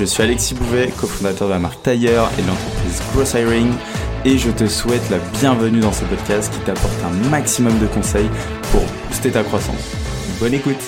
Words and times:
Je 0.00 0.06
suis 0.06 0.22
Alexis 0.22 0.54
Bouvet, 0.54 0.90
cofondateur 0.98 1.46
de 1.46 1.52
la 1.52 1.58
marque 1.58 1.82
Tailleur 1.82 2.30
et 2.38 2.42
de 2.42 2.46
l'entreprise 2.46 3.02
Gross 3.12 3.34
Hiring 3.34 3.70
et 4.24 4.38
je 4.38 4.50
te 4.50 4.66
souhaite 4.66 5.10
la 5.10 5.18
bienvenue 5.38 5.80
dans 5.80 5.92
ce 5.92 6.06
podcast 6.06 6.50
qui 6.50 6.58
t'apporte 6.60 6.98
un 7.04 7.10
maximum 7.28 7.78
de 7.78 7.86
conseils 7.86 8.30
pour 8.72 8.80
booster 9.08 9.30
ta 9.30 9.44
croissance. 9.44 9.94
Bonne 10.40 10.54
écoute 10.54 10.80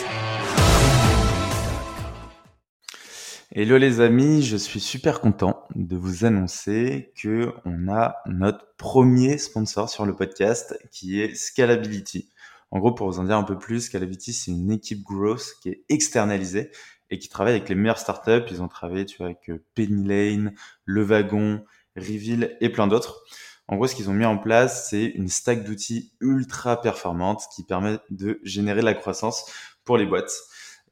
Hello 3.50 3.76
les 3.76 4.00
amis, 4.00 4.42
je 4.42 4.56
suis 4.56 4.80
super 4.80 5.20
content 5.20 5.62
de 5.74 5.94
vous 5.94 6.24
annoncer 6.24 7.12
que 7.22 7.52
on 7.66 7.92
a 7.92 8.14
notre 8.24 8.64
premier 8.78 9.36
sponsor 9.36 9.90
sur 9.90 10.06
le 10.06 10.16
podcast 10.16 10.74
qui 10.90 11.20
est 11.20 11.34
Scalability. 11.34 12.30
En 12.70 12.78
gros, 12.78 12.94
pour 12.94 13.10
vous 13.10 13.18
en 13.18 13.24
dire 13.24 13.36
un 13.36 13.42
peu 13.42 13.58
plus, 13.58 13.82
Scalability 13.82 14.32
c'est 14.32 14.52
une 14.52 14.72
équipe 14.72 15.02
growth 15.02 15.44
qui 15.60 15.68
est 15.68 15.84
externalisée 15.90 16.70
et 17.12 17.18
qui 17.18 17.28
travaille 17.28 17.52
avec 17.54 17.68
les 17.68 17.74
meilleures 17.76 17.98
startups. 17.98 18.46
Ils 18.50 18.62
ont 18.62 18.68
travaillé 18.68 19.04
tu 19.04 19.18
vois, 19.18 19.26
avec 19.26 19.50
Penny 19.74 20.04
Lane, 20.08 20.54
Le 20.84 21.02
Wagon, 21.02 21.64
Reveal 21.94 22.56
et 22.60 22.70
plein 22.70 22.88
d'autres. 22.88 23.22
En 23.68 23.76
gros, 23.76 23.86
ce 23.86 23.94
qu'ils 23.94 24.10
ont 24.10 24.14
mis 24.14 24.24
en 24.24 24.38
place, 24.38 24.88
c'est 24.90 25.04
une 25.04 25.28
stack 25.28 25.64
d'outils 25.64 26.12
ultra 26.20 26.80
performante 26.80 27.44
qui 27.54 27.64
permet 27.64 27.98
de 28.10 28.40
générer 28.42 28.80
de 28.80 28.86
la 28.86 28.94
croissance 28.94 29.44
pour 29.84 29.98
les 29.98 30.06
boîtes. 30.06 30.32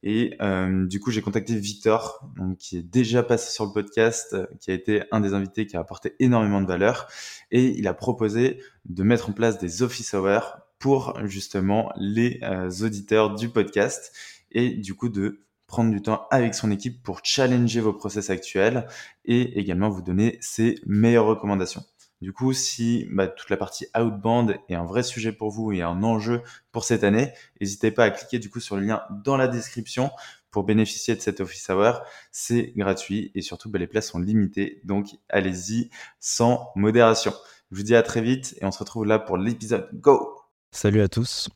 Et 0.02 0.36
euh, 0.40 0.86
du 0.86 1.00
coup, 1.00 1.10
j'ai 1.10 1.20
contacté 1.20 1.54
Victor, 1.56 2.30
donc, 2.36 2.58
qui 2.58 2.78
est 2.78 2.82
déjà 2.82 3.22
passé 3.22 3.50
sur 3.50 3.66
le 3.66 3.72
podcast, 3.72 4.36
qui 4.60 4.70
a 4.70 4.74
été 4.74 5.02
un 5.10 5.20
des 5.20 5.34
invités 5.34 5.66
qui 5.66 5.76
a 5.76 5.80
apporté 5.80 6.14
énormément 6.20 6.60
de 6.60 6.66
valeur. 6.66 7.08
Et 7.50 7.66
il 7.66 7.86
a 7.88 7.94
proposé 7.94 8.62
de 8.86 9.02
mettre 9.02 9.30
en 9.30 9.32
place 9.32 9.58
des 9.58 9.82
office 9.82 10.14
hours 10.14 10.58
pour 10.78 11.18
justement 11.26 11.92
les 11.96 12.40
euh, 12.42 12.70
auditeurs 12.82 13.34
du 13.34 13.50
podcast 13.50 14.14
et 14.52 14.70
du 14.70 14.94
coup 14.94 15.08
de 15.08 15.40
prendre 15.70 15.92
du 15.92 16.02
temps 16.02 16.26
avec 16.30 16.54
son 16.54 16.70
équipe 16.70 17.00
pour 17.02 17.20
challenger 17.22 17.80
vos 17.80 17.92
process 17.92 18.28
actuels 18.28 18.86
et 19.24 19.58
également 19.58 19.88
vous 19.88 20.02
donner 20.02 20.36
ses 20.40 20.74
meilleures 20.84 21.26
recommandations. 21.26 21.84
Du 22.20 22.32
coup, 22.32 22.52
si 22.52 23.06
bah, 23.10 23.28
toute 23.28 23.48
la 23.48 23.56
partie 23.56 23.86
outbound 23.96 24.58
est 24.68 24.74
un 24.74 24.84
vrai 24.84 25.02
sujet 25.04 25.32
pour 25.32 25.50
vous 25.50 25.72
et 25.72 25.80
un 25.80 26.02
enjeu 26.02 26.42
pour 26.72 26.84
cette 26.84 27.04
année, 27.04 27.32
n'hésitez 27.60 27.92
pas 27.92 28.04
à 28.04 28.10
cliquer 28.10 28.38
du 28.40 28.50
coup 28.50 28.60
sur 28.60 28.76
le 28.76 28.82
lien 28.82 29.02
dans 29.24 29.36
la 29.36 29.46
description 29.46 30.10
pour 30.50 30.64
bénéficier 30.64 31.14
de 31.14 31.20
cet 31.20 31.40
office 31.40 31.70
hour. 31.70 32.02
C'est 32.32 32.72
gratuit 32.76 33.30
et 33.36 33.40
surtout 33.40 33.70
bah, 33.70 33.78
les 33.78 33.86
places 33.86 34.08
sont 34.10 34.18
limitées, 34.18 34.80
donc 34.84 35.06
allez-y 35.28 35.88
sans 36.18 36.72
modération. 36.74 37.32
Je 37.70 37.76
vous 37.76 37.84
dis 37.84 37.94
à 37.94 38.02
très 38.02 38.20
vite 38.20 38.56
et 38.60 38.64
on 38.64 38.72
se 38.72 38.80
retrouve 38.80 39.06
là 39.06 39.20
pour 39.20 39.38
l'épisode. 39.38 39.88
Go 39.94 40.36
Salut 40.72 41.00
à 41.00 41.08
tous. 41.08 41.48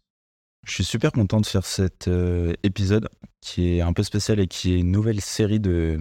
Je 0.65 0.73
suis 0.73 0.85
super 0.85 1.13
content 1.13 1.41
de 1.41 1.47
faire 1.47 1.67
cet 1.67 2.09
euh, 2.09 2.55
épisode 2.63 3.09
qui 3.45 3.77
est 3.77 3.81
un 3.83 3.93
peu 3.93 4.03
spécial 4.03 4.41
et 4.41 4.49
qui 4.49 4.73
est 4.73 4.81
une 4.81 4.91
nouvelle 4.91 5.21
série 5.21 5.61
de. 5.61 6.01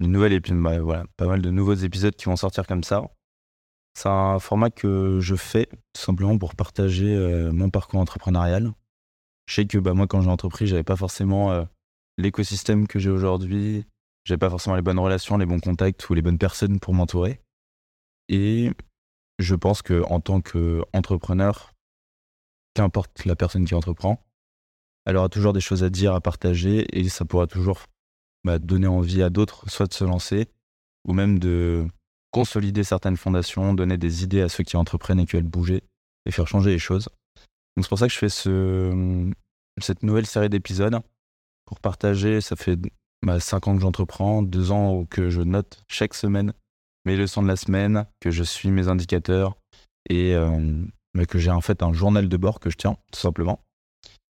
Une 0.00 0.12
nouvelle 0.12 0.38
bah, 0.40 0.80
voilà, 0.80 1.04
pas 1.16 1.26
mal 1.26 1.40
de 1.40 1.50
nouveaux 1.50 1.74
épisodes 1.74 2.14
qui 2.14 2.26
vont 2.26 2.36
sortir 2.36 2.66
comme 2.66 2.84
ça. 2.84 3.02
C'est 3.94 4.10
un 4.10 4.38
format 4.38 4.68
que 4.68 5.20
je 5.20 5.36
fais 5.36 5.66
tout 5.66 6.02
simplement 6.02 6.36
pour 6.36 6.54
partager 6.54 7.14
euh, 7.14 7.50
mon 7.52 7.70
parcours 7.70 8.00
entrepreneurial. 8.00 8.72
Je 9.46 9.54
sais 9.54 9.66
que 9.66 9.78
bah, 9.78 9.94
moi, 9.94 10.06
quand 10.06 10.20
j'ai 10.20 10.28
entrepris, 10.28 10.66
j'avais 10.66 10.82
pas 10.82 10.96
forcément 10.96 11.52
euh, 11.52 11.64
l'écosystème 12.18 12.86
que 12.86 12.98
j'ai 12.98 13.08
aujourd'hui. 13.08 13.86
J'avais 14.24 14.38
pas 14.38 14.50
forcément 14.50 14.76
les 14.76 14.82
bonnes 14.82 14.98
relations, 14.98 15.38
les 15.38 15.46
bons 15.46 15.60
contacts 15.60 16.10
ou 16.10 16.14
les 16.14 16.22
bonnes 16.22 16.38
personnes 16.38 16.80
pour 16.80 16.92
m'entourer. 16.92 17.40
Et 18.28 18.72
je 19.38 19.54
pense 19.54 19.80
que 19.80 20.02
en 20.10 20.20
tant 20.20 20.40
qu'entrepreneur, 20.42 21.72
qu'importe 22.74 23.24
la 23.24 23.36
personne 23.36 23.64
qui 23.64 23.74
entreprend, 23.74 24.25
elle 25.06 25.16
aura 25.16 25.28
toujours 25.28 25.52
des 25.52 25.60
choses 25.60 25.84
à 25.84 25.90
dire, 25.90 26.14
à 26.14 26.20
partager, 26.20 26.86
et 26.92 27.08
ça 27.08 27.24
pourra 27.24 27.46
toujours 27.46 27.84
bah, 28.44 28.58
donner 28.58 28.86
envie 28.86 29.22
à 29.22 29.30
d'autres, 29.30 29.68
soit 29.70 29.86
de 29.86 29.94
se 29.94 30.04
lancer, 30.04 30.48
ou 31.06 31.12
même 31.12 31.38
de 31.38 31.86
consolider 32.32 32.84
certaines 32.84 33.16
fondations, 33.16 33.72
donner 33.72 33.96
des 33.96 34.24
idées 34.24 34.42
à 34.42 34.48
ceux 34.48 34.64
qui 34.64 34.76
entreprennent 34.76 35.20
et 35.20 35.26
qui 35.26 35.36
veulent 35.36 35.44
bouger, 35.44 35.82
et 36.26 36.30
faire 36.30 36.46
changer 36.46 36.70
les 36.70 36.78
choses. 36.78 37.08
Donc 37.76 37.84
c'est 37.84 37.88
pour 37.88 37.98
ça 37.98 38.08
que 38.08 38.12
je 38.12 38.18
fais 38.18 38.28
ce, 38.28 39.30
cette 39.80 40.02
nouvelle 40.02 40.26
série 40.26 40.48
d'épisodes, 40.48 40.98
pour 41.64 41.80
partager, 41.80 42.40
ça 42.40 42.56
fait 42.56 42.78
bah, 43.24 43.40
5 43.40 43.68
ans 43.68 43.76
que 43.76 43.82
j'entreprends, 43.82 44.42
2 44.42 44.70
ans 44.72 45.04
que 45.06 45.30
je 45.30 45.40
note 45.40 45.82
chaque 45.88 46.14
semaine 46.14 46.52
mes 47.06 47.16
leçons 47.16 47.42
de 47.42 47.48
la 47.48 47.56
semaine, 47.56 48.04
que 48.20 48.30
je 48.30 48.42
suis 48.42 48.70
mes 48.70 48.88
indicateurs, 48.88 49.56
et 50.10 50.34
euh, 50.34 50.84
mais 51.14 51.24
que 51.24 51.38
j'ai 51.38 51.52
en 51.52 51.60
fait 51.60 51.82
un 51.82 51.92
journal 51.92 52.28
de 52.28 52.36
bord 52.36 52.60
que 52.60 52.68
je 52.68 52.76
tiens, 52.76 52.98
tout 53.12 53.20
simplement. 53.20 53.60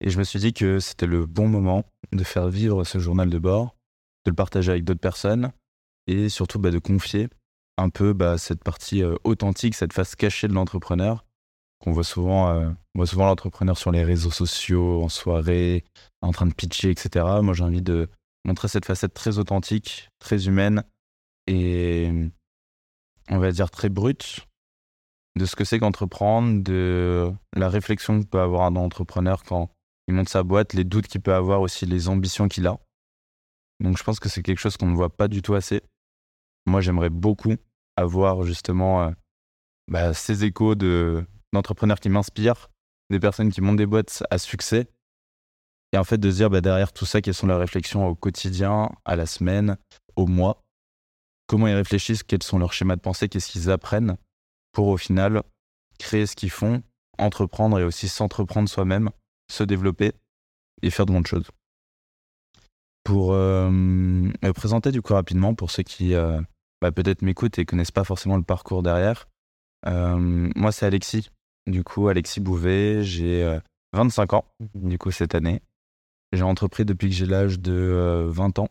Et 0.01 0.09
je 0.09 0.17
me 0.17 0.23
suis 0.23 0.39
dit 0.39 0.53
que 0.53 0.79
c'était 0.79 1.05
le 1.05 1.25
bon 1.25 1.47
moment 1.47 1.83
de 2.11 2.23
faire 2.23 2.47
vivre 2.47 2.83
ce 2.83 2.99
journal 2.99 3.29
de 3.29 3.37
bord, 3.37 3.75
de 4.25 4.31
le 4.31 4.35
partager 4.35 4.71
avec 4.71 4.83
d'autres 4.83 4.99
personnes 4.99 5.51
et 6.07 6.29
surtout 6.29 6.59
bah, 6.59 6.71
de 6.71 6.79
confier 6.79 7.29
un 7.77 7.89
peu 7.89 8.13
bah, 8.13 8.37
cette 8.37 8.63
partie 8.63 9.03
euh, 9.03 9.15
authentique, 9.23 9.75
cette 9.75 9.93
face 9.93 10.15
cachée 10.15 10.47
de 10.47 10.53
l'entrepreneur 10.53 11.25
qu'on 11.79 11.93
voit 11.93 12.03
souvent, 12.03 12.49
euh, 12.49 12.69
on 12.93 12.99
voit 12.99 13.07
souvent 13.07 13.25
l'entrepreneur 13.25 13.77
sur 13.77 13.91
les 13.91 14.03
réseaux 14.03 14.31
sociaux, 14.31 15.01
en 15.01 15.09
soirée, 15.09 15.85
en 16.21 16.31
train 16.31 16.45
de 16.45 16.53
pitcher, 16.53 16.91
etc. 16.91 17.25
Moi, 17.41 17.53
j'ai 17.53 17.63
envie 17.63 17.81
de 17.81 18.09
montrer 18.45 18.67
cette 18.67 18.85
facette 18.85 19.13
très 19.13 19.37
authentique, 19.37 20.09
très 20.19 20.47
humaine 20.47 20.83
et 21.47 22.11
on 23.29 23.37
va 23.37 23.51
dire 23.51 23.69
très 23.69 23.89
brute 23.89 24.45
de 25.37 25.45
ce 25.45 25.55
que 25.55 25.63
c'est 25.63 25.79
qu'entreprendre, 25.79 26.61
de 26.63 27.31
la 27.55 27.69
réflexion 27.69 28.21
que 28.21 28.27
peut 28.27 28.41
avoir 28.41 28.63
un 28.63 28.75
entrepreneur 28.75 29.43
quand 29.43 29.69
il 30.09 30.15
monte 30.15 30.27
sa 30.27 30.41
boîte, 30.41 30.73
les 30.73 30.85
doutes 30.85 31.05
qu'il 31.07 31.21
peut 31.21 31.35
avoir 31.35 31.61
aussi, 31.61 31.85
les 31.85 32.09
ambitions 32.09 32.47
qu'il 32.47 32.65
a. 32.65 32.79
Donc 33.79 33.95
je 33.95 34.03
pense 34.03 34.19
que 34.19 34.27
c'est 34.27 34.41
quelque 34.41 34.57
chose 34.57 34.75
qu'on 34.75 34.87
ne 34.87 34.95
voit 34.95 35.15
pas 35.15 35.27
du 35.27 35.43
tout 35.43 35.53
assez. 35.53 35.83
Moi, 36.65 36.81
j'aimerais 36.81 37.11
beaucoup 37.11 37.53
avoir 37.95 38.41
justement 38.41 39.03
euh, 39.03 39.11
bah, 39.87 40.15
ces 40.15 40.43
échos 40.45 40.73
de, 40.73 41.23
d'entrepreneurs 41.53 41.99
qui 41.99 42.09
m'inspirent, 42.09 42.71
des 43.11 43.19
personnes 43.19 43.51
qui 43.51 43.61
montent 43.61 43.77
des 43.77 43.85
boîtes 43.85 44.23
à 44.31 44.39
succès. 44.39 44.89
Et 45.93 45.97
en 45.99 46.03
fait, 46.03 46.17
de 46.17 46.31
se 46.31 46.37
dire 46.37 46.49
bah, 46.49 46.61
derrière 46.61 46.91
tout 46.91 47.05
ça, 47.05 47.21
quelles 47.21 47.35
sont 47.35 47.45
leurs 47.45 47.59
réflexions 47.59 48.07
au 48.07 48.15
quotidien, 48.15 48.89
à 49.05 49.15
la 49.15 49.27
semaine, 49.27 49.77
au 50.15 50.25
mois? 50.25 50.63
Comment 51.45 51.67
ils 51.67 51.75
réfléchissent, 51.75 52.23
quels 52.23 52.41
sont 52.41 52.57
leurs 52.57 52.73
schémas 52.73 52.95
de 52.95 53.01
pensée, 53.01 53.29
qu'est-ce 53.29 53.51
qu'ils 53.51 53.69
apprennent? 53.69 54.17
Pour 54.71 54.87
au 54.87 54.97
final 54.97 55.43
créer 55.99 56.25
ce 56.25 56.35
qu'ils 56.35 56.49
font, 56.49 56.81
entreprendre 57.19 57.77
et 57.77 57.83
aussi 57.83 58.09
s'entreprendre 58.09 58.67
soi-même, 58.67 59.11
se 59.49 59.63
développer 59.63 60.13
et 60.81 60.89
faire 60.89 61.05
de 61.05 61.13
bonnes 61.13 61.25
choses. 61.25 61.49
Pour 63.03 63.33
euh, 63.33 63.69
me 63.69 64.51
présenter 64.53 64.91
du 64.91 65.01
coup 65.01 65.13
rapidement, 65.13 65.55
pour 65.55 65.71
ceux 65.71 65.83
qui 65.83 66.13
euh, 66.13 66.39
bah, 66.81 66.91
peut-être 66.91 67.21
m'écoutent 67.21 67.57
et 67.59 67.65
connaissent 67.65 67.91
pas 67.91 68.03
forcément 68.03 68.37
le 68.37 68.43
parcours 68.43 68.83
derrière, 68.83 69.27
euh, 69.87 70.49
moi 70.55 70.71
c'est 70.71 70.85
Alexis. 70.85 71.29
Du 71.67 71.83
coup, 71.83 72.07
Alexis 72.07 72.39
Bouvet, 72.39 73.03
j'ai 73.03 73.59
25 73.93 74.33
ans, 74.33 74.45
du 74.73 74.97
coup, 74.97 75.11
cette 75.11 75.35
année. 75.35 75.61
J'ai 76.31 76.41
entrepris 76.41 76.83
depuis 76.83 77.09
que 77.09 77.15
j'ai 77.15 77.27
l'âge 77.27 77.59
de 77.59 78.25
20 78.27 78.57
ans. 78.57 78.69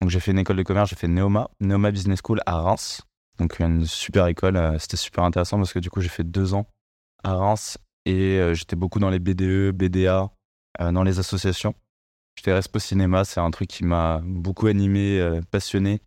Donc 0.00 0.10
j'ai 0.10 0.20
fait 0.20 0.32
une 0.32 0.38
école 0.38 0.56
de 0.56 0.62
commerce, 0.62 0.90
j'ai 0.90 0.96
fait 0.96 1.08
Neoma, 1.08 1.50
Neoma 1.60 1.90
Business 1.90 2.20
School 2.22 2.40
à 2.44 2.60
Reims. 2.60 3.02
Donc 3.38 3.58
une 3.58 3.86
super 3.86 4.26
école, 4.26 4.56
euh, 4.56 4.78
c'était 4.78 4.96
super 4.96 5.24
intéressant 5.24 5.56
parce 5.56 5.72
que 5.72 5.78
du 5.78 5.88
coup 5.90 6.00
j'ai 6.00 6.10
fait 6.10 6.24
deux 6.24 6.54
ans 6.54 6.66
à 7.22 7.34
Reims 7.34 7.78
et 8.04 8.38
euh, 8.38 8.54
j'étais 8.54 8.76
beaucoup 8.76 8.98
dans 8.98 9.10
les 9.10 9.18
BDE, 9.18 9.72
BDA, 9.72 10.30
euh, 10.80 10.92
dans 10.92 11.02
les 11.02 11.18
associations. 11.18 11.74
J'étais 12.36 12.52
Respo 12.52 12.78
Cinéma, 12.78 13.24
c'est 13.24 13.40
un 13.40 13.50
truc 13.50 13.68
qui 13.68 13.84
m'a 13.84 14.20
beaucoup 14.24 14.66
animé, 14.66 15.40
passionné 15.52 16.00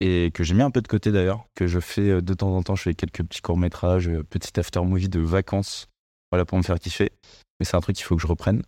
et 0.00 0.30
que 0.32 0.44
j'ai 0.44 0.54
mis 0.54 0.62
un 0.62 0.70
peu 0.70 0.80
de 0.80 0.86
côté 0.86 1.10
d'ailleurs, 1.10 1.46
que 1.56 1.66
je 1.66 1.80
fais 1.80 2.22
de 2.22 2.34
temps 2.34 2.56
en 2.56 2.62
temps. 2.62 2.76
Je 2.76 2.82
fais 2.82 2.94
quelques 2.94 3.24
petits 3.24 3.40
courts-métrages, 3.40 4.08
petits 4.30 4.58
after-movie 4.60 5.08
de 5.08 5.18
vacances, 5.18 5.88
voilà 6.30 6.44
pour 6.44 6.58
me 6.58 6.62
faire 6.62 6.78
kiffer. 6.78 7.10
Mais 7.58 7.66
c'est 7.66 7.76
un 7.76 7.80
truc 7.80 7.96
qu'il 7.96 8.04
faut 8.04 8.14
que 8.14 8.22
je 8.22 8.28
reprenne. 8.28 8.62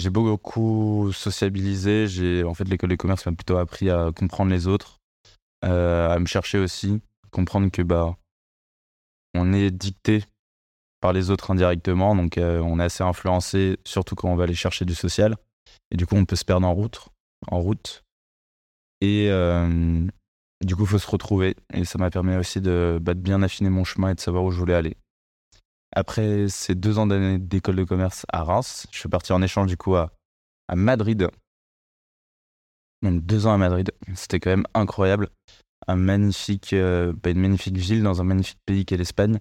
J'ai 0.00 0.08
beaucoup 0.10 1.12
sociabilisé. 1.12 2.06
J'ai 2.08 2.42
en 2.42 2.54
fait 2.54 2.64
l'école 2.64 2.88
de 2.88 2.96
commerce 2.96 3.26
m'a 3.26 3.32
plutôt 3.32 3.58
appris 3.58 3.90
à 3.90 4.10
comprendre 4.16 4.50
les 4.50 4.66
autres, 4.66 4.98
euh, 5.64 6.08
à 6.08 6.18
me 6.18 6.24
chercher 6.24 6.58
aussi, 6.58 7.02
comprendre 7.30 7.70
que 7.70 7.82
bah 7.82 8.16
on 9.34 9.52
est 9.52 9.70
dicté 9.70 10.24
par 11.00 11.12
les 11.12 11.30
autres 11.30 11.50
indirectement, 11.50 12.14
donc 12.14 12.38
euh, 12.38 12.60
on 12.60 12.78
est 12.80 12.84
assez 12.84 13.02
influencé, 13.02 13.78
surtout 13.84 14.14
quand 14.14 14.30
on 14.30 14.36
va 14.36 14.44
aller 14.44 14.54
chercher 14.54 14.84
du 14.84 14.94
social, 14.94 15.36
et 15.90 15.96
du 15.96 16.06
coup 16.06 16.16
on 16.16 16.24
peut 16.24 16.36
se 16.36 16.44
perdre 16.44 16.66
en 16.66 16.74
route, 16.74 17.08
en 17.48 17.60
route. 17.60 18.02
Et, 19.00 19.28
euh, 19.30 20.06
Du 20.62 20.76
coup, 20.76 20.82
il 20.82 20.88
faut 20.88 20.98
se 20.98 21.10
retrouver. 21.10 21.56
Et 21.72 21.86
ça 21.86 21.98
m'a 21.98 22.10
permis 22.10 22.36
aussi 22.36 22.60
de, 22.60 22.98
bah, 23.00 23.14
de 23.14 23.20
bien 23.20 23.42
affiner 23.42 23.70
mon 23.70 23.82
chemin 23.84 24.10
et 24.10 24.14
de 24.14 24.20
savoir 24.20 24.44
où 24.44 24.50
je 24.50 24.58
voulais 24.58 24.74
aller. 24.74 24.96
Après 25.96 26.48
ces 26.48 26.74
deux 26.74 26.98
ans 26.98 27.06
d'année 27.06 27.38
d'école 27.38 27.76
de 27.76 27.84
commerce 27.84 28.26
à 28.30 28.44
Reims, 28.44 28.86
je 28.92 28.98
suis 28.98 29.08
parti 29.08 29.32
en 29.32 29.40
échange 29.42 29.68
du 29.68 29.76
coup 29.78 29.96
à, 29.96 30.12
à 30.68 30.76
Madrid. 30.76 31.28
Même 33.02 33.20
deux 33.20 33.46
ans 33.46 33.54
à 33.54 33.56
Madrid. 33.58 33.90
C'était 34.14 34.38
quand 34.38 34.50
même 34.50 34.66
incroyable. 34.74 35.30
Un 35.88 35.96
magnifique, 35.96 36.74
euh, 36.74 37.14
bah, 37.22 37.30
une 37.30 37.40
magnifique 37.40 37.78
ville 37.78 38.02
dans 38.02 38.20
un 38.20 38.24
magnifique 38.24 38.60
pays 38.66 38.84
qu'est 38.84 38.98
l'Espagne. 38.98 39.40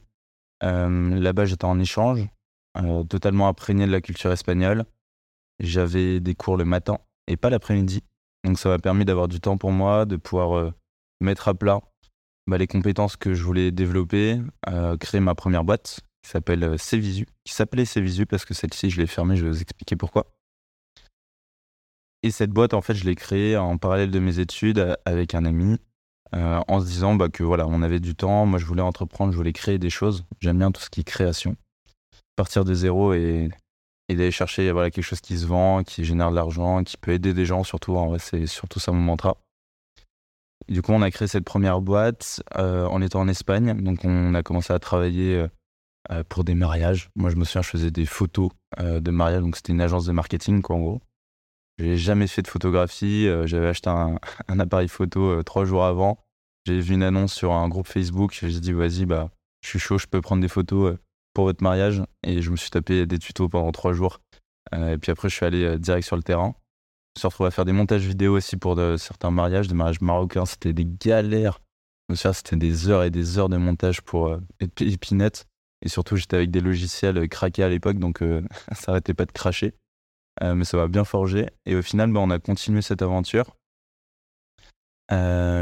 Euh, 0.64 1.20
là-bas, 1.20 1.46
j'étais 1.46 1.66
en 1.66 1.80
échange, 1.80 2.28
euh, 2.78 3.04
totalement 3.04 3.48
imprégné 3.48 3.86
de 3.86 3.92
la 3.92 4.02
culture 4.02 4.32
espagnole. 4.32 4.86
J'avais 5.60 6.20
des 6.20 6.36
cours 6.36 6.58
le 6.58 6.66
matin 6.66 7.00
et 7.28 7.38
pas 7.38 7.50
l'après-midi. 7.50 8.04
Donc 8.46 8.58
ça 8.58 8.70
m'a 8.70 8.80
permis 8.80 9.06
d'avoir 9.06 9.28
du 9.28 9.40
temps 9.40 9.58
pour 9.58 9.72
moi, 9.72 10.06
de 10.06 10.16
pouvoir 10.16 10.72
mettre 11.20 11.50
à 11.50 11.54
plat 11.54 11.82
bah, 12.48 12.58
les 12.58 12.68
compétences 12.68 13.18
que 13.18 13.34
je 13.34 13.44
voulais 13.44 13.72
développer, 13.72 14.40
créer 15.00 15.20
ma 15.20 15.36
première 15.36 15.66
boîte 15.66 16.00
qui 16.22 16.30
s'appelle 16.30 16.64
euh, 16.64 16.78
Cvisu, 16.78 17.26
qui 17.44 17.54
s'appelait 17.54 17.86
Cvisu 17.86 18.26
parce 18.26 18.46
que 18.46 18.54
celle-ci, 18.54 18.90
je 18.90 19.00
l'ai 19.00 19.08
fermée, 19.08 19.36
je 19.36 19.46
vais 19.46 19.52
vous 19.52 19.62
expliquer 19.62 19.96
pourquoi. 19.96 20.32
Et 22.22 22.32
cette 22.32 22.52
boîte, 22.52 22.74
en 22.74 22.82
fait, 22.82 22.96
je 22.96 23.06
l'ai 23.06 23.16
créée 23.16 23.56
en 23.56 23.78
parallèle 23.78 24.12
de 24.12 24.20
mes 24.20 24.40
études 24.40 24.98
avec 25.06 25.34
un 25.36 25.46
ami, 25.46 25.78
euh, 26.36 26.62
en 26.68 26.80
se 26.80 26.86
disant 26.86 27.16
bah, 27.16 27.30
que 27.30 27.44
voilà, 27.44 27.68
on 27.68 27.82
avait 27.82 28.00
du 28.00 28.16
temps, 28.16 28.46
moi 28.46 28.60
je 28.60 28.66
voulais 28.66 28.82
entreprendre, 28.82 29.32
je 29.32 29.38
voulais 29.38 29.54
créer 29.54 29.80
des 29.80 29.90
choses. 29.90 30.26
J'aime 30.40 30.60
bien 30.60 30.72
tout 30.72 30.82
ce 30.82 30.90
qui 30.90 31.02
est 31.02 31.04
création. 31.04 31.56
Partir 32.36 32.66
de 32.66 32.74
zéro 32.74 33.14
et, 33.14 33.50
et 34.10 34.16
d'aller 34.16 34.32
chercher 34.32 34.72
voilà, 34.72 34.92
quelque 34.92 35.04
chose 35.04 35.22
qui 35.22 35.38
se 35.38 35.46
vend, 35.46 35.84
qui 35.84 36.04
génère 36.06 36.32
de 36.32 36.36
l'argent, 36.36 36.84
qui 36.84 36.98
peut 36.98 37.12
aider 37.12 37.34
des 37.34 37.46
gens, 37.46 37.64
surtout, 37.64 37.96
en 37.96 38.08
vrai, 38.08 38.20
c'est 38.20 38.48
surtout 38.48 38.80
ça 38.80 38.92
mon 38.92 39.02
mantra. 39.02 39.38
du 40.68 40.82
coup, 40.82 40.92
on 40.92 41.02
a 41.02 41.12
créé 41.12 41.28
cette 41.28 41.46
première 41.46 41.82
boîte 41.82 42.42
euh, 42.58 42.86
en 42.88 43.02
étant 43.02 43.22
en 43.22 43.28
Espagne. 43.28 43.82
Donc, 43.82 44.02
on 44.04 44.34
a 44.34 44.44
commencé 44.44 44.72
à 44.72 44.80
travailler 44.80 45.48
euh, 46.12 46.24
pour 46.30 46.44
des 46.44 46.56
mariages. 46.56 47.10
Moi, 47.16 47.30
je 47.30 47.36
me 47.36 47.44
souviens, 47.44 47.62
je 47.62 47.70
faisais 47.70 47.92
des 47.92 48.06
photos 48.06 48.50
de 48.78 49.12
mariage, 49.12 49.42
donc 49.42 49.56
c'était 49.56 49.74
une 49.74 49.82
agence 49.82 50.06
de 50.06 50.12
marketing, 50.12 50.62
quoi, 50.62 50.76
en 50.76 50.80
gros. 50.80 51.02
J'ai 51.80 51.98
jamais 51.98 52.28
fait 52.28 52.42
de 52.42 52.48
photographie. 52.48 53.28
Euh, 53.28 53.48
j'avais 53.48 53.68
acheté 53.68 53.90
un, 53.90 54.20
appareil 54.60 54.88
photo 54.88 55.42
trois 55.44 55.66
jours 55.66 55.86
avant. 55.86 56.24
J'ai 56.66 56.80
vu 56.80 56.94
une 56.94 57.04
annonce 57.04 57.34
sur 57.34 57.54
un 57.54 57.68
groupe 57.70 57.88
Facebook. 57.88 58.38
J'ai 58.42 58.60
dit, 58.60 58.74
vas-y, 58.74 59.06
bah, 59.06 59.32
je 59.64 59.70
suis 59.70 59.80
chaud, 59.80 59.98
je 59.98 60.08
peux 60.08 60.22
prendre 60.22 60.42
des 60.42 60.48
photos 60.48 60.98
pour 61.34 61.46
votre 61.46 61.64
mariage. 61.64 62.04
Et 62.24 62.42
je 62.42 62.52
me 62.52 62.58
suis 62.58 62.70
tapé 62.70 63.06
des 63.06 63.18
tutos 63.18 63.50
pendant 63.50 63.72
trois 63.72 63.94
jours. 63.94 64.20
et 64.74 64.98
puis 64.98 65.12
après, 65.12 65.30
je 65.30 65.36
suis 65.36 65.46
allé 65.46 65.80
direct 65.80 66.06
sur 66.06 66.18
le 66.18 66.24
terrain. 66.24 66.54
Je 67.16 67.20
me 67.20 67.22
suis 67.22 67.28
retrouvé 67.28 67.48
à 67.48 67.52
faire 67.52 67.66
des 67.66 67.72
montages 67.72 68.06
vidéo 68.06 68.36
aussi 68.36 68.58
pour 68.58 68.78
certains 68.98 69.32
mariages, 69.32 69.68
des 69.68 69.74
mariages 69.74 70.02
marocains. 70.02 70.46
C'était 70.46 70.74
des 70.74 70.86
galères. 70.86 71.62
C'était 72.14 72.56
des 72.56 72.90
heures 72.90 73.04
et 73.04 73.10
des 73.10 73.38
heures 73.38 73.50
de 73.50 73.58
montage 73.58 74.02
pour 74.02 74.38
Épinette. 74.60 75.48
Et 75.82 75.90
surtout, 75.90 76.16
j'étais 76.16 76.36
avec 76.36 76.52
des 76.52 76.62
logiciels 76.62 77.18
euh, 77.18 77.28
craqués 77.28 77.64
à 77.64 77.70
l'époque, 77.70 78.00
donc 78.00 78.22
euh, 78.22 78.42
ça 78.74 78.92
arrêtait 78.92 79.14
pas 79.14 79.26
de 79.26 79.32
cracher. 79.32 79.74
Euh, 80.42 80.56
mais 80.56 80.64
ça 80.64 80.78
m'a 80.78 80.88
bien 80.88 81.04
forgé. 81.04 81.48
Et 81.66 81.76
au 81.76 81.82
final, 81.82 82.12
bah, 82.12 82.20
on 82.22 82.30
a 82.30 82.40
continué 82.40 82.82
cette 82.82 83.02
aventure 83.02 83.56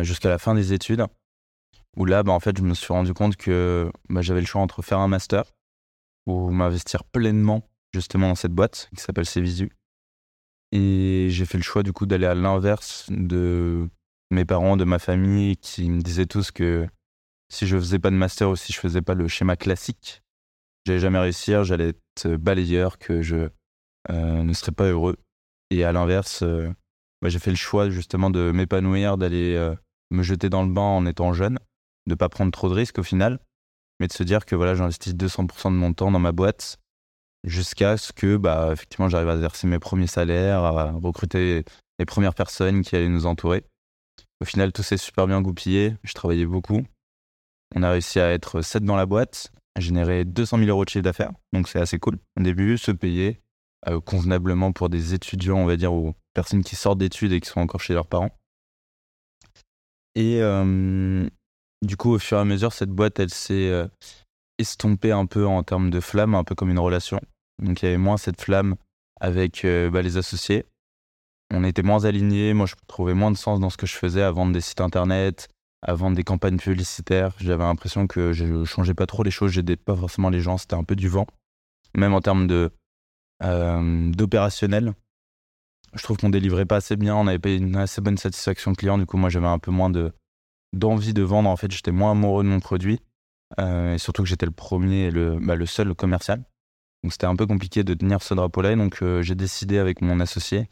jusqu'à 0.04 0.30
la 0.30 0.38
fin 0.38 0.56
des 0.56 0.74
études. 0.74 1.06
Où 1.96 2.06
là, 2.06 2.22
bah, 2.24 2.32
en 2.32 2.40
fait, 2.40 2.58
je 2.58 2.64
me 2.64 2.74
suis 2.74 2.94
rendu 2.94 3.14
compte 3.14 3.38
que 3.38 3.92
bah, 4.10 4.22
j'avais 4.22 4.42
le 4.42 4.46
choix 4.46 4.62
entre 4.62 4.82
faire 4.82 5.00
un 5.00 5.08
master 5.08 5.44
ou 6.28 6.52
m'investir 6.52 7.04
pleinement 7.04 7.64
justement 7.94 8.28
dans 8.30 8.36
cette 8.36 8.52
boîte 8.52 8.90
qui 8.96 9.02
s'appelle 9.02 9.26
Cvisu. 9.26 9.72
Et 10.72 11.28
j'ai 11.30 11.46
fait 11.46 11.58
le 11.58 11.64
choix 11.64 11.82
du 11.84 11.94
coup 11.94 12.06
d'aller 12.06 12.26
à 12.26 12.36
l'inverse 12.36 13.06
de 13.10 13.90
mes 14.30 14.46
parents, 14.46 14.78
de 14.78 14.84
ma 14.84 15.00
famille, 15.00 15.56
qui 15.58 15.90
me 15.90 16.02
disaient 16.02 16.26
tous 16.26 16.52
que 16.52 16.88
si 17.50 17.66
je 17.66 17.78
faisais 17.78 18.00
pas 18.00 18.10
de 18.10 18.16
master 18.16 18.50
ou 18.50 18.56
si 18.56 18.74
je 18.74 18.80
faisais 18.80 19.02
pas 19.02 19.14
le 19.14 19.28
schéma 19.28 19.56
classique, 19.56 20.22
j'allais 20.86 21.00
jamais 21.00 21.20
réussir, 21.20 21.64
j'allais 21.64 21.90
être 21.90 22.36
balayeur, 22.36 22.98
que 22.98 23.22
je 23.22 23.36
euh, 23.36 23.50
ne 24.10 24.54
serais 24.54 24.72
pas 24.72 24.86
heureux. 24.86 25.18
Et 25.70 25.84
à 25.84 25.92
l'inverse, 25.92 26.44
euh, 26.44 26.70
bah, 27.22 27.30
j'ai 27.30 27.40
fait 27.40 27.50
le 27.50 27.58
choix 27.58 27.90
justement 27.90 28.30
de 28.30 28.52
m'épanouir, 28.52 29.18
d'aller 29.18 29.56
euh, 29.56 29.76
me 30.12 30.24
jeter 30.24 30.50
dans 30.50 30.64
le 30.64 30.72
bain 30.72 30.82
en 30.82 31.06
étant 31.06 31.34
jeune, 31.34 31.60
de 32.08 32.16
pas 32.16 32.30
prendre 32.30 32.52
trop 32.52 32.70
de 32.70 32.74
risques 32.74 33.00
au 33.00 33.04
final, 33.04 33.40
mais 34.00 34.08
de 34.08 34.14
se 34.14 34.24
dire 34.24 34.46
que 34.46 34.56
voilà, 34.56 34.76
j'investis 34.76 35.14
200% 35.14 35.72
de 35.72 35.78
mon 35.78 35.94
temps 35.94 36.12
dans 36.12 36.20
ma 36.20 36.32
boîte 36.32 36.78
jusqu'à 37.44 37.98
ce 37.98 38.12
que 38.14 38.36
bah 38.36 38.70
effectivement 38.74 39.10
j'arrive 39.10 39.30
à 39.30 39.36
verser 39.36 39.68
mes 39.68 39.80
premiers 39.80 40.08
salaires, 40.08 40.64
à 40.64 40.92
recruter 40.92 41.64
les 42.00 42.06
premières 42.06 42.34
personnes 42.34 42.82
qui 42.82 42.96
allaient 42.96 43.10
nous 43.10 43.26
entourer. 43.26 43.64
Au 44.42 44.46
final, 44.46 44.72
tout 44.72 44.84
s'est 44.84 44.98
super 44.98 45.28
bien 45.28 45.42
goupillé. 45.42 45.96
Je 46.04 46.14
travaillais 46.14 46.46
beaucoup. 46.46 46.84
On 47.76 47.84
a 47.84 47.92
réussi 47.92 48.20
à 48.20 48.32
être 48.32 48.62
7 48.62 48.84
dans 48.84 48.96
la 48.96 49.06
boîte, 49.06 49.52
à 49.76 49.80
générer 49.80 50.26
200 50.26 50.60
000 50.60 50.70
euros 50.70 50.86
de 50.86 50.90
chiffre 50.90 51.04
d'affaires. 51.04 51.32
Donc 51.54 51.68
c'est 51.68 51.80
assez 51.80 51.98
cool. 51.98 52.20
Au 52.40 52.44
début, 52.44 52.78
se 52.78 52.92
payer 52.92 53.42
euh, 53.88 54.02
convenablement 54.02 54.72
pour 54.72 54.90
des 54.90 55.14
étudiants, 55.14 55.58
on 55.58 55.66
va 55.66 55.78
dire, 55.78 55.94
ou 55.94 56.16
personnes 56.34 56.64
qui 56.64 56.76
sortent 56.76 56.98
d'études 56.98 57.32
et 57.32 57.40
qui 57.40 57.50
sont 57.50 57.60
encore 57.60 57.82
chez 57.82 57.94
leurs 57.94 58.08
parents. 58.08 58.32
Et 60.16 60.42
euh, 60.42 61.30
du 61.86 61.96
coup, 61.96 62.12
au 62.12 62.20
fur 62.20 62.38
et 62.38 62.42
à 62.42 62.46
mesure, 62.46 62.74
cette 62.74 62.90
boîte, 62.90 63.20
elle 63.20 63.30
s'est 63.30 63.70
euh, 63.70 63.88
estompée 64.58 65.12
un 65.12 65.28
peu 65.28 65.46
en 65.46 65.62
termes 65.62 65.92
de 65.92 66.00
flamme, 66.00 66.34
un 66.34 66.44
peu 66.44 66.56
comme 66.56 66.72
une 66.72 66.80
relation. 66.80 67.20
Donc 67.62 67.82
il 67.82 67.86
y 67.86 67.88
avait 67.88 67.98
moins 67.98 68.18
cette 68.18 68.42
flamme 68.42 68.76
avec 69.20 69.66
bah, 69.66 70.02
les 70.02 70.18
associés. 70.18 70.66
On 71.54 71.64
était 71.64 71.82
moins 71.82 72.06
alignés. 72.06 72.54
Moi, 72.54 72.66
je 72.66 72.76
trouvais 72.88 73.14
moins 73.14 73.32
de 73.32 73.38
sens 73.38 73.60
dans 73.60 73.70
ce 73.70 73.78
que 73.78 73.88
je 73.88 73.96
faisais 73.96 74.22
à 74.22 74.32
vendre 74.32 74.54
des 74.54 74.62
sites 74.62 74.82
internet, 74.82 75.50
à 75.82 75.94
vendre 75.94 76.16
des 76.16 76.24
campagnes 76.24 76.58
publicitaires. 76.58 77.34
J'avais 77.40 77.64
l'impression 77.64 78.06
que 78.08 78.34
je 78.34 78.64
changeais 78.66 78.94
pas 78.94 79.06
trop 79.06 79.24
les 79.24 79.32
choses, 79.32 79.52
j'aidais 79.52 79.76
pas 79.76 79.96
forcément 79.96 80.30
les 80.30 80.42
gens, 80.42 80.58
c'était 80.58 80.76
un 80.76 80.84
peu 80.84 80.96
du 80.96 81.08
vent. 81.08 81.28
Même 81.96 82.14
en 82.14 82.22
termes 82.22 82.48
de 82.48 82.72
d'opérationnel, 83.42 84.94
je 85.94 86.04
trouve 86.04 86.18
qu'on 86.18 86.30
délivrait 86.30 86.66
pas 86.66 86.78
assez 86.78 86.96
bien, 86.96 87.16
on 87.16 87.26
n'avait 87.26 87.40
pas 87.40 87.50
une 87.50 87.76
assez 87.76 88.02
bonne 88.02 88.18
satisfaction 88.18 88.74
client. 88.74 88.98
Du 88.98 89.06
coup, 89.06 89.18
moi, 89.18 89.30
j'avais 89.30 89.48
un 89.48 89.60
peu 89.60 89.72
moins 89.72 89.90
de 89.90 90.14
d'envie 90.74 91.14
de 91.14 91.24
vendre. 91.24 91.50
En 91.50 91.56
fait, 91.56 91.72
j'étais 91.72 91.92
moins 91.92 92.12
amoureux 92.12 92.44
de 92.44 92.50
mon 92.50 92.60
produit 92.60 93.00
euh, 93.60 93.94
et 93.94 93.98
surtout 93.98 94.24
que 94.24 94.30
j'étais 94.30 94.46
le 94.46 94.52
premier 94.52 95.06
et 95.06 95.12
le, 95.12 95.40
bah, 95.40 95.56
le 95.56 95.66
seul 95.66 95.94
commercial. 95.96 96.44
Donc, 97.04 97.14
c'était 97.14 97.26
un 97.26 97.36
peu 97.36 97.46
compliqué 97.46 97.84
de 97.84 97.94
tenir 97.94 98.22
ce 98.22 98.34
drapeau-là. 98.34 98.76
Donc, 98.76 99.02
euh, 99.02 99.22
j'ai 99.22 99.36
décidé 99.36 99.78
avec 99.78 100.02
mon 100.02 100.20
associé 100.20 100.70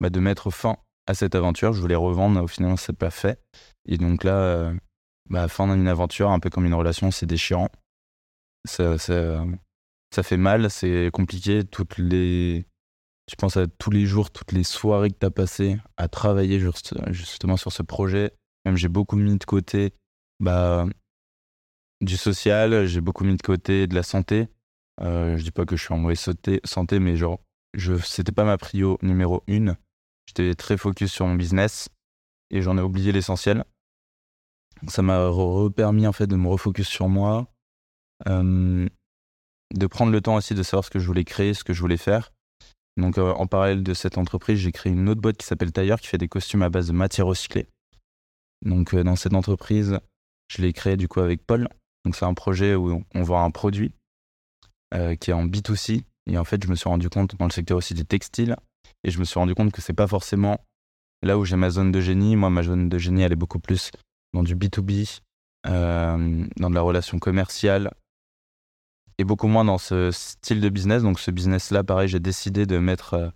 bah, 0.00 0.10
de 0.10 0.20
mettre 0.20 0.50
fin 0.50 0.76
à 1.06 1.14
cette 1.14 1.34
aventure. 1.34 1.72
Je 1.72 1.80
voulais 1.80 1.94
revendre, 1.94 2.42
au 2.42 2.48
final, 2.48 2.76
c'est 2.76 2.96
pas 2.96 3.10
fait. 3.10 3.40
Et 3.86 3.98
donc 3.98 4.24
là, 4.24 4.34
euh, 4.34 4.74
bah, 5.30 5.48
fin 5.48 5.72
d'une 5.72 5.88
aventure, 5.88 6.30
un 6.30 6.40
peu 6.40 6.50
comme 6.50 6.66
une 6.66 6.74
relation, 6.74 7.10
c'est 7.10 7.26
déchirant. 7.26 7.68
Ça, 8.64 8.98
ça, 8.98 9.44
ça 10.14 10.22
fait 10.22 10.36
mal, 10.36 10.70
c'est 10.70 11.10
compliqué. 11.12 11.64
Toutes 11.64 11.98
les, 11.98 12.66
tu 13.26 13.36
penses 13.36 13.56
à 13.56 13.66
tous 13.66 13.90
les 13.90 14.06
jours, 14.06 14.30
toutes 14.30 14.52
les 14.52 14.64
soirées 14.64 15.10
que 15.10 15.18
tu 15.18 15.26
as 15.26 15.30
passées 15.30 15.78
à 15.96 16.08
travailler 16.08 16.60
justement 17.10 17.56
sur 17.56 17.72
ce 17.72 17.82
projet. 17.82 18.32
Même 18.64 18.76
j'ai 18.76 18.88
beaucoup 18.88 19.16
mis 19.16 19.36
de 19.36 19.44
côté 19.44 19.92
bah, 20.40 20.86
du 22.00 22.16
social, 22.16 22.86
j'ai 22.86 23.00
beaucoup 23.00 23.24
mis 23.24 23.36
de 23.36 23.42
côté 23.42 23.86
de 23.86 23.94
la 23.94 24.02
santé. 24.02 24.48
Euh, 25.00 25.36
je 25.36 25.42
dis 25.42 25.50
pas 25.50 25.66
que 25.66 25.76
je 25.76 25.82
suis 25.82 25.92
en 25.92 25.98
mauvaise 25.98 26.28
santé, 26.64 26.98
mais 26.98 27.16
genre, 27.16 27.40
je, 27.74 27.96
c'était 27.98 28.32
pas 28.32 28.44
ma 28.44 28.58
prio 28.58 28.98
numéro 29.02 29.42
une. 29.46 29.76
J'étais 30.26 30.54
très 30.54 30.76
focus 30.76 31.12
sur 31.12 31.26
mon 31.26 31.34
business 31.34 31.88
et 32.50 32.62
j'en 32.62 32.78
ai 32.78 32.80
oublié 32.80 33.12
l'essentiel. 33.12 33.64
Ça 34.88 35.02
m'a 35.02 35.30
permis 35.74 36.06
en 36.06 36.12
fait 36.12 36.26
de 36.26 36.36
me 36.36 36.48
refocus 36.48 36.88
sur 36.88 37.08
moi, 37.08 37.46
de 39.74 39.86
prendre 39.86 40.12
le 40.12 40.20
temps 40.20 40.36
aussi 40.36 40.54
de 40.54 40.62
savoir 40.62 40.84
ce 40.84 40.90
que 40.90 40.98
je 40.98 41.06
voulais 41.06 41.24
créer, 41.24 41.54
ce 41.54 41.64
que 41.64 41.72
je 41.72 41.80
voulais 41.80 41.96
faire. 41.96 42.32
Donc 42.96 43.18
euh, 43.18 43.32
en 43.32 43.46
parallèle 43.46 43.82
de 43.82 43.94
cette 43.94 44.18
entreprise, 44.18 44.58
j'ai 44.58 44.72
créé 44.72 44.92
une 44.92 45.08
autre 45.08 45.20
boîte 45.20 45.36
qui 45.36 45.46
s'appelle 45.46 45.72
Tailleur 45.72 46.00
qui 46.00 46.06
fait 46.06 46.18
des 46.18 46.28
costumes 46.28 46.62
à 46.62 46.70
base 46.70 46.88
de 46.88 46.92
matière 46.92 47.26
recyclée. 47.26 47.66
Donc 48.64 48.94
euh, 48.94 49.04
dans 49.04 49.16
cette 49.16 49.34
entreprise, 49.34 49.98
je 50.48 50.62
l'ai 50.62 50.72
créé 50.72 50.96
du 50.96 51.08
coup 51.08 51.20
avec 51.20 51.44
Paul. 51.44 51.68
Donc 52.04 52.16
c'est 52.16 52.24
un 52.24 52.34
projet 52.34 52.74
où 52.74 53.04
on 53.14 53.22
vend 53.22 53.44
un 53.44 53.50
produit 53.50 53.92
qui 55.20 55.30
est 55.30 55.34
en 55.34 55.44
B2C. 55.44 56.04
Et 56.30 56.38
en 56.38 56.44
fait, 56.44 56.64
je 56.64 56.70
me 56.70 56.74
suis 56.74 56.88
rendu 56.88 57.10
compte 57.10 57.36
dans 57.36 57.44
le 57.44 57.50
secteur 57.50 57.76
aussi 57.76 57.92
des 57.92 58.04
textiles 58.04 58.56
et 59.04 59.10
je 59.10 59.18
me 59.18 59.24
suis 59.24 59.38
rendu 59.38 59.54
compte 59.54 59.72
que 59.72 59.82
c'est 59.82 59.92
pas 59.92 60.06
forcément 60.06 60.58
là 61.22 61.38
où 61.38 61.44
j'ai 61.44 61.56
ma 61.56 61.70
zone 61.70 61.92
de 61.92 62.00
génie. 62.00 62.36
Moi, 62.36 62.50
ma 62.50 62.62
zone 62.62 62.88
de 62.88 62.98
génie, 62.98 63.22
elle 63.22 63.32
est 63.32 63.36
beaucoup 63.36 63.58
plus 63.58 63.90
dans 64.32 64.42
du 64.42 64.56
B2B, 64.56 65.20
euh, 65.66 66.46
dans 66.56 66.70
de 66.70 66.74
la 66.74 66.80
relation 66.80 67.18
commerciale, 67.18 67.92
et 69.18 69.24
beaucoup 69.24 69.48
moins 69.48 69.64
dans 69.64 69.78
ce 69.78 70.10
style 70.10 70.60
de 70.60 70.68
business. 70.68 71.02
Donc, 71.02 71.18
ce 71.18 71.30
business-là, 71.30 71.84
pareil, 71.84 72.08
j'ai 72.08 72.20
décidé 72.20 72.66
de 72.66 72.78
mettre, 72.78 73.14
euh, 73.14 73.28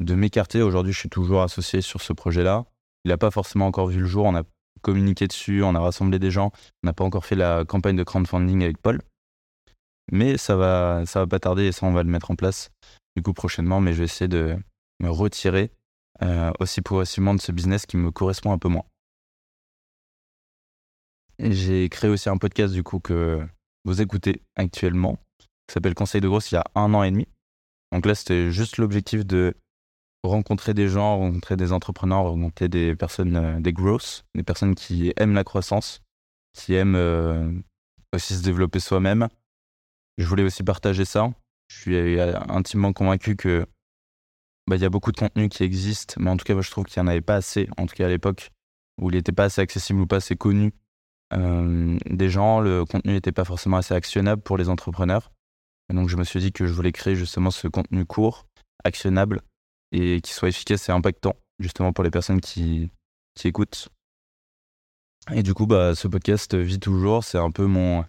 de 0.00 0.14
m'écarter. 0.14 0.62
Aujourd'hui, 0.62 0.92
je 0.92 0.98
suis 0.98 1.08
toujours 1.08 1.42
associé 1.42 1.80
sur 1.80 2.00
ce 2.02 2.12
projet-là. 2.12 2.64
Il 3.04 3.08
n'a 3.08 3.18
pas 3.18 3.30
forcément 3.30 3.66
encore 3.66 3.88
vu 3.88 4.00
le 4.00 4.06
jour. 4.06 4.26
On 4.26 4.34
a 4.34 4.42
communiqué 4.82 5.26
dessus, 5.26 5.62
on 5.62 5.74
a 5.74 5.80
rassemblé 5.80 6.18
des 6.18 6.30
gens. 6.30 6.50
On 6.82 6.86
n'a 6.86 6.92
pas 6.92 7.04
encore 7.04 7.24
fait 7.24 7.36
la 7.36 7.64
campagne 7.64 7.96
de 7.96 8.04
crowdfunding 8.04 8.62
avec 8.62 8.78
Paul. 8.78 9.00
Mais 10.10 10.36
ça 10.36 10.56
va, 10.56 11.04
ça 11.06 11.20
va 11.20 11.26
pas 11.26 11.38
tarder 11.38 11.66
et 11.66 11.72
ça, 11.72 11.86
on 11.86 11.92
va 11.92 12.02
le 12.02 12.10
mettre 12.10 12.30
en 12.30 12.36
place 12.36 12.70
du 13.16 13.22
coup 13.22 13.32
prochainement. 13.32 13.80
Mais 13.80 13.92
je 13.92 13.98
vais 13.98 14.04
essayer 14.04 14.28
de, 14.28 14.56
me 15.02 15.10
retirer 15.10 15.70
euh, 16.22 16.52
aussi 16.60 16.80
progressivement 16.80 17.34
de 17.34 17.40
ce 17.40 17.52
business 17.52 17.84
qui 17.84 17.96
me 17.96 18.10
correspond 18.10 18.52
un 18.52 18.58
peu 18.58 18.68
moins. 18.68 18.84
J'ai 21.38 21.88
créé 21.88 22.08
aussi 22.10 22.28
un 22.28 22.36
podcast 22.36 22.72
du 22.72 22.82
coup 22.82 23.00
que 23.00 23.44
vous 23.84 24.00
écoutez 24.00 24.42
actuellement, 24.56 25.18
qui 25.38 25.74
s'appelle 25.74 25.94
Conseil 25.94 26.20
de 26.20 26.28
grosse 26.28 26.50
il 26.52 26.56
y 26.56 26.58
a 26.58 26.64
un 26.74 26.94
an 26.94 27.02
et 27.02 27.10
demi. 27.10 27.26
Donc 27.92 28.06
là, 28.06 28.14
c'était 28.14 28.50
juste 28.50 28.78
l'objectif 28.78 29.26
de 29.26 29.54
rencontrer 30.22 30.72
des 30.72 30.88
gens, 30.88 31.18
rencontrer 31.18 31.56
des 31.56 31.72
entrepreneurs, 31.72 32.22
rencontrer 32.22 32.68
des 32.68 32.94
personnes, 32.94 33.36
euh, 33.36 33.60
des 33.60 33.72
growth, 33.72 34.24
des 34.34 34.42
personnes 34.42 34.74
qui 34.74 35.12
aiment 35.16 35.34
la 35.34 35.44
croissance, 35.44 36.00
qui 36.54 36.74
aiment 36.74 36.94
euh, 36.94 37.52
aussi 38.14 38.34
se 38.34 38.42
développer 38.42 38.78
soi-même. 38.78 39.28
Je 40.18 40.26
voulais 40.26 40.44
aussi 40.44 40.62
partager 40.62 41.04
ça. 41.04 41.32
Je 41.68 41.80
suis 41.80 41.96
euh, 41.96 42.38
intimement 42.48 42.92
convaincu 42.92 43.36
que 43.36 43.66
bah, 44.68 44.76
il 44.76 44.82
y 44.82 44.84
a 44.84 44.90
beaucoup 44.90 45.10
de 45.10 45.18
contenu 45.18 45.48
qui 45.48 45.64
existe, 45.64 46.16
mais 46.18 46.30
en 46.30 46.36
tout 46.36 46.44
cas, 46.44 46.54
moi, 46.54 46.62
je 46.62 46.70
trouve 46.70 46.84
qu'il 46.84 47.02
n'y 47.02 47.08
en 47.08 47.10
avait 47.10 47.20
pas 47.20 47.36
assez, 47.36 47.68
en 47.76 47.86
tout 47.86 47.94
cas 47.94 48.06
à 48.06 48.08
l'époque, 48.08 48.50
où 49.00 49.10
il 49.10 49.16
n'était 49.16 49.32
pas 49.32 49.44
assez 49.44 49.60
accessible 49.60 50.00
ou 50.00 50.06
pas 50.06 50.16
assez 50.16 50.36
connu 50.36 50.72
des 51.32 52.28
gens. 52.28 52.60
Le 52.60 52.84
contenu 52.84 53.12
n'était 53.12 53.32
pas 53.32 53.44
forcément 53.44 53.78
assez 53.78 53.94
actionnable 53.94 54.42
pour 54.42 54.56
les 54.58 54.68
entrepreneurs. 54.68 55.30
Et 55.90 55.94
donc, 55.94 56.08
je 56.08 56.16
me 56.16 56.24
suis 56.24 56.40
dit 56.40 56.52
que 56.52 56.66
je 56.66 56.72
voulais 56.72 56.92
créer 56.92 57.16
justement 57.16 57.50
ce 57.50 57.68
contenu 57.68 58.04
court, 58.04 58.46
actionnable, 58.84 59.40
et 59.92 60.20
qui 60.20 60.32
soit 60.32 60.48
efficace 60.48 60.88
et 60.88 60.92
impactant, 60.92 61.34
justement 61.58 61.92
pour 61.92 62.04
les 62.04 62.10
personnes 62.10 62.40
qui, 62.40 62.90
qui 63.34 63.48
écoutent. 63.48 63.88
Et 65.32 65.42
du 65.42 65.54
coup, 65.54 65.66
bah, 65.66 65.94
ce 65.94 66.08
podcast 66.08 66.54
vit 66.54 66.80
toujours. 66.80 67.24
C'est 67.24 67.38
un 67.38 67.50
peu 67.50 67.66
mon, 67.66 68.04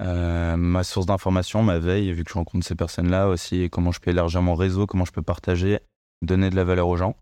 euh, 0.00 0.56
ma 0.56 0.84
source 0.84 1.06
d'information, 1.06 1.62
ma 1.62 1.78
veille, 1.78 2.12
vu 2.12 2.24
que 2.24 2.30
je 2.30 2.34
rencontre 2.34 2.66
ces 2.66 2.74
personnes-là 2.74 3.28
aussi, 3.28 3.62
et 3.62 3.68
comment 3.68 3.92
je 3.92 4.00
peux 4.00 4.10
élargir 4.10 4.42
mon 4.42 4.54
réseau, 4.54 4.86
comment 4.86 5.04
je 5.04 5.12
peux 5.12 5.22
partager, 5.22 5.78
donner 6.22 6.50
de 6.50 6.56
la 6.56 6.64
valeur 6.64 6.88
aux 6.88 6.96
gens. 6.96 7.16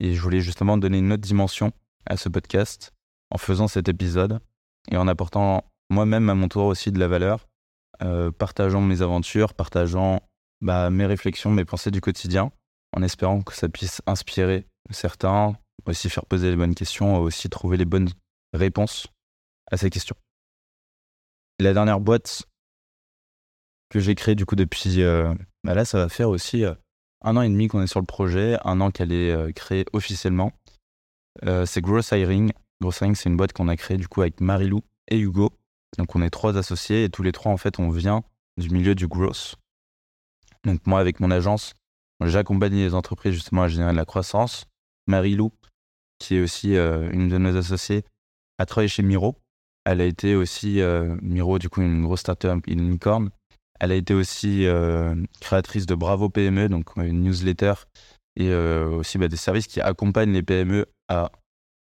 Et 0.00 0.14
je 0.14 0.20
voulais 0.20 0.40
justement 0.40 0.78
donner 0.78 0.98
une 0.98 1.12
autre 1.12 1.22
dimension 1.22 1.72
à 2.06 2.16
ce 2.16 2.28
podcast 2.28 2.92
en 3.30 3.38
faisant 3.38 3.68
cet 3.68 3.88
épisode 3.88 4.40
et 4.90 4.96
en 4.96 5.08
apportant 5.08 5.64
moi-même 5.90 6.30
à 6.30 6.34
mon 6.34 6.48
tour 6.48 6.64
aussi 6.64 6.92
de 6.92 6.98
la 6.98 7.08
valeur, 7.08 7.48
euh, 8.02 8.30
partageant 8.30 8.80
mes 8.80 9.02
aventures, 9.02 9.52
partageant 9.52 10.22
bah, 10.62 10.88
mes 10.90 11.06
réflexions, 11.06 11.50
mes 11.50 11.64
pensées 11.64 11.90
du 11.90 12.00
quotidien 12.00 12.50
en 12.96 13.02
espérant 13.02 13.42
que 13.42 13.54
ça 13.54 13.68
puisse 13.68 14.00
inspirer 14.06 14.66
certains, 14.90 15.56
aussi 15.86 16.08
faire 16.08 16.26
poser 16.26 16.50
les 16.50 16.56
bonnes 16.56 16.74
questions, 16.74 17.18
aussi 17.18 17.48
trouver 17.48 17.76
les 17.76 17.84
bonnes 17.84 18.08
réponses 18.52 19.06
à 19.70 19.76
ces 19.76 19.90
questions. 19.90 20.16
La 21.60 21.72
dernière 21.72 22.00
boîte 22.00 22.44
que 23.90 24.00
j'ai 24.00 24.14
créée 24.14 24.34
du 24.34 24.46
coup 24.46 24.56
depuis, 24.56 25.02
euh, 25.02 25.34
bah 25.62 25.74
là 25.74 25.84
ça 25.84 25.98
va 25.98 26.08
faire 26.08 26.30
aussi 26.30 26.64
euh, 26.64 26.74
un 27.22 27.36
an 27.36 27.42
et 27.42 27.48
demi 27.48 27.68
qu'on 27.68 27.82
est 27.82 27.86
sur 27.86 28.00
le 28.00 28.06
projet, 28.06 28.56
un 28.64 28.80
an 28.80 28.90
qu'elle 28.90 29.12
est 29.12 29.52
créée 29.52 29.84
officiellement. 29.92 30.52
c'est 31.42 31.80
Gross 31.82 32.12
Hiring. 32.12 32.52
Gross 32.80 33.00
Hiring 33.00 33.14
c'est 33.14 33.28
une 33.28 33.36
boîte 33.36 33.52
qu'on 33.52 33.68
a 33.68 33.76
créée 33.76 33.98
du 33.98 34.08
coup 34.08 34.22
avec 34.22 34.40
Marilou 34.40 34.80
et 35.08 35.18
Hugo. 35.18 35.50
Donc 35.98 36.14
on 36.14 36.22
est 36.22 36.30
trois 36.30 36.56
associés 36.56 37.04
et 37.04 37.10
tous 37.10 37.22
les 37.22 37.32
trois 37.32 37.52
en 37.52 37.56
fait 37.56 37.78
on 37.78 37.90
vient 37.90 38.22
du 38.56 38.70
milieu 38.70 38.94
du 38.94 39.06
growth. 39.06 39.56
Donc 40.64 40.86
moi 40.86 41.00
avec 41.00 41.20
mon 41.20 41.30
agence, 41.30 41.74
J'accompagne 42.22 42.74
les 42.74 42.94
entreprises 42.94 43.32
justement 43.32 43.62
à 43.62 43.68
générer 43.68 43.92
de 43.92 43.96
la 43.96 44.04
croissance. 44.04 44.66
Marie-Lou, 45.06 45.52
qui 46.18 46.36
est 46.36 46.42
aussi 46.42 46.76
euh, 46.76 47.10
une 47.12 47.28
de 47.28 47.38
nos 47.38 47.56
associées, 47.56 48.04
a 48.58 48.66
travaillé 48.66 48.88
chez 48.88 49.02
Miro. 49.02 49.36
Elle 49.86 50.02
a 50.02 50.04
été 50.04 50.36
aussi, 50.36 50.80
euh, 50.80 51.16
Miro, 51.22 51.58
du 51.58 51.70
coup, 51.70 51.80
une 51.80 52.02
grosse 52.02 52.20
startup, 52.20 52.66
une 52.66 52.90
licorne. 52.90 53.30
Elle 53.80 53.92
a 53.92 53.94
été 53.94 54.12
aussi 54.12 54.66
euh, 54.66 55.14
créatrice 55.40 55.86
de 55.86 55.94
Bravo 55.94 56.28
PME, 56.28 56.68
donc 56.68 56.94
une 56.96 57.22
newsletter, 57.22 57.72
et 58.36 58.54
aussi 58.54 59.16
bah, 59.16 59.28
des 59.28 59.36
services 59.36 59.66
qui 59.66 59.80
accompagnent 59.80 60.32
les 60.32 60.42
PME 60.42 60.86
à 61.08 61.32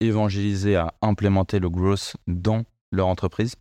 évangéliser, 0.02 0.76
à 0.76 0.94
implémenter 1.02 1.58
le 1.58 1.70
growth 1.70 2.16
dans 2.26 2.64
leur 2.90 3.08
entreprise. 3.08 3.54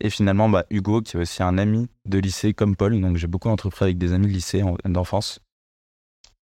Et 0.00 0.10
finalement, 0.10 0.48
bah, 0.48 0.64
Hugo, 0.70 1.00
qui 1.00 1.16
est 1.16 1.20
aussi 1.20 1.42
un 1.42 1.58
ami 1.58 1.88
de 2.06 2.18
lycée 2.18 2.54
comme 2.54 2.76
Paul, 2.76 3.00
donc 3.00 3.16
j'ai 3.16 3.26
beaucoup 3.26 3.48
d'entreprises 3.48 3.82
avec 3.82 3.98
des 3.98 4.12
amis 4.12 4.26
de 4.26 4.32
lycée 4.32 4.62
d'enfance. 4.84 5.40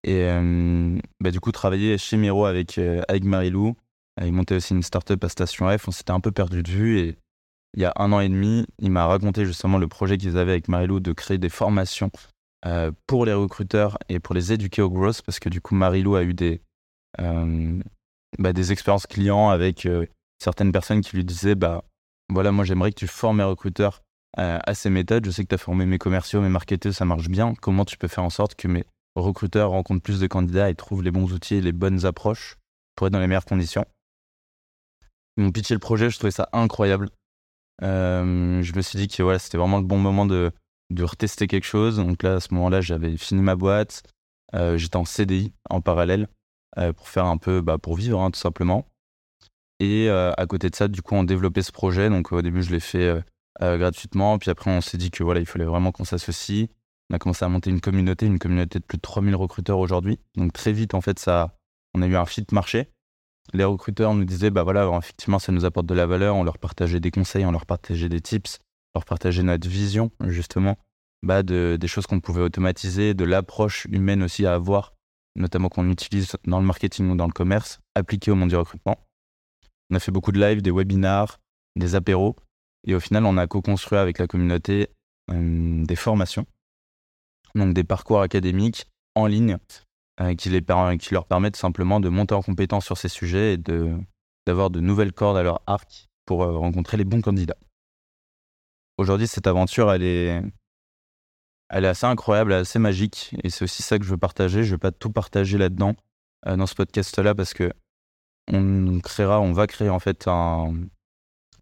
Et 0.03 0.25
euh, 0.25 0.99
bah, 1.21 1.31
du 1.31 1.41
coup, 1.41 1.53
travailler 1.53 1.99
chez 1.99 2.17
Miro 2.17 2.47
avec, 2.47 2.79
euh, 2.79 3.03
avec 3.09 3.25
Marilou. 3.25 3.77
Il 4.23 4.33
montait 4.33 4.57
aussi 4.57 4.75
une 4.75 4.83
startup 4.83 5.23
à 5.25 5.29
Station 5.29 5.67
F. 5.77 5.89
On 5.89 5.91
s'était 5.91 6.11
un 6.11 6.21
peu 6.21 6.33
perdu 6.33 6.63
de 6.63 6.71
vue. 6.71 6.99
Et 7.01 7.19
il 7.75 7.83
y 7.83 7.85
a 7.85 7.93
un 7.97 8.13
an 8.13 8.21
et 8.21 8.29
demi, 8.29 8.67
il 8.79 8.91
m'a 8.91 9.07
raconté 9.07 9.45
justement 9.45 9.79
le 9.79 9.89
projet 9.89 10.19
qu'ils 10.19 10.37
avaient 10.37 10.53
avec 10.53 10.69
Marilou 10.69 11.01
de 11.01 11.13
créer 11.13 11.39
des 11.39 11.49
formations 11.49 12.11
euh, 12.67 12.91
pour 13.07 13.25
les 13.25 13.33
recruteurs 13.33 13.99
et 14.09 14.21
pour 14.21 14.35
les 14.35 14.53
éduquer 14.53 14.83
au 14.83 14.91
growth. 14.91 15.23
Parce 15.23 15.39
que 15.39 15.49
du 15.49 15.61
coup, 15.61 15.75
Marilou 15.75 16.17
a 16.17 16.23
eu 16.23 16.35
des, 16.35 16.63
bah, 18.39 18.53
des 18.53 18.73
expériences 18.73 19.07
clients 19.07 19.51
avec 19.51 19.89
certaines 20.39 20.73
personnes 20.73 21.01
qui 21.01 21.17
lui 21.17 21.25
disaient 21.25 21.55
bah, 21.55 21.85
Voilà, 22.29 22.53
moi 22.53 22.65
j'aimerais 22.65 22.91
que 22.93 22.99
tu 22.99 23.07
formes 23.07 23.39
mes 23.39 23.45
recruteurs 23.45 24.03
à 24.37 24.75
ces 24.75 24.91
méthodes. 24.91 25.25
Je 25.27 25.31
sais 25.31 25.43
que 25.43 25.49
tu 25.49 25.55
as 25.55 25.59
formé 25.59 25.87
mes 25.87 25.99
commerciaux, 25.99 26.41
mes 26.41 26.49
marketeurs, 26.49 26.95
ça 26.95 27.05
marche 27.05 27.29
bien. 27.29 27.55
Comment 27.61 27.85
tu 27.85 27.97
peux 27.97 28.09
faire 28.09 28.25
en 28.25 28.31
sorte 28.31 28.55
que 28.55 28.69
mes 28.69 28.85
recruteurs 29.17 29.71
rencontrent 29.71 30.03
plus 30.03 30.21
de 30.21 30.27
candidats 30.27 30.71
et 30.71 30.75
trouvent 30.75 31.03
les 31.03 31.11
bons 31.11 31.33
outils 31.33 31.57
et 31.57 31.61
les 31.61 31.73
bonnes 31.73 32.07
approches 32.07 32.57
pour 32.95 33.07
être 33.07 33.13
dans 33.13 33.21
les 33.21 33.27
meilleures 33.27 33.45
conditions? 33.45 33.85
Ils 35.37 35.45
m'ont 35.45 35.53
pitché 35.53 35.75
le 35.75 35.81
projet, 35.81 36.11
je 36.11 36.19
trouvais 36.19 36.31
ça 36.31 36.49
incroyable. 36.53 37.11
Euh, 37.83 38.63
je 38.63 38.75
me 38.75 38.83
suis 38.83 38.99
dit 38.99 39.09
que 39.09 39.23
voilà, 39.23 39.39
c'était 39.39 39.59
vraiment 39.59 39.79
le 39.79 39.85
bon 39.85 39.99
moment 39.99 40.27
de, 40.27 40.53
de 40.91 41.05
retester 41.05 41.47
quelque 41.47 41.65
chose. 41.65 41.97
Donc 41.97 42.23
là, 42.23 42.35
à 42.35 42.41
ce 42.41 42.53
moment-là, 42.55 42.81
j'avais 42.81 43.17
fini 43.17 43.43
ma 43.43 43.57
boîte. 43.57 44.03
Euh, 44.55 44.77
j'étais 44.77 44.97
en 44.97 45.05
CDI 45.05 45.53
en 45.69 45.81
parallèle 45.81 46.23
euh, 46.23 46.27
pour 46.97 47.09
faire 47.09 47.27
un 47.27 47.37
peu, 47.37 47.61
bah, 47.61 47.79
pour 47.79 47.97
vivre 47.97 48.21
hein, 48.21 48.31
tout 48.31 48.41
simplement. 48.41 48.87
Et 49.81 50.09
à 50.11 50.47
côté 50.47 50.71
de 50.71 50.77
ça, 50.77 50.89
du 50.89 51.03
coup, 51.03 51.15
on 51.15 51.25
développait 51.25 51.63
ce 51.63 51.73
projet. 51.73 52.11
Donc 52.11 52.33
au 52.33 52.43
début, 52.43 52.63
je 52.63 52.71
l'ai 52.71 52.81
fait 52.81 53.23
gratuitement. 53.61 54.39
Puis 54.39 54.51
après, 54.51 54.71
on 54.71 54.81
s'est 54.81 54.99
dit 54.99 55.11
que 55.11 55.25
voilà, 55.25 55.41
il 55.41 55.47
fallait 55.47 55.65
vraiment 55.65 55.91
qu'on 55.91 56.05
s'associe. 56.05 56.69
On 57.11 57.17
a 57.17 57.19
commencé 57.19 57.45
à 57.45 57.49
monter 57.49 57.71
une 57.71 57.81
communauté, 57.81 58.27
une 58.27 58.39
communauté 58.39 58.79
de 58.79 58.85
plus 58.85 58.99
de 58.99 59.03
3000 59.03 59.35
recruteurs 59.35 59.79
aujourd'hui. 59.79 60.21
Donc 60.37 60.53
très 60.53 60.73
vite, 60.73 60.95
en 60.95 61.01
fait, 61.01 61.19
ça, 61.19 61.57
on 61.95 62.03
a 62.03 62.07
eu 62.07 62.15
un 62.15 62.25
fit 62.25 62.47
marché. 62.53 62.89
Les 63.53 63.65
recruteurs 63.65 64.15
nous 64.15 64.25
disaient, 64.25 64.51
bah 64.51 64.63
voilà, 64.63 64.89
effectivement, 64.99 65.41
ça 65.41 65.51
nous 65.51 65.65
apporte 65.65 65.87
de 65.87 65.95
la 65.95 66.07
valeur. 66.07 66.37
On 66.37 66.45
leur 66.45 66.59
partageait 66.59 67.01
des 67.01 67.11
conseils, 67.11 67.45
on 67.45 67.51
leur 67.51 67.67
partageait 67.67 68.09
des 68.09 68.21
tips, 68.21 68.61
on 68.95 69.01
leur 69.01 69.05
partageait 69.05 69.43
notre 69.43 69.69
vision, 69.69 70.13
justement, 70.27 70.79
bah, 71.25 71.43
de, 71.43 71.77
des 71.81 71.89
choses 71.89 72.07
qu'on 72.07 72.21
pouvait 72.21 72.43
automatiser, 72.43 73.15
de 73.15 73.25
l'approche 73.25 73.87
humaine 73.91 74.23
aussi 74.23 74.47
à 74.47 74.55
avoir, 74.55 74.95
notamment 75.37 75.69
qu'on 75.69 75.89
utilise 75.91 76.33
dans 76.45 76.61
le 76.61 76.67
marketing 76.67 77.11
ou 77.11 77.17
dans 77.17 77.27
le 77.27 77.33
commerce, 77.33 77.81
appliquée 77.95 78.31
au 78.31 78.35
monde 78.35 78.51
du 78.51 78.57
recrutement. 78.57 78.97
On 79.91 79.97
a 79.97 80.01
fait 80.01 80.13
beaucoup 80.13 80.33
de 80.33 80.41
lives, 80.41 80.63
des 80.63 80.71
webinars, 80.71 81.39
des 81.77 81.95
apéros. 81.95 82.37
Et 82.87 82.95
au 82.95 83.01
final, 83.01 83.27
on 83.27 83.37
a 83.37 83.47
co-construit 83.47 83.99
avec 83.99 84.19
la 84.19 84.27
communauté 84.27 84.89
euh, 85.31 85.85
des 85.85 85.97
formations 85.97 86.47
donc 87.55 87.75
des 87.75 87.85
parcours 87.85 88.21
académiques 88.21 88.87
en 89.15 89.27
ligne 89.27 89.59
euh, 90.21 90.35
qui, 90.35 90.51
les 90.51 90.63
qui 90.99 91.15
leur 91.15 91.27
permettent 91.27 91.57
simplement 91.57 92.01
de 92.01 92.09
monter 92.09 92.35
en 92.35 92.43
compétence 92.43 92.85
sur 92.85 92.97
ces 92.97 93.09
sujets 93.09 93.55
et 93.55 93.57
de, 93.57 93.97
d'avoir 94.47 94.71
de 94.71 94.81
nouvelles 94.81 95.13
cordes 95.13 95.37
à 95.37 95.43
leur 95.43 95.63
arc 95.67 96.09
pour 96.27 96.43
euh, 96.43 96.57
rencontrer 96.57 96.97
les 96.97 97.05
bons 97.05 97.21
candidats. 97.21 97.57
Aujourd'hui, 98.99 99.27
cette 99.27 99.47
aventure, 99.47 99.91
elle 99.93 100.03
est, 100.03 100.43
elle 101.71 101.85
est 101.85 101.89
assez 101.89 102.07
incroyable, 102.07 102.53
assez 102.53 102.79
magique, 102.79 103.35
et 103.43 103.51
c'est 103.51 103.65
aussi 103.65 103.83
ça 103.83 103.99
que 103.99 104.05
je 104.05 104.11
veux 104.11 104.19
partager. 104.19 104.65
Je 104.65 104.71
ne 104.71 104.75
vais 104.75 104.79
pas 104.79 104.93
tout 104.93 105.11
partager 105.11 105.57
là-dedans, 105.59 105.95
euh, 106.47 106.57
dans 106.57 106.67
ce 106.67 106.75
podcast-là, 106.75 107.35
parce 107.35 107.55
que 107.55 107.73
on 108.53 109.01
créera, 109.01 109.41
on 109.41 109.53
va 109.53 109.67
créer 109.67 109.89
en 109.89 110.01
fait 110.01 110.27
un, 110.27 110.75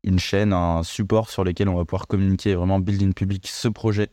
une 0.03 0.19
chaîne, 0.19 0.53
un 0.53 0.83
support 0.83 1.29
sur 1.29 1.45
lequel 1.45 1.69
on 1.69 1.77
va 1.77 1.85
pouvoir 1.85 2.07
communiquer 2.07 2.55
vraiment 2.55 2.81
building 2.81 3.13
public 3.13 3.47
ce 3.47 3.69
projet 3.69 4.11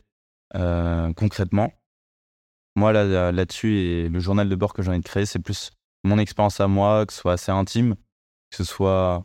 euh, 0.54 1.12
concrètement, 1.14 1.72
moi 2.76 2.92
là, 2.92 3.32
là-dessus 3.32 3.78
et 3.78 4.08
le 4.08 4.20
journal 4.20 4.48
de 4.48 4.54
bord 4.54 4.72
que 4.72 4.82
j'ai 4.82 4.90
envie 4.90 5.00
de 5.00 5.04
créer, 5.04 5.26
c'est 5.26 5.38
plus 5.38 5.72
mon 6.04 6.18
expérience 6.18 6.60
à 6.60 6.68
moi, 6.68 7.04
que 7.06 7.12
ce 7.12 7.20
soit 7.20 7.32
assez 7.32 7.50
intime, 7.50 7.94
que 8.50 8.56
ce 8.56 8.64
soit 8.64 9.24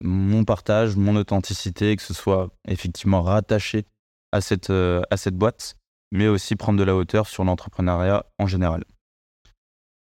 mon 0.00 0.44
partage, 0.44 0.96
mon 0.96 1.16
authenticité, 1.16 1.96
que 1.96 2.02
ce 2.02 2.14
soit 2.14 2.48
effectivement 2.66 3.22
rattaché 3.22 3.84
à 4.32 4.40
cette, 4.40 4.70
euh, 4.70 5.02
à 5.10 5.16
cette 5.16 5.34
boîte, 5.34 5.76
mais 6.12 6.28
aussi 6.28 6.56
prendre 6.56 6.78
de 6.78 6.84
la 6.84 6.94
hauteur 6.96 7.26
sur 7.26 7.44
l'entrepreneuriat 7.44 8.24
en 8.38 8.46
général. 8.46 8.84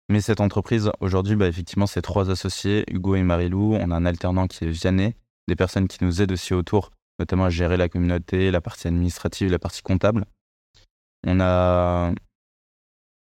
Mais 0.09 0.21
cette 0.21 0.41
entreprise, 0.41 0.91
aujourd'hui, 1.01 1.35
bah, 1.35 1.49
effectivement, 1.49 1.87
c'est 1.87 2.03
trois 2.03 2.31
associés, 2.31 2.85
Hugo 2.89 3.15
et 3.15 3.23
Marilou. 3.23 3.75
On 3.75 3.91
a 3.91 3.97
un 3.97 4.05
alternant 4.05 4.47
qui 4.47 4.65
est 4.65 4.71
Vianney, 4.71 5.17
des 5.49 5.57
personnes 5.57 5.89
qui 5.89 6.05
nous 6.05 6.21
aident 6.21 6.33
aussi 6.33 6.53
autour, 6.53 6.91
notamment 7.19 7.47
à 7.47 7.51
gérer 7.51 7.77
la 7.77 7.89
communauté, 7.89 8.51
la 8.51 8.61
partie 8.61 8.89
administrative, 8.89 9.51
la 9.51 9.59
partie 9.59 9.83
comptable. 9.83 10.27
On 11.27 11.41
a, 11.41 12.13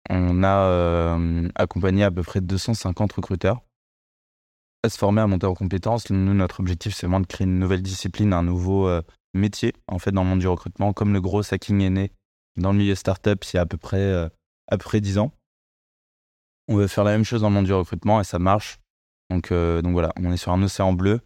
on 0.09 0.43
a 0.43 0.57
euh, 0.57 1.47
accompagné 1.53 2.03
à 2.03 2.09
peu 2.09 2.23
près 2.23 2.41
250 2.41 3.13
recruteurs 3.13 3.61
à 4.83 4.89
se 4.89 4.97
former, 4.97 5.21
à 5.21 5.27
monter 5.27 5.45
en 5.45 5.53
compétences. 5.53 6.09
Nous, 6.09 6.33
notre 6.33 6.61
objectif, 6.61 6.95
c'est 6.95 7.05
vraiment 7.05 7.19
de 7.21 7.27
créer 7.27 7.45
une 7.45 7.59
nouvelle 7.59 7.83
discipline, 7.83 8.33
un 8.33 8.43
nouveau 8.43 8.87
euh, 8.87 9.03
métier, 9.35 9.73
en 9.87 9.99
fait, 9.99 10.11
dans 10.11 10.23
le 10.23 10.29
monde 10.29 10.39
du 10.39 10.47
recrutement, 10.47 10.93
comme 10.93 11.13
le 11.13 11.21
gros 11.21 11.41
hacking 11.53 11.81
est 11.81 11.89
né 11.91 12.11
dans 12.57 12.71
le 12.71 12.77
milieu 12.77 12.95
startup 12.95 13.43
il 13.45 13.55
y 13.55 13.59
a 13.59 13.61
à 13.61 13.65
peu 13.65 13.77
près, 13.77 13.97
euh, 13.97 14.29
à 14.67 14.77
peu 14.77 14.83
près 14.83 15.01
10 15.01 15.17
ans. 15.17 15.31
On 16.67 16.75
veut 16.75 16.87
faire 16.87 17.03
la 17.03 17.11
même 17.11 17.23
chose 17.23 17.41
dans 17.41 17.49
le 17.49 17.55
monde 17.55 17.65
du 17.65 17.73
recrutement 17.73 18.19
et 18.19 18.23
ça 18.23 18.39
marche. 18.39 18.79
Donc, 19.29 19.51
donc 19.51 19.91
voilà, 19.91 20.11
on 20.17 20.31
est 20.31 20.37
sur 20.37 20.51
un 20.51 20.61
océan 20.61 20.93
bleu. 20.93 21.19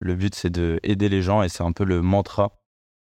Le 0.00 0.14
but, 0.14 0.34
c'est 0.34 0.50
de 0.50 0.80
aider 0.82 1.08
les 1.08 1.22
gens 1.22 1.42
et 1.42 1.48
c'est 1.48 1.62
un 1.62 1.72
peu 1.72 1.84
le 1.84 2.02
mantra 2.02 2.60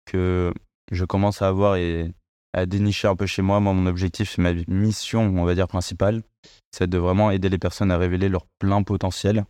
que 0.06 0.52
je 0.90 1.04
commence 1.04 1.42
à 1.42 1.48
avoir 1.48 1.76
et 1.76 2.12
à 2.52 2.64
dénicher 2.64 3.06
un 3.06 3.16
peu 3.16 3.26
chez 3.26 3.42
moi. 3.42 3.60
Moi, 3.60 3.74
mon 3.74 3.86
objectif, 3.86 4.38
ma 4.38 4.54
mission, 4.66 5.22
on 5.22 5.44
va 5.44 5.54
dire, 5.54 5.68
principale. 5.68 6.22
C'est 6.70 6.88
de 6.88 6.98
vraiment 6.98 7.30
aider 7.30 7.48
les 7.48 7.58
personnes 7.58 7.90
à 7.90 7.98
révéler 7.98 8.28
leur 8.28 8.46
plein 8.58 8.82
potentiel, 8.82 9.44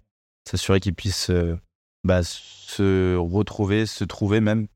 s'assurer 0.48 0.80
qu'ils 0.80 0.94
puissent 0.94 1.30
euh, 1.30 1.56
bah, 2.04 2.22
se 2.24 3.16
retrouver, 3.16 3.86
se 3.86 4.04
trouver 4.04 4.40
même 4.40 4.66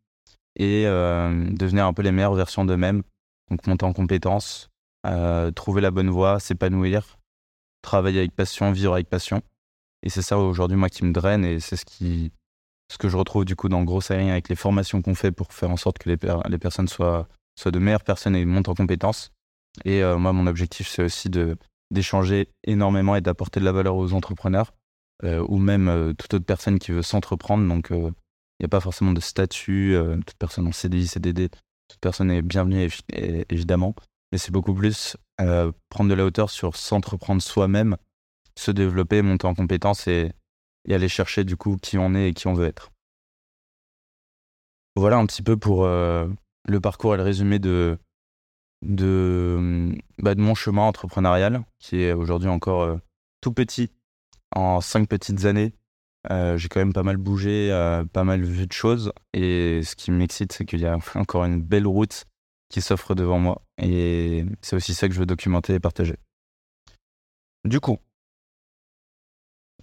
et 0.57 0.87
euh, 0.87 1.49
devenir 1.51 1.87
un 1.87 1.93
peu 1.93 2.03
les 2.03 2.13
meilleures 2.13 2.35
versions 2.35 2.65
d'eux-mêmes. 2.65 3.03
Donc, 3.50 3.66
monter 3.66 3.85
en 3.85 3.92
compétences, 3.92 4.71
euh, 5.07 5.50
trouver 5.50 5.80
la 5.80 5.90
bonne 5.90 6.11
voie, 6.11 6.40
s'épanouir, 6.40 7.19
travailler 7.83 8.21
avec 8.21 8.33
passion, 8.33 8.73
vivre 8.73 8.95
avec 8.95 9.09
passion. 9.09 9.42
Et 10.02 10.11
c'est 10.11 10.23
ça 10.23 10.38
aujourd'hui, 10.38 10.76
moi, 10.76 10.88
qui 10.88 11.04
me 11.04 11.12
draine 11.12 11.45
et 11.45 11.61
c'est 11.61 11.76
ce 11.76 11.85
qui, 11.85 12.33
ce 12.90 12.99
que 12.99 13.09
je 13.09 13.16
retrouve 13.16 13.45
du 13.45 13.57
coup 13.57 13.69
dans 13.69 13.83
Gros 13.83 14.00
Aérien 14.12 14.33
avec 14.33 14.49
les 14.49 14.57
formations 14.57 15.02
qu'on 15.02 15.14
fait 15.14 15.33
pour 15.33 15.52
faire 15.52 15.71
en 15.71 15.76
sorte 15.76 15.99
que 15.99 16.09
les, 16.09 16.16
les 16.49 16.59
personnes 16.59 16.88
soient, 16.88 17.28
soient 17.59 17.71
de 17.71 17.78
meilleures 17.78 18.04
personnes 18.04 18.37
et 18.37 18.45
montent 18.45 18.69
en 18.69 18.75
compétences. 18.75 19.30
Et 19.85 20.02
euh, 20.02 20.19
moi, 20.19 20.33
mon 20.33 20.47
objectif, 20.47 20.88
c'est 20.88 21.02
aussi 21.02 21.30
de, 21.30 21.57
d'échanger 21.90 22.49
énormément 22.64 23.16
et 23.16 23.21
d'apporter 23.21 23.61
de 23.61 23.64
la 23.64 23.73
valeur 23.73 23.97
aux 23.97 24.12
entrepreneurs 24.12 24.73
euh, 25.25 25.45
ou 25.49 25.59
même 25.59 26.14
toute 26.19 26.35
autre 26.35 26.47
personne 26.47 26.78
qui 26.78 26.92
veut 26.92 27.02
s'entreprendre. 27.02 27.66
Donc, 27.66 27.88
il 27.90 28.12
n'y 28.61 28.66
a 28.66 28.69
pas 28.69 28.80
forcément 28.80 29.12
de 29.12 29.21
statut, 29.21 29.97
toute 30.26 30.37
personne 30.38 30.66
en 30.66 30.73
CDI, 30.73 31.07
CDD, 31.07 31.50
toute 31.91 32.01
personne 32.01 32.31
est 32.31 32.43
bienvenue 32.43 32.89
évidemment. 33.51 33.95
Mais 34.33 34.39
c'est 34.39 34.53
beaucoup 34.53 34.75
plus 34.75 35.17
prendre 35.89 36.09
de 36.09 36.15
la 36.15 36.25
hauteur 36.25 36.51
sur 36.51 36.77
s'entreprendre 36.77 37.43
soi-même, 37.43 37.97
se 38.57 38.71
développer, 38.71 39.23
monter 39.23 39.47
en 39.47 39.55
compétences 39.55 40.07
et, 40.07 40.33
aller 40.89 41.09
chercher 41.09 41.45
du 41.45 41.57
coup 41.57 41.77
qui 41.77 41.99
on 41.99 42.15
est 42.15 42.29
et 42.29 42.35
qui 42.35 42.47
on 42.47 42.55
veut 42.55 42.67
être. 42.67 42.91
Voilà 44.97 45.19
un 45.19 45.27
petit 45.27 45.43
peu 45.43 45.57
pour 45.57 45.85
euh, 45.85 46.29
le 46.67 46.81
parcours 46.81 47.15
et 47.15 47.17
le 47.17 47.23
résumé 47.23 47.59
de, 47.59 47.99
de, 48.83 49.93
bah, 50.19 50.35
de 50.35 50.41
mon 50.41 50.55
chemin 50.55 50.83
entrepreneurial, 50.83 51.65
qui 51.79 52.03
est 52.03 52.13
aujourd'hui 52.13 52.49
encore 52.49 52.83
euh, 52.83 52.97
tout 53.41 53.53
petit, 53.53 53.93
en 54.55 54.81
cinq 54.81 55.09
petites 55.09 55.45
années. 55.45 55.75
Euh, 56.31 56.59
j'ai 56.59 56.69
quand 56.69 56.81
même 56.81 56.93
pas 56.93 57.03
mal 57.03 57.17
bougé, 57.17 57.71
pas 58.12 58.25
mal 58.25 58.43
vu 58.43 58.67
de 58.67 58.73
choses. 58.73 59.12
Et 59.33 59.83
ce 59.85 59.97
qui 59.97 60.11
m'excite, 60.11 60.53
c'est 60.53 60.65
qu'il 60.65 60.81
y 60.81 60.87
a 60.87 60.99
encore 61.15 61.45
une 61.45 61.62
belle 61.62 61.87
route 61.87 62.27
qui 62.69 62.81
s'offre 62.83 63.15
devant 63.15 63.39
moi. 63.39 63.62
Et 63.79 64.45
c'est 64.62 64.77
aussi 64.77 64.95
ça 64.95 65.09
que 65.09 65.15
je 65.15 65.21
veux 65.21 65.27
documenter 65.27 65.75
et 65.75 65.81
partager. 65.81 66.17
Du 67.65 67.81
coup, 67.81 67.99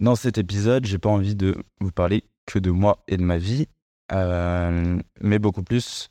dans 0.00 0.16
cet 0.16 0.38
épisode, 0.38 0.84
j'ai 0.84 0.98
pas 0.98 1.08
envie 1.08 1.34
de 1.34 1.56
vous 1.80 1.92
parler 1.92 2.24
que 2.46 2.58
de 2.58 2.70
moi 2.70 3.02
et 3.08 3.16
de 3.16 3.22
ma 3.22 3.38
vie, 3.38 3.66
euh, 4.12 4.98
mais 5.20 5.38
beaucoup 5.38 5.62
plus 5.62 6.08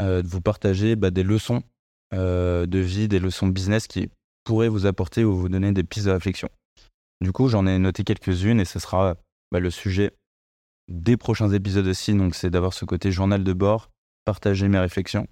euh, 0.00 0.22
de 0.22 0.28
vous 0.28 0.40
partager 0.40 0.96
bah, 0.96 1.10
des 1.10 1.22
leçons 1.22 1.62
euh, 2.14 2.66
de 2.66 2.78
vie, 2.78 3.08
des 3.08 3.18
leçons 3.18 3.46
de 3.46 3.52
business 3.52 3.86
qui 3.86 4.10
pourraient 4.44 4.68
vous 4.68 4.86
apporter 4.86 5.24
ou 5.24 5.36
vous 5.36 5.48
donner 5.48 5.72
des 5.72 5.84
pistes 5.84 6.06
de 6.06 6.12
réflexion. 6.12 6.48
Du 7.20 7.32
coup, 7.32 7.48
j'en 7.48 7.66
ai 7.66 7.78
noté 7.78 8.04
quelques-unes 8.04 8.60
et 8.60 8.64
ce 8.64 8.78
sera 8.78 9.14
bah, 9.52 9.60
le 9.60 9.70
sujet 9.70 10.10
des 10.88 11.16
prochains 11.16 11.50
épisodes 11.50 11.86
aussi. 11.86 12.12
Donc, 12.14 12.34
c'est 12.34 12.50
d'avoir 12.50 12.72
ce 12.72 12.84
côté 12.84 13.12
journal 13.12 13.44
de 13.44 13.52
bord, 13.52 13.90
partager 14.24 14.66
mes 14.66 14.78
réflexions. 14.78 15.28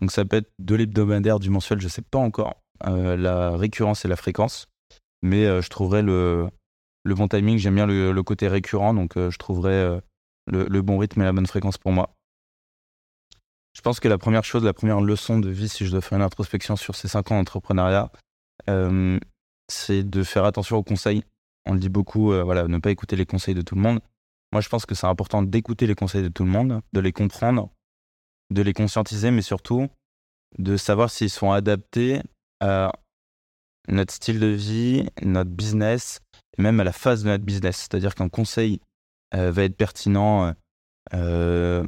Donc, 0.00 0.12
ça 0.12 0.26
peut 0.26 0.36
être 0.36 0.50
de 0.58 0.74
l'hebdomadaire, 0.74 1.38
du 1.38 1.48
mensuel, 1.48 1.80
je 1.80 1.86
ne 1.86 1.90
sais 1.90 2.02
pas 2.02 2.18
encore 2.18 2.60
la 2.82 3.56
récurrence 3.56 4.06
et 4.06 4.08
la 4.08 4.16
fréquence, 4.16 4.66
mais 5.20 5.44
je 5.60 5.68
trouverai 5.68 6.00
le, 6.00 6.48
le 7.04 7.14
bon 7.14 7.28
timing. 7.28 7.58
J'aime 7.58 7.74
bien 7.74 7.86
le, 7.86 8.22
côté 8.22 8.48
récurrent, 8.48 8.94
donc 8.94 9.16
euh, 9.16 9.30
je 9.30 9.38
trouverai 9.38 9.72
euh, 9.72 10.00
le, 10.46 10.82
bon 10.82 10.98
rythme 10.98 11.22
et 11.22 11.24
la 11.24 11.32
bonne 11.32 11.46
fréquence 11.46 11.78
pour 11.78 11.92
moi. 11.92 12.14
Je 13.74 13.82
pense 13.82 14.00
que 14.00 14.08
la 14.08 14.18
première 14.18 14.44
chose, 14.44 14.64
la 14.64 14.72
première 14.72 15.00
leçon 15.00 15.38
de 15.38 15.48
vie, 15.48 15.68
si 15.68 15.86
je 15.86 15.90
dois 15.90 16.00
faire 16.00 16.18
une 16.18 16.24
introspection 16.24 16.76
sur 16.76 16.96
ces 16.96 17.08
cinq 17.08 17.30
ans 17.30 17.36
d'entrepreneuriat, 17.36 18.10
euh, 18.68 19.18
c'est 19.68 20.02
de 20.02 20.22
faire 20.22 20.44
attention 20.44 20.76
aux 20.76 20.82
conseils. 20.82 21.24
On 21.66 21.74
le 21.74 21.80
dit 21.80 21.88
beaucoup, 21.88 22.32
voilà, 22.32 22.66
ne 22.68 22.78
pas 22.78 22.90
écouter 22.90 23.16
les 23.16 23.26
conseils 23.26 23.54
de 23.54 23.62
tout 23.62 23.74
le 23.74 23.80
monde. 23.80 24.00
Moi, 24.52 24.60
je 24.60 24.68
pense 24.68 24.86
que 24.86 24.94
c'est 24.94 25.06
important 25.06 25.42
d'écouter 25.42 25.86
les 25.86 25.94
conseils 25.94 26.22
de 26.22 26.28
tout 26.28 26.44
le 26.44 26.50
monde, 26.50 26.80
de 26.92 27.00
les 27.00 27.12
comprendre, 27.12 27.70
de 28.50 28.62
les 28.62 28.72
conscientiser, 28.72 29.30
mais 29.30 29.42
surtout 29.42 29.88
de 30.58 30.76
savoir 30.76 31.10
s'ils 31.10 31.30
sont 31.30 31.52
adaptés 31.52 32.20
à 32.60 32.92
notre 33.88 34.12
style 34.12 34.40
de 34.40 34.46
vie, 34.46 35.08
notre 35.22 35.50
business, 35.50 36.20
et 36.58 36.62
même 36.62 36.80
à 36.80 36.84
la 36.84 36.92
phase 36.92 37.22
de 37.22 37.28
notre 37.28 37.44
business. 37.44 37.76
C'est-à-dire 37.76 38.14
qu'un 38.14 38.28
conseil 38.28 38.80
euh, 39.34 39.50
va 39.50 39.64
être 39.64 39.76
pertinent 39.76 40.54
euh, 41.14 41.86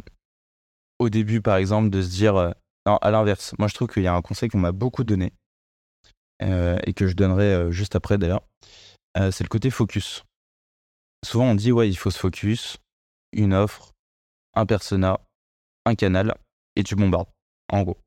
au 0.99 1.09
début, 1.09 1.41
par 1.41 1.57
exemple, 1.57 1.91
de 1.91 2.01
se 2.01 2.11
dire, 2.11 2.37
euh, 2.37 2.51
non, 2.87 2.97
à 2.99 3.11
l'inverse, 3.11 3.55
moi 3.59 3.69
je 3.69 3.75
trouve 3.75 3.89
qu'il 3.89 4.03
y 4.03 4.07
a 4.07 4.15
un 4.15 4.23
conseil 4.23 4.49
qu'on 4.49 4.59
m'a 4.59 4.73
beaucoup 4.73 5.05
donné, 5.05 5.33
et 6.41 6.93
que 6.93 7.07
je 7.07 7.15
donnerai 7.15 7.71
juste 7.71 7.95
après 7.95 8.19
d'ailleurs, 8.19 8.43
c'est 9.17 9.45
le 9.45 9.49
côté 9.49 9.71
focus. 9.71 10.25
Souvent 11.25 11.47
on 11.47 11.55
dit, 11.55 11.73
ouais, 11.73 11.89
il 11.89 11.97
faut 11.97 12.11
se 12.11 12.19
focus, 12.19 12.79
une 13.33 13.55
offre, 13.55 13.93
un 14.55 14.67
persona, 14.67 15.21
un 15.85 15.95
canal, 15.95 16.35
et 16.77 16.83
tu 16.83 16.97
bombardes, 16.97 17.29
en 17.71 17.83
gros. 17.83 17.99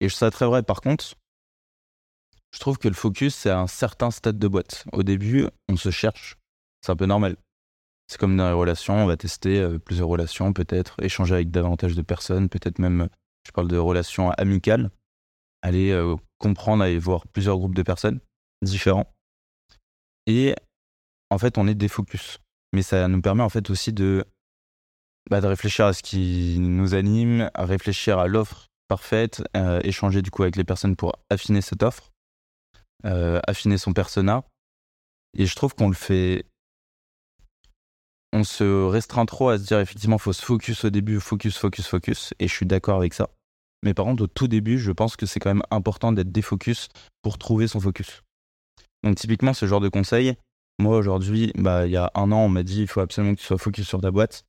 Et 0.00 0.08
je 0.08 0.14
ça 0.14 0.30
très 0.30 0.46
vrai. 0.46 0.62
Par 0.62 0.80
contre, 0.80 1.14
je 2.52 2.58
trouve 2.58 2.78
que 2.78 2.88
le 2.88 2.94
focus, 2.94 3.34
c'est 3.34 3.50
un 3.50 3.66
certain 3.66 4.10
stade 4.10 4.38
de 4.38 4.48
boîte. 4.48 4.84
Au 4.92 5.02
début, 5.02 5.46
on 5.68 5.76
se 5.76 5.90
cherche. 5.90 6.36
C'est 6.82 6.92
un 6.92 6.96
peu 6.96 7.06
normal. 7.06 7.36
C'est 8.08 8.18
comme 8.18 8.36
dans 8.36 8.48
les 8.48 8.54
relations, 8.54 8.94
on 8.94 9.06
va 9.06 9.16
tester 9.16 9.60
euh, 9.60 9.78
plusieurs 9.78 10.08
relations, 10.08 10.52
peut-être 10.52 11.00
échanger 11.00 11.34
avec 11.34 11.50
davantage 11.50 11.94
de 11.94 12.02
personnes, 12.02 12.48
peut-être 12.48 12.80
même, 12.80 13.08
je 13.46 13.52
parle 13.52 13.68
de 13.68 13.76
relations 13.76 14.30
amicales, 14.32 14.90
aller 15.62 15.90
euh, 15.92 16.16
comprendre, 16.38 16.82
aller 16.82 16.98
voir 16.98 17.28
plusieurs 17.28 17.56
groupes 17.56 17.76
de 17.76 17.84
personnes 17.84 18.18
différents. 18.62 19.14
Et 20.26 20.54
en 21.30 21.38
fait, 21.38 21.58
on 21.58 21.66
est 21.66 21.74
des 21.74 21.88
focus. 21.88 22.38
Mais 22.72 22.82
ça 22.82 23.08
nous 23.08 23.20
permet 23.20 23.42
en 23.42 23.48
fait 23.48 23.70
aussi 23.70 23.92
de, 23.92 24.24
bah, 25.28 25.40
de 25.40 25.46
réfléchir 25.46 25.86
à 25.86 25.92
ce 25.92 26.02
qui 26.02 26.56
nous 26.58 26.94
anime, 26.94 27.50
réfléchir 27.56 28.18
à 28.18 28.28
l'offre 28.28 28.66
parfaite, 28.88 29.42
euh, 29.56 29.80
échanger 29.82 30.22
du 30.22 30.30
coup 30.30 30.42
avec 30.42 30.56
les 30.56 30.64
personnes 30.64 30.96
pour 30.96 31.16
affiner 31.30 31.60
cette 31.60 31.82
offre 31.82 32.10
euh, 33.06 33.40
affiner 33.46 33.78
son 33.78 33.92
persona. 33.92 34.44
Et 35.36 35.46
je 35.46 35.54
trouve 35.54 35.74
qu'on 35.74 35.88
le 35.88 35.94
fait. 35.94 36.44
On 38.32 38.44
se 38.44 38.84
restreint 38.84 39.26
trop 39.26 39.48
à 39.48 39.58
se 39.58 39.64
dire 39.64 39.80
effectivement, 39.80 40.18
faut 40.18 40.32
se 40.32 40.44
focus 40.44 40.84
au 40.84 40.90
début, 40.90 41.18
focus, 41.18 41.56
focus, 41.56 41.86
focus. 41.86 42.34
Et 42.38 42.46
je 42.46 42.52
suis 42.52 42.66
d'accord 42.66 42.98
avec 42.98 43.14
ça. 43.14 43.30
Mais 43.82 43.94
par 43.94 44.04
contre, 44.04 44.24
au 44.24 44.26
tout 44.26 44.48
début, 44.48 44.78
je 44.78 44.92
pense 44.92 45.16
que 45.16 45.26
c'est 45.26 45.40
quand 45.40 45.50
même 45.50 45.64
important 45.70 46.12
d'être 46.12 46.30
défocus 46.30 46.88
pour 47.22 47.38
trouver 47.38 47.66
son 47.66 47.80
focus. 47.80 48.22
Donc, 49.02 49.16
typiquement, 49.16 49.54
ce 49.54 49.66
genre 49.66 49.80
de 49.80 49.88
conseil, 49.88 50.36
moi 50.78 50.96
aujourd'hui, 50.96 51.52
bah, 51.56 51.86
il 51.86 51.92
y 51.92 51.96
a 51.96 52.10
un 52.14 52.32
an, 52.32 52.44
on 52.44 52.48
m'a 52.48 52.62
dit 52.62 52.82
il 52.82 52.88
faut 52.88 53.00
absolument 53.00 53.34
que 53.34 53.40
tu 53.40 53.46
sois 53.46 53.58
focus 53.58 53.86
sur 53.86 54.00
ta 54.00 54.10
boîte 54.10 54.44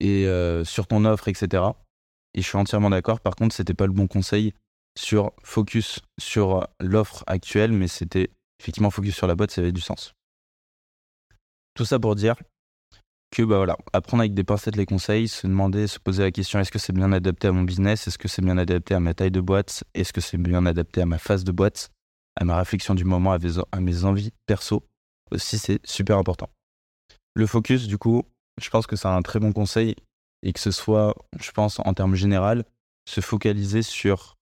et 0.00 0.26
euh, 0.26 0.64
sur 0.64 0.86
ton 0.86 1.04
offre, 1.04 1.28
etc. 1.28 1.62
Et 2.34 2.42
je 2.42 2.46
suis 2.46 2.58
entièrement 2.58 2.90
d'accord. 2.90 3.20
Par 3.20 3.36
contre, 3.36 3.54
c'était 3.54 3.74
pas 3.74 3.86
le 3.86 3.92
bon 3.92 4.06
conseil 4.06 4.54
sur 4.98 5.32
focus 5.42 6.00
sur 6.20 6.66
l'offre 6.80 7.24
actuelle, 7.26 7.72
mais 7.72 7.88
c'était 7.88 8.30
effectivement 8.60 8.90
focus 8.90 9.14
sur 9.14 9.26
la 9.26 9.34
boîte, 9.34 9.50
ça 9.50 9.60
avait 9.60 9.72
du 9.72 9.80
sens. 9.80 10.14
Tout 11.74 11.84
ça 11.84 11.98
pour 11.98 12.16
dire 12.16 12.34
que 13.30 13.42
bah 13.42 13.58
voilà, 13.58 13.76
apprendre 13.92 14.22
avec 14.22 14.34
des 14.34 14.42
pincettes 14.42 14.76
les 14.76 14.86
conseils, 14.86 15.28
se 15.28 15.46
demander, 15.46 15.86
se 15.86 15.98
poser 15.98 16.22
la 16.22 16.32
question 16.32 16.58
est-ce 16.58 16.72
que 16.72 16.78
c'est 16.78 16.94
bien 16.94 17.12
adapté 17.12 17.46
à 17.46 17.52
mon 17.52 17.62
business, 17.62 18.08
est-ce 18.08 18.18
que 18.18 18.26
c'est 18.26 18.42
bien 18.42 18.58
adapté 18.58 18.94
à 18.94 19.00
ma 19.00 19.14
taille 19.14 19.30
de 19.30 19.40
boîte, 19.40 19.84
est-ce 19.94 20.12
que 20.12 20.20
c'est 20.20 20.38
bien 20.38 20.64
adapté 20.66 21.02
à 21.02 21.06
ma 21.06 21.18
phase 21.18 21.44
de 21.44 21.52
boîte, 21.52 21.90
à 22.38 22.44
ma 22.44 22.56
réflexion 22.56 22.94
du 22.94 23.04
moment, 23.04 23.32
à 23.32 23.80
mes 23.80 24.04
envies 24.04 24.32
perso, 24.46 24.84
aussi 25.32 25.58
c'est 25.58 25.84
super 25.84 26.18
important. 26.18 26.48
Le 27.34 27.46
focus, 27.46 27.88
du 27.88 27.98
coup, 27.98 28.22
je 28.60 28.70
pense 28.70 28.86
que 28.86 28.96
c'est 28.96 29.08
un 29.08 29.22
très 29.22 29.40
bon 29.40 29.52
conseil 29.52 29.96
et 30.42 30.52
que 30.52 30.60
ce 30.60 30.70
soit, 30.70 31.14
je 31.40 31.50
pense, 31.50 31.80
en 31.80 31.92
termes 31.94 32.14
général, 32.14 32.64
se 33.08 33.20
focaliser 33.20 33.82
sur 33.82 34.36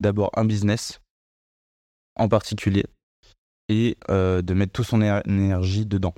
d'abord 0.00 0.30
un 0.34 0.46
business 0.46 1.00
en 2.16 2.28
particulier 2.28 2.84
et 3.68 3.98
euh, 4.08 4.40
de 4.40 4.54
mettre 4.54 4.72
toute 4.72 4.86
son 4.86 5.02
énergie 5.02 5.84
dedans. 5.84 6.14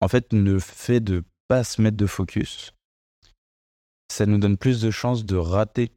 En 0.00 0.08
fait, 0.08 0.32
le 0.32 0.58
fait 0.60 1.00
de 1.00 1.24
pas 1.46 1.62
se 1.62 1.82
mettre 1.82 1.96
de 1.98 2.06
focus, 2.06 2.72
ça 4.10 4.24
nous 4.24 4.38
donne 4.38 4.56
plus 4.56 4.80
de 4.80 4.90
chances 4.90 5.26
de 5.26 5.36
rater 5.36 5.92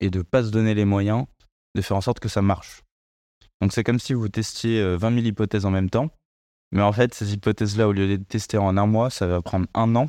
et 0.00 0.10
de 0.10 0.22
pas 0.22 0.44
se 0.44 0.50
donner 0.50 0.74
les 0.74 0.84
moyens 0.84 1.26
de 1.74 1.82
faire 1.82 1.96
en 1.96 2.00
sorte 2.00 2.20
que 2.20 2.28
ça 2.28 2.42
marche. 2.42 2.82
Donc 3.62 3.72
c'est 3.72 3.84
comme 3.84 4.00
si 4.00 4.12
vous 4.12 4.28
testiez 4.28 4.82
20 4.96 5.12
euh, 5.12 5.14
000 5.14 5.26
hypothèses 5.28 5.66
en 5.66 5.70
même 5.70 5.88
temps, 5.88 6.10
mais 6.72 6.82
en 6.82 6.92
fait 6.92 7.14
ces 7.14 7.32
hypothèses-là, 7.32 7.86
au 7.86 7.92
lieu 7.92 8.08
de 8.08 8.14
les 8.14 8.24
tester 8.24 8.58
en 8.58 8.76
un 8.76 8.86
mois, 8.86 9.08
ça 9.08 9.28
va 9.28 9.40
prendre 9.40 9.68
un 9.72 9.94
an 9.94 10.08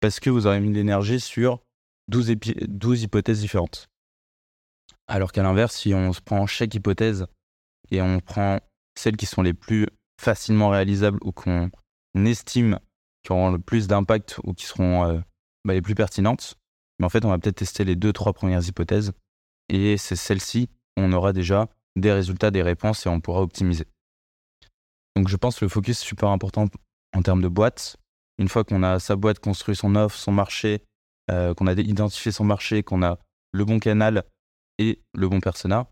parce 0.00 0.20
que 0.20 0.28
vous 0.28 0.46
aurez 0.46 0.60
mis 0.60 0.68
de 0.68 0.74
l'énergie 0.74 1.18
sur 1.18 1.62
12, 2.08 2.34
12 2.68 3.04
hypothèses 3.04 3.40
différentes. 3.40 3.88
Alors 5.06 5.32
qu'à 5.32 5.42
l'inverse, 5.42 5.76
si 5.76 5.94
on 5.94 6.10
prend 6.26 6.46
chaque 6.46 6.74
hypothèse 6.74 7.26
et 7.90 8.02
on 8.02 8.20
prend 8.20 8.60
celles 8.98 9.16
qui 9.16 9.24
sont 9.24 9.40
les 9.40 9.54
plus 9.54 9.86
facilement 10.20 10.68
réalisables 10.68 11.18
ou 11.22 11.32
qu'on 11.32 11.70
estime 12.14 12.78
qui 13.22 13.32
auront 13.32 13.50
le 13.50 13.58
plus 13.58 13.86
d'impact 13.86 14.40
ou 14.44 14.52
qui 14.52 14.66
seront 14.66 15.24
bah, 15.64 15.72
les 15.72 15.80
plus 15.82 15.94
pertinentes. 15.94 16.58
Mais 16.98 17.06
en 17.06 17.08
fait, 17.08 17.24
on 17.24 17.30
va 17.30 17.38
peut-être 17.38 17.56
tester 17.56 17.84
les 17.84 17.96
deux, 17.96 18.12
trois 18.12 18.34
premières 18.34 18.68
hypothèses. 18.68 19.12
Et 19.70 19.96
c'est 19.96 20.16
celles-ci, 20.16 20.68
on 20.98 21.14
aura 21.14 21.32
déjà 21.32 21.68
des 21.96 22.12
résultats, 22.12 22.50
des 22.50 22.62
réponses 22.62 23.06
et 23.06 23.08
on 23.08 23.20
pourra 23.20 23.42
optimiser. 23.42 23.86
Donc 25.16 25.28
je 25.28 25.36
pense 25.36 25.58
que 25.58 25.64
le 25.64 25.70
focus 25.70 26.02
est 26.02 26.04
super 26.04 26.28
important 26.28 26.66
en 27.14 27.22
termes 27.22 27.42
de 27.42 27.48
boîte. 27.48 27.96
Une 28.38 28.48
fois 28.48 28.64
qu'on 28.64 28.82
a 28.82 28.98
sa 28.98 29.16
boîte, 29.16 29.38
construit 29.38 29.74
son 29.74 29.96
offre, 29.96 30.16
son 30.16 30.32
marché, 30.32 30.84
euh, 31.30 31.54
qu'on 31.54 31.66
a 31.66 31.72
identifié 31.72 32.30
son 32.30 32.44
marché, 32.44 32.82
qu'on 32.82 33.02
a 33.02 33.18
le 33.52 33.64
bon 33.64 33.78
canal 33.78 34.24
et 34.78 35.00
le 35.14 35.28
bon 35.28 35.40
persona, 35.40 35.90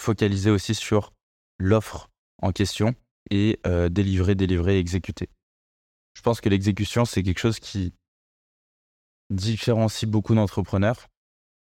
focaliser 0.00 0.50
aussi 0.50 0.74
sur 0.74 1.12
l'offre 1.58 2.08
en 2.40 2.50
question 2.50 2.94
et 3.30 3.60
euh, 3.66 3.90
délivrer, 3.90 4.34
délivrer, 4.34 4.78
exécuter. 4.78 5.28
Je 6.16 6.22
pense 6.22 6.40
que 6.40 6.48
l'exécution, 6.48 7.04
c'est 7.04 7.22
quelque 7.22 7.38
chose 7.38 7.60
qui 7.60 7.92
différencie 9.30 10.10
beaucoup 10.10 10.34
d'entrepreneurs. 10.34 11.08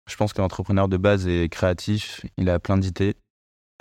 Je 0.08 0.16
pense 0.16 0.32
que 0.32 0.40
l'entrepreneur 0.40 0.88
de 0.88 0.96
base 0.96 1.26
est 1.26 1.48
créatif, 1.48 2.24
il 2.36 2.48
a 2.48 2.58
plein 2.58 2.78
d'idées, 2.78 3.16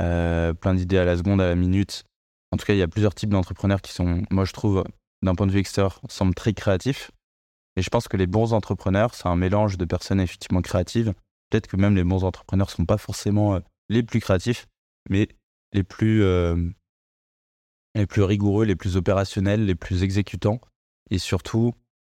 euh, 0.01 0.53
plein 0.53 0.75
d'idées 0.75 0.97
à 0.97 1.05
la 1.05 1.17
seconde, 1.17 1.41
à 1.41 1.47
la 1.47 1.55
minute. 1.55 2.03
En 2.51 2.57
tout 2.57 2.65
cas, 2.65 2.73
il 2.73 2.79
y 2.79 2.83
a 2.83 2.87
plusieurs 2.87 3.15
types 3.15 3.29
d'entrepreneurs 3.29 3.81
qui 3.81 3.91
sont, 3.91 4.23
moi 4.29 4.45
je 4.45 4.53
trouve, 4.53 4.83
d'un 5.23 5.35
point 5.35 5.47
de 5.47 5.51
vue 5.51 5.59
extérieur, 5.59 5.99
semblent 6.07 6.35
très 6.35 6.53
créatifs. 6.53 7.11
Et 7.75 7.81
je 7.81 7.89
pense 7.89 8.07
que 8.07 8.17
les 8.17 8.27
bons 8.27 8.53
entrepreneurs, 8.53 9.13
c'est 9.13 9.27
un 9.27 9.35
mélange 9.35 9.77
de 9.77 9.85
personnes 9.85 10.19
effectivement 10.19 10.61
créatives. 10.61 11.13
Peut-être 11.49 11.67
que 11.67 11.77
même 11.77 11.95
les 11.95 12.03
bons 12.03 12.23
entrepreneurs 12.23 12.67
ne 12.67 12.71
sont 12.71 12.85
pas 12.85 12.97
forcément 12.97 13.55
euh, 13.55 13.59
les 13.89 14.03
plus 14.03 14.19
créatifs, 14.19 14.67
mais 15.09 15.27
les 15.73 15.83
plus, 15.83 16.23
euh, 16.23 16.55
les 17.95 18.05
plus 18.05 18.23
rigoureux, 18.23 18.65
les 18.65 18.75
plus 18.75 18.97
opérationnels, 18.97 19.65
les 19.65 19.75
plus 19.75 20.03
exécutants. 20.03 20.59
Et 21.09 21.19
surtout, 21.19 21.73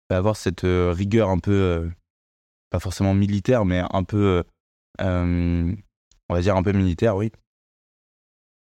bah, 0.09 0.19
avoir 0.19 0.37
cette 0.37 0.63
rigueur 0.63 1.31
un 1.31 1.39
peu, 1.39 1.91
pas 2.71 2.81
forcément 2.81 3.15
militaire, 3.15 3.65
mais 3.65 3.83
un 3.91 4.05
peu, 4.05 4.45
on 4.99 5.75
va 6.35 6.41
dire 6.41 6.57
un 6.57 6.63
peu 6.63 6.73
militaire, 6.73 7.17
oui, 7.17 7.33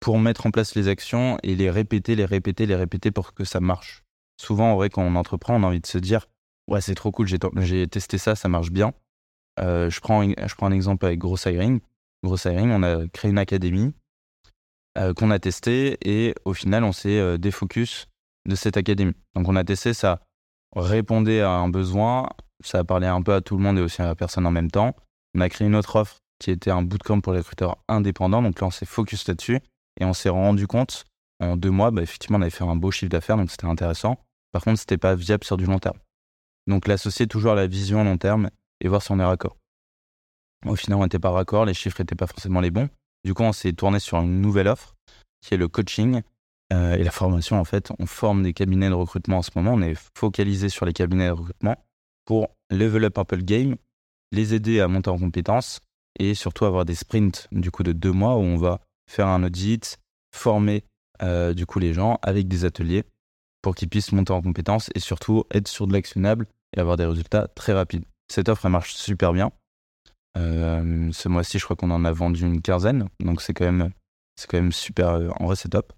pour 0.05 0.19
mettre 0.19 0.45
en 0.45 0.51
place 0.51 0.75
les 0.75 0.87
actions 0.87 1.39
et 1.41 1.55
les 1.55 1.71
répéter, 1.71 2.15
les 2.15 2.25
répéter, 2.25 2.67
les 2.67 2.75
répéter 2.75 3.09
pour 3.09 3.33
que 3.33 3.43
ça 3.43 3.59
marche. 3.59 4.03
Souvent, 4.39 4.71
en 4.71 4.75
vrai, 4.75 4.91
quand 4.91 5.01
on 5.01 5.15
entreprend, 5.15 5.55
on 5.55 5.63
a 5.63 5.65
envie 5.65 5.81
de 5.81 5.87
se 5.87 5.97
dire 5.97 6.27
Ouais, 6.67 6.79
c'est 6.79 6.93
trop 6.93 7.11
cool, 7.11 7.25
j'ai 7.25 7.87
testé 7.87 8.19
ça, 8.19 8.35
ça 8.35 8.47
marche 8.47 8.69
bien. 8.69 8.93
Euh, 9.59 9.89
je, 9.89 9.99
prends, 10.01 10.21
je 10.23 10.55
prends 10.55 10.67
un 10.67 10.71
exemple 10.73 11.07
avec 11.07 11.17
Gross 11.17 11.45
Hiring. 11.45 11.79
Gross 12.23 12.45
Hiring, 12.45 12.69
on 12.69 12.83
a 12.83 13.07
créé 13.07 13.31
une 13.31 13.39
académie 13.39 13.95
euh, 14.99 15.15
qu'on 15.15 15.31
a 15.31 15.39
testée 15.39 15.97
et 16.03 16.35
au 16.45 16.53
final, 16.53 16.83
on 16.83 16.91
s'est 16.91 17.17
euh, 17.17 17.39
défocus 17.39 18.05
de 18.47 18.53
cette 18.53 18.77
académie. 18.77 19.15
Donc, 19.33 19.49
on 19.49 19.55
a 19.55 19.63
testé, 19.63 19.95
ça 19.95 20.19
répondait 20.75 21.41
à 21.41 21.49
un 21.49 21.67
besoin, 21.67 22.29
ça 22.63 22.83
parlé 22.83 23.07
un 23.07 23.23
peu 23.23 23.33
à 23.33 23.41
tout 23.41 23.57
le 23.57 23.63
monde 23.63 23.79
et 23.79 23.81
aussi 23.81 24.03
à 24.03 24.05
la 24.05 24.13
personne 24.13 24.45
en 24.45 24.51
même 24.51 24.69
temps. 24.69 24.95
On 25.33 25.41
a 25.41 25.49
créé 25.49 25.67
une 25.67 25.75
autre 25.75 25.95
offre 25.95 26.19
qui 26.37 26.51
était 26.51 26.69
un 26.69 26.83
bootcamp 26.83 27.21
pour 27.21 27.33
les 27.33 27.39
recruteurs 27.39 27.77
indépendants. 27.87 28.43
Donc 28.43 28.61
là, 28.61 28.67
on 28.67 28.71
s'est 28.71 28.85
focus 28.85 29.27
là-dessus. 29.27 29.61
Et 29.99 30.05
on 30.05 30.13
s'est 30.13 30.29
rendu 30.29 30.67
compte 30.67 31.05
en 31.39 31.58
deux 31.58 31.71
mois, 31.71 31.91
bah, 31.91 32.01
effectivement, 32.01 32.38
on 32.38 32.41
avait 32.41 32.51
fait 32.51 32.63
un 32.63 32.75
beau 32.75 32.91
chiffre 32.91 33.10
d'affaires, 33.10 33.38
donc 33.38 33.51
c'était 33.51 33.65
intéressant. 33.65 34.17
Par 34.51 34.63
contre, 34.63 34.79
c'était 34.79 34.97
pas 34.97 35.15
viable 35.15 35.43
sur 35.43 35.58
du 35.58 35.65
long 35.65 35.79
terme. 35.79 35.97
Donc 36.67 36.88
l'associer 36.88 37.27
toujours 37.27 37.51
à 37.51 37.55
la 37.55 37.67
vision 37.67 38.01
à 38.01 38.03
long 38.03 38.17
terme 38.17 38.49
et 38.81 38.88
voir 38.88 39.01
si 39.01 39.12
on 39.12 39.19
est 39.19 39.25
raccord. 39.25 39.58
Au 40.65 40.75
final, 40.75 40.99
on 40.99 41.03
n'était 41.03 41.19
pas 41.19 41.31
raccord, 41.31 41.65
les 41.65 41.73
chiffres 41.73 42.01
n'étaient 42.01 42.15
pas 42.15 42.27
forcément 42.27 42.62
les 42.62 42.71
bons. 42.71 42.89
Du 43.23 43.34
coup, 43.34 43.43
on 43.43 43.51
s'est 43.51 43.73
tourné 43.73 43.99
sur 43.99 44.17
une 44.19 44.41
nouvelle 44.41 44.67
offre 44.67 44.95
qui 45.41 45.53
est 45.53 45.58
le 45.58 45.67
coaching 45.67 46.21
euh, 46.73 46.95
et 46.95 47.03
la 47.03 47.12
formation. 47.12 47.60
En 47.60 47.65
fait, 47.65 47.91
on 47.99 48.05
forme 48.05 48.43
des 48.43 48.53
cabinets 48.53 48.89
de 48.89 48.93
recrutement 48.93 49.39
en 49.39 49.41
ce 49.41 49.51
moment. 49.55 49.73
On 49.73 49.81
est 49.81 49.95
focalisé 50.17 50.69
sur 50.69 50.86
les 50.86 50.93
cabinets 50.93 51.27
de 51.27 51.34
recrutement 51.34 51.75
pour 52.25 52.49
level 52.71 53.05
up 53.05 53.17
un 53.19 53.25
peu 53.25 53.36
le 53.36 53.43
game, 53.43 53.75
les 54.31 54.53
aider 54.53 54.79
à 54.79 54.88
monter 54.88 55.10
en 55.10 55.19
compétences 55.19 55.81
et 56.17 56.34
surtout 56.34 56.65
avoir 56.65 56.86
des 56.86 56.95
sprints 56.95 57.47
du 57.51 57.69
coup 57.69 57.84
de 57.84 57.91
deux 57.91 58.12
mois 58.12 58.36
où 58.38 58.41
on 58.41 58.58
va 58.58 58.79
faire 59.09 59.27
un 59.27 59.43
audit, 59.43 59.97
former 60.33 60.83
euh, 61.21 61.53
du 61.53 61.65
coup 61.65 61.79
les 61.79 61.93
gens 61.93 62.19
avec 62.21 62.47
des 62.47 62.65
ateliers 62.65 63.03
pour 63.61 63.75
qu'ils 63.75 63.89
puissent 63.89 64.11
monter 64.11 64.33
en 64.33 64.41
compétences 64.41 64.89
et 64.95 64.99
surtout 64.99 65.45
être 65.51 65.67
sur 65.67 65.87
de 65.87 65.93
l'actionnable 65.93 66.47
et 66.75 66.79
avoir 66.79 66.97
des 66.97 67.05
résultats 67.05 67.47
très 67.47 67.73
rapides. 67.73 68.05
Cette 68.31 68.49
offre 68.49 68.65
elle 68.65 68.71
marche 68.71 68.93
super 68.95 69.33
bien. 69.33 69.51
Euh, 70.37 71.09
ce 71.13 71.29
mois-ci, 71.29 71.59
je 71.59 71.63
crois 71.63 71.75
qu'on 71.75 71.91
en 71.91 72.03
a 72.03 72.11
vendu 72.11 72.45
une 72.45 72.61
quinzaine, 72.61 73.07
donc 73.21 73.41
c'est 73.41 73.53
quand 73.53 73.65
même 73.65 73.91
c'est 74.35 74.49
quand 74.49 74.57
même 74.57 74.71
super. 74.71 75.09
Euh, 75.09 75.29
en 75.37 75.45
vrai, 75.45 75.55
c'est 75.55 75.69
top. 75.69 75.93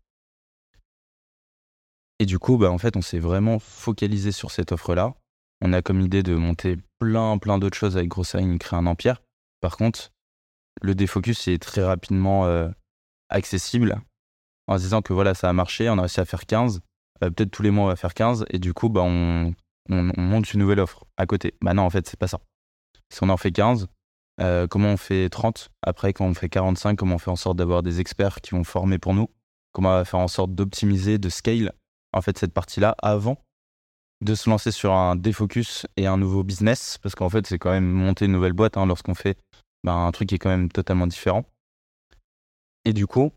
Et 2.19 2.25
du 2.25 2.39
coup, 2.39 2.57
bah, 2.57 2.71
en 2.71 2.77
fait, 2.77 2.95
on 2.95 3.01
s'est 3.01 3.19
vraiment 3.19 3.59
focalisé 3.59 4.31
sur 4.31 4.51
cette 4.51 4.71
offre-là. 4.71 5.15
On 5.61 5.73
a 5.73 5.81
comme 5.81 6.01
idée 6.01 6.23
de 6.23 6.35
monter 6.35 6.77
plein, 6.99 7.37
plein 7.37 7.57
d'autres 7.57 7.77
choses 7.77 7.97
avec 7.97 8.09
Grossign, 8.09 8.57
créer 8.59 8.79
un 8.79 8.85
empire. 8.85 9.21
Par 9.59 9.77
contre, 9.77 10.11
le 10.81 10.93
défocus 10.93 11.47
est 11.47 11.61
très 11.61 11.83
rapidement 11.83 12.45
accessible 13.29 14.01
en 14.67 14.77
se 14.77 14.83
disant 14.83 15.01
que 15.01 15.13
voilà, 15.13 15.33
ça 15.33 15.49
a 15.49 15.53
marché, 15.53 15.89
on 15.89 15.97
a 15.97 16.01
réussi 16.01 16.19
à 16.19 16.25
faire 16.25 16.45
15. 16.45 16.81
Euh, 17.23 17.29
peut-être 17.29 17.51
tous 17.51 17.63
les 17.63 17.71
mois, 17.71 17.85
on 17.85 17.87
va 17.87 17.95
faire 17.95 18.13
15. 18.13 18.45
Et 18.49 18.59
du 18.59 18.73
coup, 18.73 18.89
bah, 18.89 19.01
on, 19.01 19.53
monte 19.89 20.53
une 20.53 20.59
nouvelle 20.59 20.81
offre 20.81 21.05
à 21.15 21.25
côté. 21.25 21.55
Bah 21.61 21.73
non, 21.73 21.83
en 21.83 21.89
fait, 21.89 22.07
c'est 22.07 22.19
pas 22.19 22.27
ça. 22.27 22.39
Si 23.09 23.23
on 23.23 23.29
en 23.29 23.37
fait 23.37 23.51
15, 23.51 23.87
euh, 24.41 24.67
comment 24.67 24.89
on 24.89 24.97
fait 24.97 25.29
30 25.29 25.69
Après, 25.81 26.11
quand 26.11 26.25
on 26.25 26.33
fait 26.33 26.49
45, 26.49 26.97
comment 26.97 27.15
on 27.15 27.19
fait 27.19 27.31
en 27.31 27.37
sorte 27.37 27.57
d'avoir 27.57 27.83
des 27.83 28.01
experts 28.01 28.41
qui 28.41 28.51
vont 28.51 28.65
former 28.65 28.97
pour 28.97 29.13
nous? 29.13 29.29
Comment 29.71 29.89
on 29.89 29.93
va 29.93 30.05
faire 30.05 30.19
en 30.19 30.27
sorte 30.27 30.53
d'optimiser, 30.53 31.17
de 31.17 31.29
scale 31.29 31.71
en 32.13 32.21
fait 32.21 32.37
cette 32.37 32.53
partie-là 32.53 32.95
avant 33.01 33.37
de 34.21 34.33
se 34.33 34.49
lancer 34.49 34.71
sur 34.71 34.93
un 34.93 35.15
défocus 35.15 35.85
et 35.95 36.05
un 36.05 36.17
nouveau 36.17 36.43
business? 36.43 36.97
Parce 37.01 37.15
qu'en 37.15 37.29
fait, 37.29 37.47
c'est 37.47 37.59
quand 37.59 37.71
même 37.71 37.89
monter 37.89 38.25
une 38.25 38.33
nouvelle 38.33 38.53
boîte 38.53 38.75
hein, 38.75 38.85
lorsqu'on 38.85 39.15
fait 39.15 39.37
bah, 39.85 39.93
un 39.93 40.11
truc 40.11 40.29
qui 40.29 40.35
est 40.35 40.39
quand 40.39 40.49
même 40.49 40.69
totalement 40.69 41.07
différent. 41.07 41.45
Et 42.87 42.93
du 42.93 43.05
coup, 43.05 43.33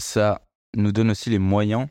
ça 0.00 0.44
nous 0.76 0.90
donne 0.90 1.12
aussi 1.12 1.30
les 1.30 1.38
moyens 1.38 1.86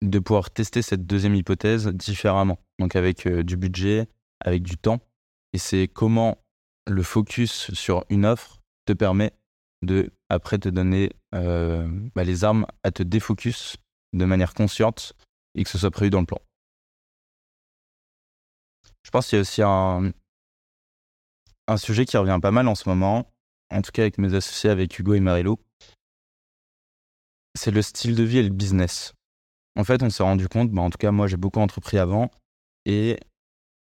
de 0.00 0.18
pouvoir 0.18 0.50
tester 0.50 0.80
cette 0.80 1.06
deuxième 1.06 1.34
hypothèse 1.34 1.88
différemment. 1.88 2.58
Donc 2.78 2.96
avec 2.96 3.26
euh, 3.26 3.42
du 3.42 3.58
budget, 3.58 4.08
avec 4.40 4.62
du 4.62 4.78
temps. 4.78 5.00
Et 5.52 5.58
c'est 5.58 5.88
comment 5.88 6.38
le 6.86 7.02
focus 7.02 7.70
sur 7.74 8.06
une 8.08 8.24
offre 8.24 8.62
te 8.86 8.94
permet 8.94 9.34
de, 9.82 10.10
après, 10.30 10.56
te 10.56 10.70
donner 10.70 11.10
euh, 11.34 11.86
bah, 12.14 12.24
les 12.24 12.42
armes 12.42 12.66
à 12.82 12.92
te 12.92 13.02
défocus 13.02 13.76
de 14.14 14.24
manière 14.24 14.54
consciente 14.54 15.12
et 15.54 15.64
que 15.64 15.68
ce 15.68 15.76
soit 15.76 15.90
prévu 15.90 16.08
dans 16.08 16.20
le 16.20 16.26
plan. 16.26 16.40
Je 19.02 19.10
pense 19.10 19.28
qu'il 19.28 19.36
y 19.36 19.38
a 19.38 19.42
aussi 19.42 19.60
un, 19.60 20.14
un 21.66 21.76
sujet 21.76 22.06
qui 22.06 22.16
revient 22.16 22.38
pas 22.40 22.52
mal 22.52 22.68
en 22.68 22.74
ce 22.74 22.88
moment, 22.88 23.30
en 23.70 23.82
tout 23.82 23.90
cas 23.92 24.02
avec 24.02 24.18
mes 24.18 24.34
associés, 24.34 24.70
avec 24.70 24.98
Hugo 24.98 25.14
et 25.14 25.20
Marilou, 25.20 25.58
c'est 27.54 27.70
le 27.70 27.82
style 27.82 28.14
de 28.14 28.22
vie 28.22 28.38
et 28.38 28.42
le 28.42 28.50
business. 28.50 29.14
En 29.76 29.84
fait, 29.84 30.02
on 30.02 30.10
s'est 30.10 30.22
rendu 30.22 30.48
compte, 30.48 30.70
bah, 30.70 30.82
en 30.82 30.90
tout 30.90 30.98
cas, 30.98 31.10
moi, 31.10 31.26
j'ai 31.26 31.36
beaucoup 31.36 31.60
entrepris 31.60 31.98
avant, 31.98 32.30
et 32.86 33.18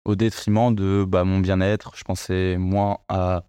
au 0.04 0.14
détriment 0.14 0.74
de 0.74 1.04
bah, 1.06 1.24
mon 1.24 1.40
bien-être, 1.40 1.96
je 1.96 2.04
pensais 2.04 2.56
moins 2.56 2.98
à, 3.08 3.44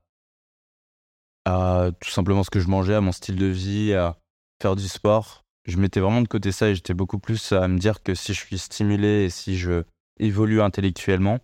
tout 2.01 2.09
simplement 2.09 2.43
ce 2.43 2.49
que 2.49 2.59
je 2.59 2.67
mangeais, 2.67 2.95
à 2.95 3.01
mon 3.01 3.11
style 3.11 3.37
de 3.37 3.45
vie, 3.45 3.93
à 3.93 4.17
faire 4.61 4.75
du 4.75 4.87
sport. 4.87 5.45
Je 5.65 5.77
mettais 5.77 5.99
vraiment 5.99 6.21
de 6.21 6.27
côté 6.27 6.51
ça 6.51 6.69
et 6.69 6.75
j'étais 6.75 6.93
beaucoup 6.93 7.19
plus 7.19 7.51
à 7.51 7.67
me 7.67 7.77
dire 7.77 8.01
que 8.01 8.15
si 8.15 8.33
je 8.33 8.39
suis 8.39 8.57
stimulé 8.57 9.25
et 9.25 9.29
si 9.29 9.57
je 9.57 9.83
évolue 10.19 10.61
intellectuellement, 10.61 11.39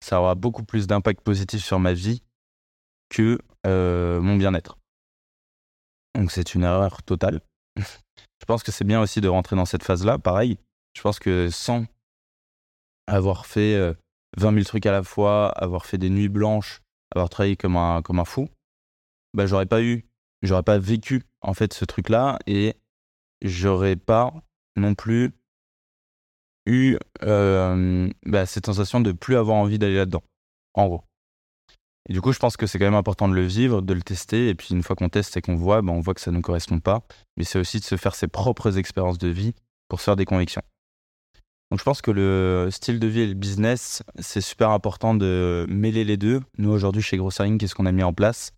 ça 0.00 0.20
aura 0.20 0.34
beaucoup 0.34 0.62
plus 0.62 0.86
d'impact 0.86 1.22
positif 1.22 1.64
sur 1.64 1.78
ma 1.78 1.92
vie 1.92 2.22
que 3.08 3.38
mon 3.66 4.36
bien-être. 4.36 4.78
Donc 6.14 6.30
c'est 6.30 6.54
une 6.54 6.62
erreur 6.62 7.02
totale. 7.02 7.40
je 7.76 8.44
pense 8.46 8.62
que 8.62 8.72
c'est 8.72 8.84
bien 8.84 9.00
aussi 9.00 9.20
de 9.20 9.28
rentrer 9.28 9.56
dans 9.56 9.66
cette 9.66 9.82
phase-là. 9.82 10.18
Pareil, 10.18 10.58
je 10.94 11.02
pense 11.02 11.18
que 11.18 11.50
sans 11.50 11.84
avoir 13.06 13.46
fait 13.46 13.76
20 14.36 14.48
euh, 14.48 14.54
000 14.54 14.64
trucs 14.64 14.86
à 14.86 14.92
la 14.92 15.02
fois, 15.02 15.50
avoir 15.50 15.86
fait 15.86 15.98
des 15.98 16.10
nuits 16.10 16.28
blanches, 16.28 16.80
avoir 17.14 17.28
travaillé 17.28 17.56
comme 17.56 17.76
un, 17.76 18.02
comme 18.02 18.18
un 18.18 18.24
fou, 18.24 18.48
bah, 19.34 19.46
j'aurais 19.46 19.66
pas 19.66 19.82
eu, 19.82 20.06
j'aurais 20.42 20.62
pas 20.62 20.78
vécu 20.78 21.22
en 21.42 21.54
fait 21.54 21.72
ce 21.74 21.84
truc-là 21.84 22.38
et 22.46 22.74
j'aurais 23.42 23.96
pas 23.96 24.32
non 24.76 24.94
plus 24.94 25.32
eu 26.66 26.96
euh, 27.22 28.10
bah, 28.24 28.46
cette 28.46 28.66
sensation 28.66 29.00
de 29.00 29.12
plus 29.12 29.36
avoir 29.36 29.56
envie 29.56 29.78
d'aller 29.78 29.96
là-dedans, 29.96 30.22
en 30.74 30.86
gros. 30.86 31.04
Et 32.08 32.12
du 32.12 32.20
coup, 32.20 32.32
je 32.32 32.38
pense 32.38 32.56
que 32.56 32.66
c'est 32.66 32.78
quand 32.78 32.84
même 32.84 32.94
important 32.94 33.28
de 33.28 33.34
le 33.34 33.44
vivre, 33.44 33.82
de 33.82 33.92
le 33.92 34.02
tester. 34.02 34.48
Et 34.48 34.54
puis, 34.54 34.68
une 34.70 34.82
fois 34.82 34.94
qu'on 34.94 35.08
teste 35.08 35.36
et 35.36 35.42
qu'on 35.42 35.56
voit, 35.56 35.82
ben, 35.82 35.92
on 35.92 36.00
voit 36.00 36.14
que 36.14 36.20
ça 36.20 36.30
ne 36.30 36.36
nous 36.36 36.42
correspond 36.42 36.78
pas. 36.78 37.02
Mais 37.36 37.44
c'est 37.44 37.58
aussi 37.58 37.80
de 37.80 37.84
se 37.84 37.96
faire 37.96 38.14
ses 38.14 38.28
propres 38.28 38.78
expériences 38.78 39.18
de 39.18 39.28
vie 39.28 39.54
pour 39.88 40.00
se 40.00 40.04
faire 40.04 40.16
des 40.16 40.24
convictions. 40.24 40.62
Donc, 41.70 41.80
je 41.80 41.84
pense 41.84 42.00
que 42.00 42.12
le 42.12 42.68
style 42.70 43.00
de 43.00 43.08
vie 43.08 43.22
et 43.22 43.26
le 43.26 43.34
business, 43.34 44.04
c'est 44.20 44.40
super 44.40 44.70
important 44.70 45.14
de 45.16 45.66
mêler 45.68 46.04
les 46.04 46.16
deux. 46.16 46.40
Nous, 46.58 46.70
aujourd'hui, 46.70 47.02
chez 47.02 47.16
Grossaring, 47.16 47.58
qu'est-ce 47.58 47.74
qu'on 47.74 47.86
a 47.86 47.92
mis 47.92 48.04
en 48.04 48.12
place? 48.12 48.52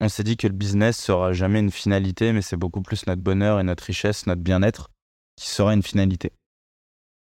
On 0.00 0.08
s'est 0.08 0.24
dit 0.24 0.36
que 0.36 0.46
le 0.46 0.52
business 0.52 0.98
sera 0.98 1.32
jamais 1.32 1.58
une 1.58 1.72
finalité, 1.72 2.32
mais 2.32 2.42
c'est 2.42 2.56
beaucoup 2.56 2.82
plus 2.82 3.06
notre 3.06 3.22
bonheur 3.22 3.58
et 3.58 3.64
notre 3.64 3.84
richesse, 3.84 4.26
notre 4.26 4.42
bien-être. 4.42 4.90
qui 5.36 5.48
sera 5.48 5.74
une 5.74 5.82
finalité. 5.82 6.32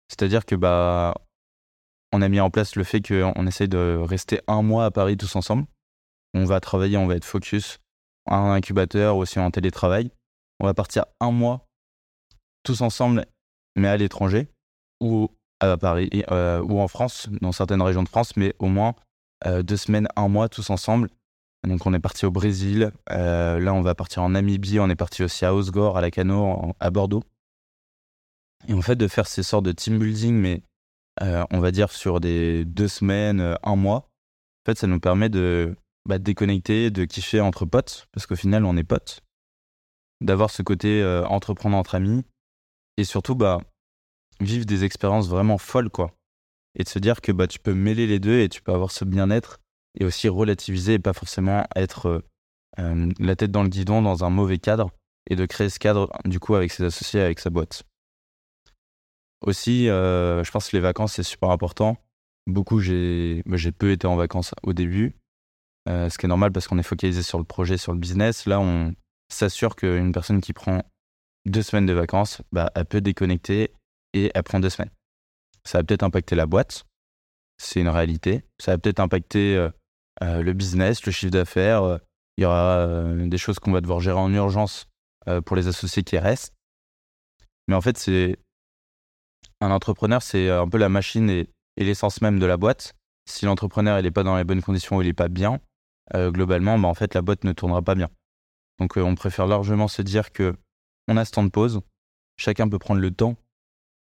C'est-à-dire 0.09 0.45
que 0.45 0.55
bah, 0.55 1.15
on 2.13 2.21
a 2.21 2.29
mis 2.29 2.39
en 2.39 2.51
place 2.51 2.75
le 2.75 2.83
fait 2.83 3.01
qu'on 3.01 3.47
essaye 3.47 3.67
de 3.67 3.97
rester 3.99 4.39
un 4.47 4.61
mois 4.61 4.85
à 4.85 4.91
Paris 4.91 5.17
tous 5.17 5.35
ensemble. 5.35 5.65
On 6.35 6.45
va 6.45 6.59
travailler, 6.59 6.95
on 6.95 7.07
va 7.07 7.15
être 7.15 7.25
focus, 7.25 7.79
un 8.27 8.51
incubateur, 8.51 9.17
aussi 9.17 9.39
en 9.39 9.49
télétravail. 9.49 10.11
On 10.59 10.65
va 10.65 10.75
partir 10.75 11.05
un 11.19 11.31
mois 11.31 11.65
tous 12.63 12.81
ensemble, 12.81 13.25
mais 13.75 13.87
à 13.87 13.97
l'étranger, 13.97 14.47
ou 15.01 15.29
à 15.59 15.75
Paris, 15.75 16.23
euh, 16.31 16.61
ou 16.61 16.79
en 16.79 16.87
France, 16.87 17.29
dans 17.41 17.51
certaines 17.51 17.81
régions 17.81 18.03
de 18.03 18.09
France, 18.09 18.37
mais 18.37 18.53
au 18.59 18.67
moins 18.67 18.93
euh, 19.47 19.63
deux 19.63 19.77
semaines, 19.77 20.07
un 20.15 20.27
mois 20.27 20.49
tous 20.49 20.69
ensemble. 20.69 21.09
Donc 21.67 21.85
on 21.87 21.93
est 21.95 21.99
parti 21.99 22.27
au 22.27 22.31
Brésil, 22.31 22.91
euh, 23.09 23.59
là 23.59 23.73
on 23.73 23.81
va 23.81 23.95
partir 23.95 24.21
en 24.21 24.29
Namibie, 24.29 24.79
on 24.79 24.89
est 24.89 24.95
parti 24.95 25.23
aussi 25.23 25.45
à 25.45 25.55
Osgore, 25.55 25.97
à 25.97 26.01
la 26.01 26.11
Cano, 26.11 26.75
à 26.79 26.91
Bordeaux. 26.91 27.23
Et 28.67 28.73
en 28.73 28.81
fait 28.81 28.97
de 28.97 29.07
faire 29.07 29.27
ces 29.27 29.41
sortes 29.41 29.65
de 29.65 29.71
team 29.71 29.97
building, 29.97 30.35
mais 30.35 30.61
on 31.21 31.59
va 31.59 31.71
dire 31.71 31.91
sur 31.91 32.19
des 32.19 32.65
deux 32.65 32.87
semaines, 32.87 33.57
un 33.63 33.75
mois, 33.75 33.97
en 33.97 34.71
fait 34.71 34.77
ça 34.77 34.87
nous 34.87 34.99
permet 34.99 35.29
de 35.29 35.75
bah, 36.07 36.19
déconnecter, 36.19 36.91
de 36.91 37.05
kiffer 37.05 37.39
entre 37.39 37.65
potes, 37.65 38.07
parce 38.11 38.25
qu'au 38.25 38.35
final 38.35 38.65
on 38.65 38.75
est 38.77 38.83
potes, 38.83 39.21
d'avoir 40.21 40.49
ce 40.49 40.61
côté 40.63 41.03
entreprendre 41.27 41.77
entre 41.77 41.95
amis, 41.95 42.23
et 42.97 43.03
surtout 43.03 43.35
bah 43.35 43.59
vivre 44.39 44.65
des 44.65 44.83
expériences 44.83 45.27
vraiment 45.27 45.57
folles 45.57 45.89
quoi. 45.89 46.11
Et 46.75 46.83
de 46.83 46.89
se 46.89 46.99
dire 46.99 47.21
que 47.21 47.31
bah 47.31 47.47
tu 47.47 47.59
peux 47.59 47.73
mêler 47.73 48.07
les 48.07 48.19
deux 48.19 48.39
et 48.39 48.49
tu 48.49 48.61
peux 48.61 48.73
avoir 48.73 48.91
ce 48.91 49.05
bien-être 49.05 49.59
et 49.99 50.05
aussi 50.05 50.27
relativiser 50.27 50.93
et 50.93 50.99
pas 50.99 51.13
forcément 51.13 51.65
être 51.75 52.07
euh, 52.07 52.19
euh, 52.79 53.11
la 53.19 53.35
tête 53.35 53.51
dans 53.51 53.63
le 53.63 53.69
guidon 53.69 54.01
dans 54.01 54.23
un 54.23 54.29
mauvais 54.29 54.57
cadre 54.57 54.89
et 55.29 55.35
de 55.35 55.45
créer 55.45 55.69
ce 55.69 55.79
cadre 55.79 56.11
du 56.25 56.39
coup 56.39 56.55
avec 56.55 56.71
ses 56.71 56.83
associés 56.83 57.21
avec 57.21 57.39
sa 57.39 57.51
boîte 57.51 57.83
aussi 59.43 59.89
euh, 59.89 60.43
je 60.43 60.51
pense 60.51 60.69
que 60.69 60.75
les 60.75 60.81
vacances 60.81 61.13
c'est 61.13 61.23
super 61.23 61.49
important 61.51 61.97
beaucoup 62.47 62.79
j'ai 62.79 63.43
bah, 63.45 63.57
peu 63.77 63.91
été 63.91 64.07
en 64.07 64.15
vacances 64.15 64.53
au 64.63 64.73
début 64.73 65.15
ce 65.87 66.17
qui 66.17 66.25
est 66.25 66.29
normal 66.29 66.51
parce 66.51 66.67
qu'on 66.67 66.79
est 66.79 66.83
focalisé 66.83 67.23
sur 67.23 67.37
le 67.37 67.43
projet 67.43 67.77
sur 67.77 67.91
le 67.91 67.99
business 67.99 68.45
là 68.45 68.59
on 68.59 68.93
s'assure 69.29 69.75
qu'une 69.75 70.11
personne 70.11 70.41
qui 70.41 70.53
prend 70.53 70.83
deux 71.45 71.61
semaines 71.61 71.85
de 71.85 71.93
vacances, 71.93 72.41
bah, 72.51 72.71
elle 72.75 72.85
peut 72.85 73.01
déconnecter 73.01 73.73
et 74.13 74.31
elle 74.33 74.43
prend 74.43 74.59
deux 74.59 74.69
semaines. 74.69 74.91
Ça 75.63 75.79
va 75.79 75.83
peut-être 75.83 76.03
impacter 76.03 76.35
la 76.35 76.45
boîte, 76.45 76.85
c'est 77.57 77.81
une 77.81 77.89
réalité. 77.89 78.43
Ça 78.59 78.71
va 78.71 78.77
peut-être 78.77 78.99
impacter 78.99 79.55
euh, 79.55 79.69
euh, 80.21 80.41
le 80.41 80.53
business, 80.53 81.05
le 81.05 81.11
chiffre 81.11 81.31
d'affaires. 81.31 81.83
Euh, 81.83 81.97
il 82.37 82.43
y 82.43 82.45
aura 82.45 82.87
des 83.13 83.37
choses 83.37 83.59
qu'on 83.59 83.71
va 83.71 83.79
devoir 83.79 83.99
gérer 83.99 84.17
en 84.17 84.33
urgence 84.33 84.87
pour 85.45 85.55
les 85.55 85.67
associés 85.67 86.01
qui 86.01 86.17
restent. 86.17 86.51
Mais 87.67 87.75
en 87.75 87.81
fait, 87.81 87.95
c'est 87.95 88.39
un 89.61 89.71
entrepreneur, 89.71 90.21
c'est 90.21 90.49
un 90.49 90.67
peu 90.67 90.77
la 90.77 90.89
machine 90.89 91.29
et, 91.29 91.49
l'essence 91.77 92.21
même 92.21 92.39
de 92.39 92.45
la 92.45 92.57
boîte. 92.57 92.93
Si 93.29 93.45
l'entrepreneur 93.45 94.01
n'est 94.01 94.11
pas 94.11 94.23
dans 94.23 94.37
les 94.37 94.43
bonnes 94.43 94.61
conditions 94.61 94.97
ou 94.97 95.01
il 95.01 95.07
n'est 95.07 95.13
pas 95.13 95.29
bien, 95.29 95.59
globalement, 96.13 96.77
bah, 96.77 96.87
en 96.87 96.93
fait, 96.93 97.13
la 97.13 97.21
boîte 97.21 97.43
ne 97.45 97.53
tournera 97.53 97.81
pas 97.81 97.95
bien. 97.95 98.09
Donc, 98.79 98.97
on 98.97 99.15
préfère 99.15 99.47
largement 99.47 99.87
se 99.87 100.01
dire 100.01 100.31
que 100.31 100.53
on 101.07 101.17
a 101.17 101.25
ce 101.25 101.31
temps 101.31 101.43
de 101.43 101.49
pause. 101.49 101.81
Chacun 102.37 102.67
peut 102.67 102.79
prendre 102.79 103.01
le 103.01 103.11
temps 103.11 103.35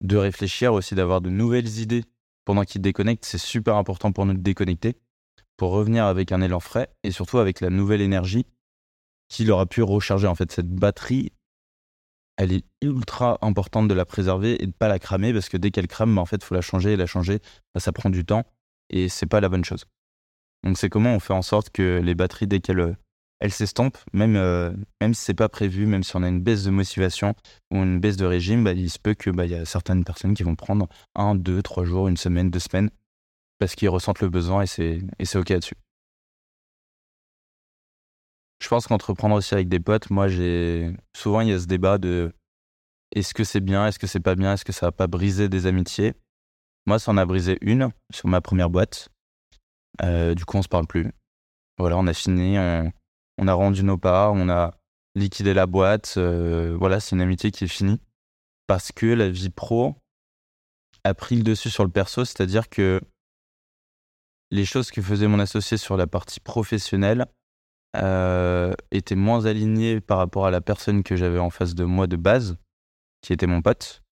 de 0.03 0.16
réfléchir, 0.16 0.72
aussi 0.72 0.94
d'avoir 0.94 1.20
de 1.20 1.31
nouvelles 1.31 1.79
idées 1.81 2.05
pendant 2.44 2.64
qu'il 2.64 2.81
déconnecte. 2.81 3.24
C'est 3.24 3.38
super 3.38 3.77
important 3.77 4.12
pour 4.12 4.27
nous 4.27 4.35
de 4.35 4.40
déconnecter, 4.40 4.96
pour 5.57 5.70
revenir 5.70 6.05
avec 6.05 6.33
un 6.33 6.40
élan 6.40 6.61
frais 6.61 6.88
et 7.03 7.11
surtout 7.11 7.38
avec 7.38 7.61
la 7.61 7.70
nouvelle 7.70 8.01
énergie 8.01 8.46
qu'il 9.29 9.51
aura 9.51 9.66
pu 9.66 9.83
recharger. 9.83 10.27
En 10.27 10.35
fait, 10.35 10.51
cette 10.53 10.70
batterie, 10.70 11.33
elle 12.38 12.53
est 12.53 12.64
ultra 12.81 13.37
importante 13.42 13.88
de 13.88 13.94
la 13.94 14.07
préserver 14.07 14.62
et 14.62 14.66
de 14.66 14.72
pas 14.72 14.88
la 14.88 14.98
cramer 14.98 15.33
parce 15.33 15.48
que 15.48 15.57
dès 15.57 15.70
qu'elle 15.70 15.88
crame, 15.88 16.14
bah, 16.14 16.22
en 16.22 16.27
fait, 16.27 16.42
faut 16.42 16.55
la 16.55 16.61
changer 16.61 16.92
et 16.92 16.96
la 16.96 17.07
changer. 17.07 17.40
Bah, 17.74 17.81
ça 17.81 17.92
prend 17.92 18.09
du 18.09 18.24
temps 18.24 18.44
et 18.90 19.09
c'est 19.09 19.27
pas 19.27 19.40
la 19.40 19.48
bonne 19.48 19.64
chose. 19.64 19.85
Donc, 20.64 20.79
c'est 20.79 20.88
comment 20.88 21.14
on 21.14 21.20
fait 21.20 21.35
en 21.35 21.42
sorte 21.42 21.70
que 21.70 22.01
les 22.03 22.14
batteries, 22.14 22.46
dès 22.46 22.61
qu'elles 22.61 22.96
elle 23.40 23.53
s'estompe, 23.53 23.96
même, 24.12 24.37
euh, 24.37 24.72
même 25.01 25.14
si 25.14 25.24
c'est 25.24 25.35
pas 25.35 25.48
prévu, 25.48 25.87
même 25.87 26.03
si 26.03 26.16
on 26.16 26.22
a 26.22 26.29
une 26.29 26.40
baisse 26.40 26.64
de 26.64 26.70
motivation 26.70 27.35
ou 27.70 27.77
une 27.77 28.01
baisse 28.01 28.16
de 28.16 28.27
régime, 28.27 28.64
bah, 28.64 28.72
il 28.72 28.90
se 28.90 28.98
peut 28.98 29.14
qu'il 29.14 29.33
bah, 29.33 29.46
y 29.46 29.55
a 29.55 29.64
certaines 29.64 30.05
personnes 30.05 30.35
qui 30.35 30.42
vont 30.42 30.57
prendre 30.57 30.88
un, 31.14 31.35
deux, 31.35 31.62
trois 31.62 31.85
jours, 31.85 32.09
une 32.09 32.16
semaine, 32.16 32.51
deux 32.51 32.59
semaines, 32.59 32.90
parce 33.59 33.74
qu'ils 33.74 33.88
ressentent 33.90 34.20
le 34.20 34.29
besoin 34.29 34.62
et 34.62 34.66
c'est, 34.66 35.03
et 35.18 35.24
c'est 35.24 35.38
OK 35.38 35.51
là-dessus. 35.51 35.77
Je 38.61 38.68
pense 38.68 38.87
qu'entreprendre 38.87 39.37
aussi 39.37 39.55
avec 39.55 39.68
des 39.68 39.81
potes, 39.81 40.11
moi, 40.11 40.29
j'ai 40.29 40.92
souvent 41.16 41.40
il 41.40 41.49
y 41.49 41.53
a 41.53 41.59
ce 41.59 41.66
débat 41.66 41.99
de 41.99 42.33
est-ce 43.12 43.33
que 43.33 43.44
c'est 43.44 43.61
bien, 43.61 43.87
est-ce 43.87 43.99
que 43.99 44.07
c'est 44.07 44.21
pas 44.21 44.35
bien, 44.35 44.53
est-ce 44.53 44.64
que 44.64 44.73
ça 44.73 44.87
va 44.87 44.92
pas 44.92 45.07
briser 45.07 45.49
des 45.49 45.66
amitiés? 45.66 46.14
Moi, 46.87 46.99
ça 46.99 47.12
en 47.12 47.16
a 47.16 47.25
brisé 47.25 47.59
une 47.61 47.90
sur 48.12 48.29
ma 48.29 48.40
première 48.40 48.71
boîte. 48.71 49.09
Euh, 50.03 50.35
du 50.35 50.44
coup, 50.44 50.57
on 50.57 50.62
se 50.62 50.68
parle 50.68 50.87
plus. 50.87 51.11
Voilà, 51.79 51.97
on 51.97 52.07
a 52.07 52.14
fini, 52.14 52.59
on, 52.59 52.92
on 53.38 53.49
a 53.49 53.53
rendu 53.55 53.83
nos 53.83 53.99
parts, 53.99 54.33
on 54.33 54.49
a 54.49 54.75
liquidé 55.14 55.55
la 55.55 55.66
boîte. 55.66 56.14
Euh, 56.16 56.77
voilà, 56.79 57.01
c'est 57.01 57.14
une 57.14 57.23
amitié 57.23 57.51
qui 57.51 57.64
est 57.64 57.68
finie. 57.68 58.01
Parce 58.66 58.92
que 58.92 59.07
la 59.07 59.31
vie 59.31 59.51
pro 59.51 59.97
a 61.05 61.14
pris 61.14 61.37
le 61.37 61.42
dessus 61.42 61.71
sur 61.71 61.85
le 61.85 61.90
perso, 61.90 62.25
c'est-à-dire 62.25 62.68
que 62.68 63.01
les 64.51 64.64
choses 64.64 64.90
que 64.90 65.03
faisait 65.03 65.29
mon 65.29 65.38
associé 65.38 65.77
sur 65.77 65.97
la 65.97 66.07
partie 66.07 66.40
professionnelle 66.40 67.27
euh, 67.96 68.72
étaient 68.90 69.14
moins 69.14 69.46
alignées 69.46 70.01
par 70.01 70.18
rapport 70.18 70.46
à 70.46 70.51
la 70.51 70.61
personne 70.61 71.03
que 71.03 71.16
j'avais 71.16 71.38
en 71.38 71.51
face 71.51 71.74
de 71.74 71.85
moi 71.85 72.07
de 72.07 72.16
base, 72.16 72.57
qui 73.22 73.33
était 73.33 73.46
mon 73.46 73.62
pote. 73.62 74.03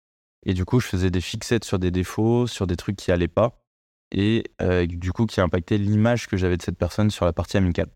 Et 0.44 0.54
du 0.54 0.64
coup, 0.64 0.80
je 0.80 0.86
faisais 0.86 1.10
des 1.10 1.20
fixettes 1.20 1.64
sur 1.64 1.78
des 1.78 1.90
défauts, 1.90 2.46
sur 2.46 2.66
des 2.66 2.76
trucs 2.76 2.96
qui 2.96 3.12
allaient 3.12 3.28
pas, 3.28 3.62
et 4.12 4.44
euh, 4.62 4.86
du 4.86 5.12
coup, 5.12 5.26
qui 5.26 5.40
impactaient 5.40 5.78
l'image 5.78 6.26
que 6.26 6.36
j'avais 6.36 6.56
de 6.56 6.62
cette 6.62 6.78
personne 6.78 7.10
sur 7.10 7.24
la 7.24 7.32
partie 7.32 7.56
amicale. 7.56 7.90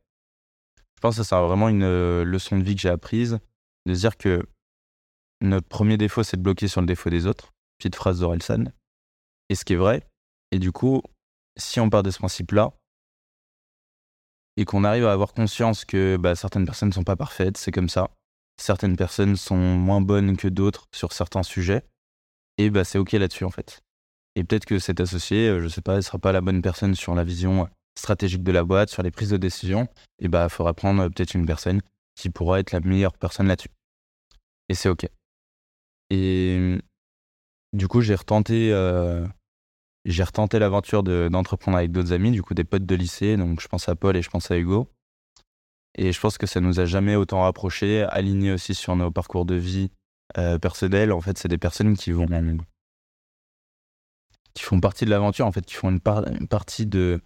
Je 0.97 1.01
pense 1.01 1.17
que 1.17 1.23
c'est 1.23 1.35
vraiment 1.35 1.69
une 1.69 1.85
euh, 1.85 2.25
leçon 2.25 2.59
de 2.59 2.63
vie 2.63 2.75
que 2.75 2.81
j'ai 2.83 2.91
apprise, 2.91 3.39
de 3.87 3.95
dire 3.95 4.17
que 4.17 4.45
notre 5.41 5.67
premier 5.67 5.97
défaut, 5.97 6.23
c'est 6.23 6.37
de 6.37 6.43
bloquer 6.43 6.69
sur 6.69 6.83
le 6.83 6.87
défaut 6.87 7.09
des 7.09 7.27
autres. 7.27 7.53
Petite 7.79 7.97
phrase 7.97 8.21
d'Orelsan. 8.21 8.65
Et 9.49 9.55
ce 9.55 9.65
qui 9.65 9.73
est 9.73 9.77
vrai. 9.77 10.07
Et 10.51 10.59
du 10.59 10.73
coup, 10.73 11.01
si 11.57 11.81
on 11.81 11.89
part 11.89 12.03
de 12.03 12.11
ce 12.11 12.19
principe-là, 12.19 12.73
et 14.61 14.67
qu'on 14.67 14.85
arrive 14.85 15.07
à 15.07 15.13
avoir 15.13 15.33
conscience 15.33 15.87
que 15.87 16.19
bah, 16.19 16.35
certaines 16.37 16.67
personnes 16.67 16.91
ne 16.91 16.95
sont 16.95 17.03
pas 17.03 17.17
parfaites, 17.17 17.57
c'est 17.57 17.73
comme 17.73 17.89
ça. 17.89 18.11
Certaines 18.61 18.95
personnes 18.95 19.37
sont 19.37 19.57
moins 19.57 20.03
bonnes 20.03 20.37
que 20.37 20.49
d'autres 20.49 20.85
sur 20.95 21.15
certains 21.15 21.43
sujets, 21.43 21.83
et 22.59 22.69
bah, 22.69 22.85
c'est 22.85 22.99
OK 22.99 23.13
là-dessus 23.13 23.45
en 23.45 23.51
fait. 23.51 23.81
Et 24.37 24.45
peut-être 24.45 24.67
que 24.67 24.79
cet 24.79 25.01
associé, 25.01 25.49
euh, 25.49 25.63
je 25.63 25.69
sais 25.69 25.81
pas, 25.81 25.97
ne 25.97 26.03
sera 26.03 26.19
pas 26.19 26.33
la 26.33 26.43
bonne 26.43 26.61
personne 26.61 26.95
sur 26.95 27.15
la 27.15 27.25
vision 27.25 27.71
stratégique 27.99 28.43
de 28.43 28.53
la 28.53 28.63
boîte, 28.63 28.91
sur 28.91 29.03
les 29.03 29.11
prises 29.11 29.31
de 29.31 29.39
décision, 29.39 29.89
et 30.19 30.29
bah, 30.29 30.45
il 30.45 30.51
faudra 30.51 30.75
prendre 30.75 31.09
peut-être 31.09 31.33
une 31.33 31.47
personne 31.47 31.81
qui 32.15 32.29
pourra 32.29 32.61
être 32.61 32.73
la 32.73 32.81
meilleure 32.81 33.15
personne 33.15 33.49
là-dessus. 33.49 33.71
Et 34.69 34.75
c'est 34.75 34.91
OK. 34.91 35.09
Et 36.11 36.79
du 37.73 37.89
coup, 37.89 38.03
j'ai 38.03 38.15
retenté, 38.15 38.75
euh, 38.75 39.27
j'ai 40.05 40.23
retenté 40.23 40.59
l'aventure 40.59 41.03
d'entreprendre 41.03 41.79
avec 41.79 41.93
d'autres 41.93 42.13
amis, 42.13 42.31
du 42.31 42.43
coup, 42.43 42.55
des 42.55 42.65
potes 42.65 42.87
de 42.87 42.95
lycée. 42.95 43.37
Donc, 43.37 43.61
je 43.61 43.69
pense 43.69 43.89
à 43.89 43.97
Paul 43.97 44.17
et 44.17 44.23
je 44.23 44.31
pense 44.31 44.51
à 44.51 44.57
Hugo. 44.57 44.91
Et 45.97 46.13
je 46.13 46.21
pense 46.21 46.39
que 46.39 46.47
ça 46.47 46.61
nous 46.61 46.81
a 46.81 46.87
jamais 46.87 47.17
autant 47.17 47.43
rapprochés, 47.43 48.05
alignés 48.05 48.53
aussi 48.53 48.75
sur 48.75 48.97
nos 48.97 49.11
parcours 49.11 49.45
de 49.45 49.57
vie 49.57 49.91
euh, 50.39 50.59
personnels. 50.59 51.13
En 51.13 51.21
fait, 51.21 51.37
c'est 51.37 51.49
des 51.49 51.59
personnes 51.59 51.97
qui 51.97 52.13
vont 52.13 52.27
qui 54.55 54.63
font 54.63 54.81
partie 54.81 55.05
de 55.05 55.11
l'aventure, 55.11 55.47
en 55.47 55.53
fait, 55.53 55.65
qui 55.65 55.75
font 55.75 55.91
une 55.91 56.01
partie 56.01 56.87
de, 56.87 57.21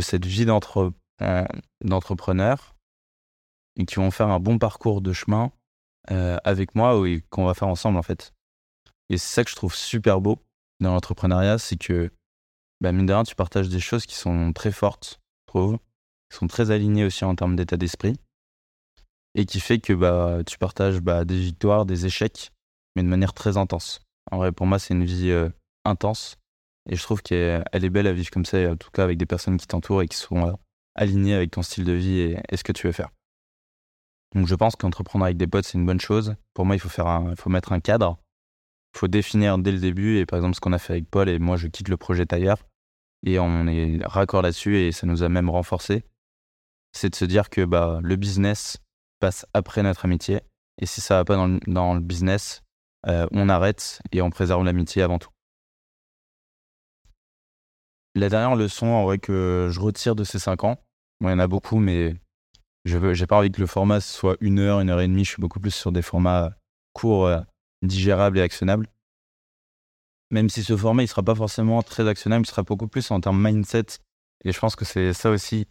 cette 0.00 0.26
vie 0.26 0.46
euh, 0.48 1.44
d'entrepreneur 1.84 2.76
et 3.76 3.84
qui 3.86 3.96
vont 3.96 4.10
faire 4.10 4.28
un 4.28 4.40
bon 4.40 4.58
parcours 4.58 5.00
de 5.00 5.12
chemin 5.12 5.52
euh, 6.10 6.38
avec 6.44 6.74
moi 6.74 7.08
et 7.08 7.22
qu'on 7.30 7.44
va 7.44 7.54
faire 7.54 7.68
ensemble 7.68 7.98
en 7.98 8.02
fait. 8.02 8.32
Et 9.10 9.18
c'est 9.18 9.34
ça 9.34 9.44
que 9.44 9.50
je 9.50 9.56
trouve 9.56 9.74
super 9.74 10.20
beau 10.20 10.38
dans 10.80 10.92
l'entrepreneuriat, 10.92 11.58
c'est 11.58 11.76
que 11.76 12.10
bah, 12.80 12.92
mine 12.92 13.06
de 13.06 13.12
rien, 13.12 13.24
tu 13.24 13.34
partages 13.34 13.68
des 13.68 13.80
choses 13.80 14.06
qui 14.06 14.14
sont 14.14 14.52
très 14.52 14.70
fortes, 14.70 15.20
je 15.46 15.52
trouve, 15.52 15.78
qui 16.30 16.36
sont 16.36 16.46
très 16.46 16.70
alignées 16.70 17.04
aussi 17.04 17.24
en 17.24 17.34
termes 17.34 17.56
d'état 17.56 17.76
d'esprit 17.76 18.14
et 19.34 19.46
qui 19.46 19.60
fait 19.60 19.78
que 19.78 19.92
bah, 19.92 20.40
tu 20.46 20.58
partages 20.58 21.00
bah, 21.00 21.24
des 21.24 21.38
victoires, 21.38 21.86
des 21.86 22.06
échecs, 22.06 22.50
mais 22.96 23.02
de 23.02 23.08
manière 23.08 23.34
très 23.34 23.56
intense. 23.56 24.00
En 24.30 24.38
vrai, 24.38 24.52
pour 24.52 24.66
moi, 24.66 24.78
c'est 24.78 24.94
une 24.94 25.04
vie 25.04 25.30
euh, 25.30 25.48
intense 25.84 26.36
et 26.88 26.96
je 26.96 27.02
trouve 27.02 27.22
qu'elle 27.22 27.64
est 27.72 27.90
belle 27.90 28.06
à 28.06 28.12
vivre 28.12 28.30
comme 28.30 28.44
ça, 28.44 28.58
en 28.70 28.76
tout 28.76 28.90
cas 28.90 29.04
avec 29.04 29.18
des 29.18 29.26
personnes 29.26 29.58
qui 29.58 29.66
t'entourent 29.66 30.02
et 30.02 30.08
qui 30.08 30.16
sont 30.16 30.46
euh, 30.46 30.52
alignées 30.94 31.34
avec 31.34 31.50
ton 31.50 31.62
style 31.62 31.84
de 31.84 31.92
vie 31.92 32.20
et, 32.20 32.56
ce 32.56 32.64
que 32.64 32.72
tu 32.72 32.86
veux 32.86 32.92
faire. 32.92 33.10
Donc 34.34 34.46
je 34.46 34.54
pense 34.54 34.76
qu'entreprendre 34.76 35.24
avec 35.24 35.36
des 35.36 35.46
potes, 35.46 35.64
c'est 35.64 35.78
une 35.78 35.86
bonne 35.86 36.00
chose. 36.00 36.34
Pour 36.54 36.66
moi, 36.66 36.76
il 36.76 36.78
faut, 36.78 36.88
faire 36.88 37.22
il 37.30 37.36
faut 37.36 37.50
mettre 37.50 37.72
un 37.72 37.80
cadre. 37.80 38.18
Faut 38.96 39.08
définir 39.08 39.58
dès 39.58 39.72
le 39.72 39.78
début. 39.78 40.18
Et 40.18 40.26
par 40.26 40.38
exemple, 40.38 40.54
ce 40.54 40.60
qu'on 40.60 40.72
a 40.72 40.78
fait 40.78 40.94
avec 40.94 41.10
Paul, 41.10 41.28
et 41.28 41.38
moi, 41.38 41.56
je 41.56 41.68
quitte 41.68 41.88
le 41.88 41.96
projet 41.96 42.26
tailleur. 42.26 42.58
Et 43.26 43.38
on 43.38 43.66
est 43.66 44.00
raccord 44.04 44.42
là-dessus 44.42 44.78
et 44.78 44.92
ça 44.92 45.06
nous 45.06 45.22
a 45.22 45.28
même 45.28 45.50
renforcé. 45.50 46.04
C'est 46.92 47.10
de 47.10 47.14
se 47.16 47.24
dire 47.24 47.50
que 47.50 47.64
bah, 47.64 48.00
le 48.02 48.16
business 48.16 48.78
passe 49.20 49.46
après 49.54 49.82
notre 49.82 50.04
amitié. 50.04 50.40
Et 50.80 50.86
si 50.86 51.00
ça 51.00 51.16
va 51.16 51.24
pas 51.24 51.36
dans 51.66 51.94
le, 51.94 52.00
business, 52.00 52.62
on 53.04 53.48
arrête 53.48 54.00
et 54.12 54.22
on 54.22 54.30
préserve 54.30 54.64
l'amitié 54.64 55.02
avant 55.02 55.18
tout. 55.18 55.30
La 58.14 58.28
dernière 58.28 58.56
leçon, 58.56 58.86
en 58.86 59.04
vrai, 59.04 59.18
que 59.18 59.68
je 59.70 59.80
retire 59.80 60.14
de 60.14 60.24
ces 60.24 60.38
5 60.38 60.64
ans, 60.64 60.76
il 61.20 61.28
y 61.28 61.32
en 61.32 61.38
a 61.38 61.46
beaucoup, 61.48 61.78
mais 61.78 62.14
je 62.84 62.98
n'ai 62.98 63.26
pas 63.26 63.38
envie 63.38 63.50
que 63.50 63.60
le 63.60 63.66
format 63.66 64.00
soit 64.00 64.36
une 64.40 64.60
heure, 64.60 64.80
une 64.80 64.90
heure 64.90 65.00
et 65.00 65.08
demie. 65.08 65.24
Je 65.24 65.30
suis 65.30 65.40
beaucoup 65.40 65.60
plus 65.60 65.72
sur 65.72 65.92
des 65.92 66.02
formats 66.02 66.52
courts, 66.92 67.28
digérables 67.82 68.38
et 68.38 68.42
actionnables. 68.42 68.88
Même 70.30 70.50
si 70.50 70.62
ce 70.62 70.76
format, 70.76 71.04
il 71.04 71.08
sera 71.08 71.22
pas 71.22 71.34
forcément 71.34 71.82
très 71.82 72.06
actionnable, 72.06 72.44
il 72.46 72.50
sera 72.50 72.62
beaucoup 72.62 72.88
plus 72.88 73.10
en 73.10 73.20
termes 73.20 73.42
mindset. 73.42 73.86
Et 74.44 74.52
je 74.52 74.58
pense 74.58 74.76
que 74.76 74.84
c'est 74.84 75.12
ça 75.12 75.30
aussi. 75.30 75.66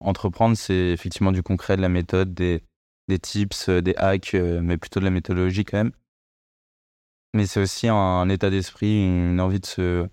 Entreprendre, 0.00 0.56
c'est 0.56 0.88
effectivement 0.90 1.32
du 1.32 1.42
concret, 1.42 1.76
de 1.76 1.82
la 1.82 1.88
méthode, 1.88 2.34
des, 2.34 2.62
des 3.08 3.18
tips, 3.18 3.68
euh, 3.68 3.82
des 3.82 3.94
hacks, 3.96 4.34
euh, 4.34 4.60
mais 4.62 4.78
plutôt 4.78 5.00
de 5.00 5.04
la 5.04 5.10
méthodologie 5.10 5.64
quand 5.64 5.78
même. 5.78 5.92
Mais 7.34 7.46
c'est 7.46 7.60
aussi 7.60 7.86
un, 7.88 8.28
état 8.28 8.50
d'esprit, 8.50 9.04
une 9.04 9.40
envie 9.40 9.60
de 9.60 9.66
se, 9.66 10.08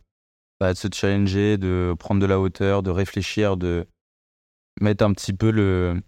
bah, 0.59 0.73
de 0.73 0.77
se 0.77 0.87
challenger, 0.93 1.57
de 1.57 1.95
prendre 1.97 2.21
de 2.21 2.25
la 2.27 2.39
hauteur, 2.39 2.83
de 2.83 2.91
réfléchir, 2.91 3.57
de 3.57 3.87
mettre 4.79 5.03
un 5.03 5.13
petit 5.13 5.33
peu 5.33 5.49
le, 5.49 6.01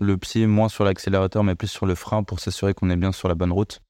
le 0.00 0.18
pied 0.18 0.46
moins 0.46 0.68
sur 0.68 0.84
l'accélérateur, 0.84 1.44
mais 1.44 1.54
plus 1.54 1.68
sur 1.68 1.86
le 1.86 1.94
frein 1.94 2.24
pour 2.24 2.40
s'assurer 2.40 2.74
qu'on 2.74 2.90
est 2.90 2.96
bien 2.96 3.12
sur 3.12 3.28
la 3.28 3.34
bonne 3.34 3.52
route. 3.52 3.80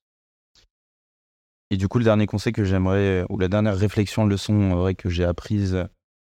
Et 1.72 1.78
du 1.78 1.88
coup, 1.88 1.96
le 1.96 2.04
dernier 2.04 2.26
conseil 2.26 2.52
que 2.52 2.64
j'aimerais, 2.64 3.24
ou 3.30 3.38
la 3.38 3.48
dernière 3.48 3.74
réflexion, 3.74 4.26
leçon 4.26 4.92
que 4.98 5.08
j'ai 5.08 5.24
apprise 5.24 5.88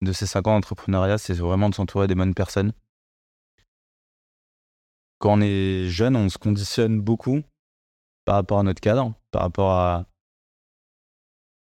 de 0.01 0.13
ces 0.13 0.27
5 0.27 0.47
ans 0.47 0.55
d'entrepreneuriat, 0.55 1.19
c'est 1.19 1.35
vraiment 1.35 1.69
de 1.69 1.75
s'entourer 1.75 2.07
des 2.07 2.15
bonnes 2.15 2.35
personnes. 2.35 2.73
Quand 5.19 5.33
on 5.33 5.41
est 5.41 5.89
jeune, 5.89 6.15
on 6.15 6.29
se 6.29 6.39
conditionne 6.39 7.01
beaucoup 7.01 7.43
par 8.25 8.37
rapport 8.37 8.61
à 8.61 8.63
notre 8.63 8.81
cadre, 8.81 9.13
par 9.33 9.43
rapport 9.43 9.73
à 9.73 10.07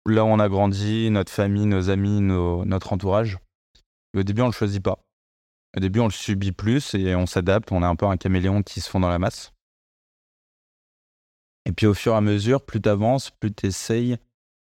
là 0.06 0.24
où 0.24 0.28
on 0.28 0.38
a 0.38 0.48
grandi, 0.48 1.10
notre 1.10 1.32
famille, 1.32 1.66
nos 1.66 1.90
amis, 1.90 2.20
notre 2.20 2.92
entourage. 2.92 3.38
au 4.16 4.22
début, 4.22 4.42
on 4.42 4.44
ne 4.44 4.50
le 4.50 4.56
choisit 4.56 4.84
pas. 4.84 5.00
Au 5.76 5.80
début, 5.80 5.98
on 5.98 6.04
le 6.04 6.12
subit 6.12 6.52
plus 6.52 6.94
et 6.94 7.16
on 7.16 7.26
s'adapte. 7.26 7.72
On 7.72 7.82
est 7.82 7.86
un 7.86 7.96
peu 7.96 8.06
un 8.06 8.16
caméléon 8.16 8.62
qui 8.62 8.80
se 8.80 8.88
fond 8.88 9.00
dans 9.00 9.08
la 9.08 9.18
masse. 9.18 9.53
Et 11.66 11.72
puis 11.72 11.86
au 11.86 11.94
fur 11.94 12.12
et 12.12 12.16
à 12.16 12.20
mesure, 12.20 12.64
plus 12.64 12.80
tu 12.80 12.88
avances, 12.88 13.30
plus 13.30 13.52
tu 13.52 13.66
essayes. 13.66 14.18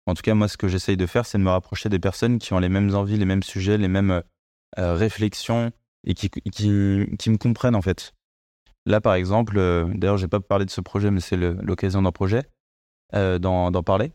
En 0.06 0.14
tout 0.14 0.22
cas, 0.22 0.34
moi, 0.34 0.48
ce 0.48 0.56
que 0.56 0.68
j'essaye 0.68 0.96
de 0.96 1.06
faire, 1.06 1.26
c'est 1.26 1.38
de 1.38 1.42
me 1.42 1.50
rapprocher 1.50 1.88
des 1.90 1.98
personnes 1.98 2.38
qui 2.38 2.54
ont 2.54 2.58
les 2.58 2.70
mêmes 2.70 2.94
envies, 2.94 3.18
les 3.18 3.26
mêmes 3.26 3.42
sujets, 3.42 3.76
les 3.76 3.88
mêmes 3.88 4.10
euh, 4.10 4.20
euh, 4.78 4.94
réflexions 4.94 5.70
et 6.06 6.14
qui, 6.14 6.30
qui, 6.30 6.68
me 6.70 7.36
comprennent 7.36 7.74
en 7.74 7.82
fait. 7.82 8.14
Là, 8.86 9.02
par 9.02 9.14
exemple, 9.14 9.58
euh, 9.58 9.86
d'ailleurs, 9.94 10.16
je 10.16 10.24
n'ai 10.24 10.28
pas 10.28 10.40
parlé 10.40 10.64
de 10.64 10.70
ce 10.70 10.80
projet, 10.80 11.10
mais 11.10 11.20
c'est 11.20 11.36
l'occasion 11.36 12.00
d'un 12.00 12.12
projet, 12.12 12.44
d'en 13.12 13.82
parler. 13.82 14.12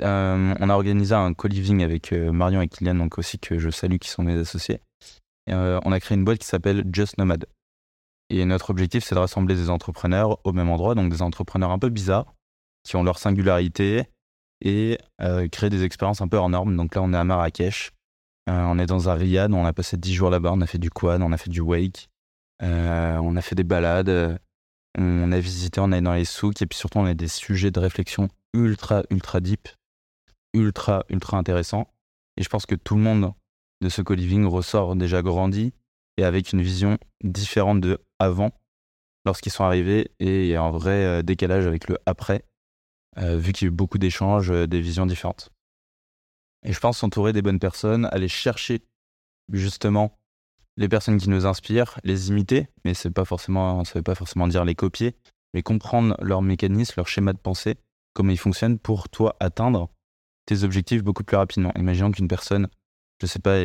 on 0.00 0.70
a 0.70 0.74
organisé 0.74 1.14
un 1.14 1.34
co-living 1.34 1.84
avec 1.84 2.12
Marion 2.12 2.62
et 2.62 2.68
Kylian, 2.68 2.96
donc 2.96 3.18
aussi 3.18 3.38
que 3.38 3.60
je 3.60 3.70
salue, 3.70 3.98
qui 3.98 4.08
sont 4.08 4.24
mes 4.24 4.36
associés. 4.38 4.80
on 5.46 5.92
a 5.92 6.00
créé 6.00 6.18
une 6.18 6.24
boîte 6.24 6.38
qui 6.38 6.46
s'appelle 6.46 6.84
Just 6.92 7.16
Nomad. 7.18 7.46
Et 8.30 8.44
notre 8.44 8.70
objectif, 8.70 9.04
c'est 9.04 9.16
de 9.16 9.20
rassembler 9.20 9.56
des 9.56 9.70
entrepreneurs 9.70 10.38
au 10.44 10.52
même 10.52 10.70
endroit, 10.70 10.94
donc 10.94 11.10
des 11.10 11.20
entrepreneurs 11.20 11.72
un 11.72 11.78
peu 11.78 11.88
bizarres, 11.88 12.32
qui 12.84 12.96
ont 12.96 13.02
leur 13.02 13.18
singularité, 13.18 14.04
et 14.62 14.98
euh, 15.20 15.48
créer 15.48 15.68
des 15.68 15.84
expériences 15.84 16.20
un 16.20 16.28
peu 16.28 16.36
hors 16.36 16.48
normes. 16.48 16.76
Donc 16.76 16.94
là, 16.94 17.02
on 17.02 17.12
est 17.12 17.16
à 17.16 17.24
Marrakech, 17.24 17.90
euh, 18.48 18.62
on 18.64 18.78
est 18.78 18.86
dans 18.86 19.08
un 19.08 19.14
riad, 19.14 19.52
on 19.52 19.64
a 19.64 19.72
passé 19.72 19.96
10 19.96 20.14
jours 20.14 20.30
là-bas, 20.30 20.52
on 20.52 20.60
a 20.60 20.66
fait 20.66 20.78
du 20.78 20.90
quad, 20.90 21.22
on 21.22 21.32
a 21.32 21.36
fait 21.36 21.50
du 21.50 21.60
wake, 21.60 22.08
euh, 22.62 23.16
on 23.16 23.36
a 23.36 23.42
fait 23.42 23.56
des 23.56 23.64
balades, 23.64 24.38
on 24.96 25.32
a 25.32 25.40
visité, 25.40 25.80
on 25.80 25.90
est 25.92 26.00
dans 26.00 26.14
les 26.14 26.24
souks, 26.24 26.62
et 26.62 26.66
puis 26.66 26.78
surtout, 26.78 26.98
on 26.98 27.06
a 27.06 27.14
des 27.14 27.28
sujets 27.28 27.70
de 27.70 27.80
réflexion 27.80 28.28
ultra, 28.54 29.02
ultra 29.10 29.40
deep, 29.40 29.68
ultra, 30.54 31.04
ultra 31.08 31.36
intéressants. 31.36 31.88
Et 32.36 32.42
je 32.42 32.48
pense 32.48 32.66
que 32.66 32.74
tout 32.74 32.94
le 32.94 33.02
monde 33.02 33.32
de 33.80 33.88
ce 33.88 34.02
co-living 34.02 34.46
ressort 34.46 34.94
déjà 34.94 35.22
grandi 35.22 35.72
avec 36.24 36.52
une 36.52 36.62
vision 36.62 36.98
différente 37.22 37.80
de 37.80 37.98
avant 38.18 38.52
lorsqu'ils 39.24 39.52
sont 39.52 39.64
arrivés 39.64 40.10
et 40.18 40.56
un 40.56 40.70
vrai 40.70 41.04
euh, 41.04 41.22
décalage 41.22 41.66
avec 41.66 41.88
le 41.88 41.98
après, 42.06 42.44
euh, 43.18 43.36
vu 43.36 43.52
qu'il 43.52 43.66
y 43.66 43.68
a 43.68 43.72
eu 43.72 43.74
beaucoup 43.74 43.98
d'échanges, 43.98 44.50
euh, 44.50 44.66
des 44.66 44.80
visions 44.80 45.06
différentes. 45.06 45.50
Et 46.64 46.72
je 46.72 46.80
pense 46.80 46.98
s'entourer 46.98 47.32
des 47.32 47.42
bonnes 47.42 47.58
personnes, 47.58 48.08
aller 48.12 48.28
chercher 48.28 48.82
justement 49.52 50.18
les 50.76 50.88
personnes 50.88 51.18
qui 51.18 51.28
nous 51.28 51.46
inspirent, 51.46 51.98
les 52.04 52.28
imiter, 52.28 52.68
mais 52.84 52.94
c'est 52.94 53.10
pas 53.10 53.24
forcément, 53.24 53.84
ça 53.84 53.98
veut 53.98 54.02
pas 54.02 54.14
forcément 54.14 54.46
dire 54.46 54.64
les 54.64 54.74
copier, 54.74 55.16
mais 55.52 55.62
comprendre 55.62 56.16
leurs 56.20 56.42
mécanismes, 56.42 56.94
leur 56.96 57.08
schéma 57.08 57.32
de 57.32 57.38
pensée, 57.38 57.76
comment 58.14 58.30
ils 58.30 58.38
fonctionnent 58.38 58.78
pour 58.78 59.08
toi 59.08 59.36
atteindre 59.40 59.90
tes 60.46 60.62
objectifs 60.62 61.02
beaucoup 61.02 61.24
plus 61.24 61.36
rapidement. 61.36 61.72
Imaginons 61.76 62.12
qu'une 62.12 62.28
personne, 62.28 62.68
je 63.20 63.26
sais 63.26 63.38
pas, 63.38 63.56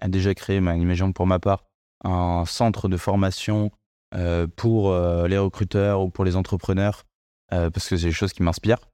a 0.00 0.08
déjà 0.08 0.34
créé, 0.34 0.60
mais 0.60 0.78
imaginons 0.78 1.12
pour 1.12 1.26
ma 1.26 1.38
part, 1.38 1.64
un 2.04 2.44
centre 2.46 2.88
de 2.88 2.96
formation 2.96 3.70
euh, 4.14 4.46
pour 4.48 4.90
euh, 4.90 5.28
les 5.28 5.38
recruteurs 5.38 6.02
ou 6.02 6.10
pour 6.10 6.24
les 6.24 6.36
entrepreneurs, 6.36 7.04
euh, 7.52 7.70
parce 7.70 7.88
que 7.88 7.96
c'est 7.96 8.06
des 8.06 8.12
choses 8.12 8.32
qui 8.32 8.42
m'inspirent, 8.42 8.88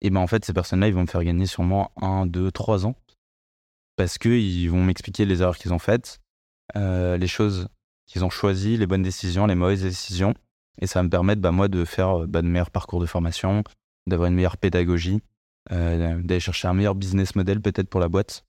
et 0.00 0.10
ben 0.10 0.20
en 0.20 0.26
fait, 0.26 0.44
ces 0.44 0.52
personnes-là, 0.52 0.88
ils 0.88 0.94
vont 0.94 1.02
me 1.02 1.06
faire 1.06 1.24
gagner 1.24 1.46
sûrement 1.46 1.92
un, 1.96 2.26
deux, 2.26 2.50
trois 2.50 2.84
ans, 2.86 2.94
parce 3.96 4.18
qu'ils 4.18 4.70
vont 4.70 4.84
m'expliquer 4.84 5.24
les 5.24 5.40
erreurs 5.40 5.56
qu'ils 5.56 5.72
ont 5.72 5.78
faites, 5.78 6.20
les 6.74 7.26
choses 7.26 7.68
qu'ils 8.06 8.24
ont 8.24 8.30
choisies, 8.30 8.76
les 8.76 8.86
bonnes 8.86 9.02
décisions, 9.02 9.46
les 9.46 9.54
mauvaises 9.54 9.82
décisions, 9.82 10.34
et 10.80 10.86
ça 10.86 10.98
va 10.98 11.04
me 11.04 11.10
permettre, 11.10 11.40
bah, 11.40 11.52
moi, 11.52 11.68
de 11.68 11.84
faire 11.84 12.26
bah, 12.26 12.42
de 12.42 12.48
meilleurs 12.48 12.70
parcours 12.70 13.00
de 13.00 13.06
formation, 13.06 13.62
d'avoir 14.06 14.28
une 14.28 14.34
meilleure 14.34 14.58
pédagogie, 14.58 15.22
d'aller 15.70 16.40
chercher 16.40 16.68
un 16.68 16.74
meilleur 16.74 16.94
business 16.94 17.34
model 17.34 17.62
peut-être 17.62 17.88
pour 17.88 18.00
la 18.00 18.08
boîte. 18.08 18.44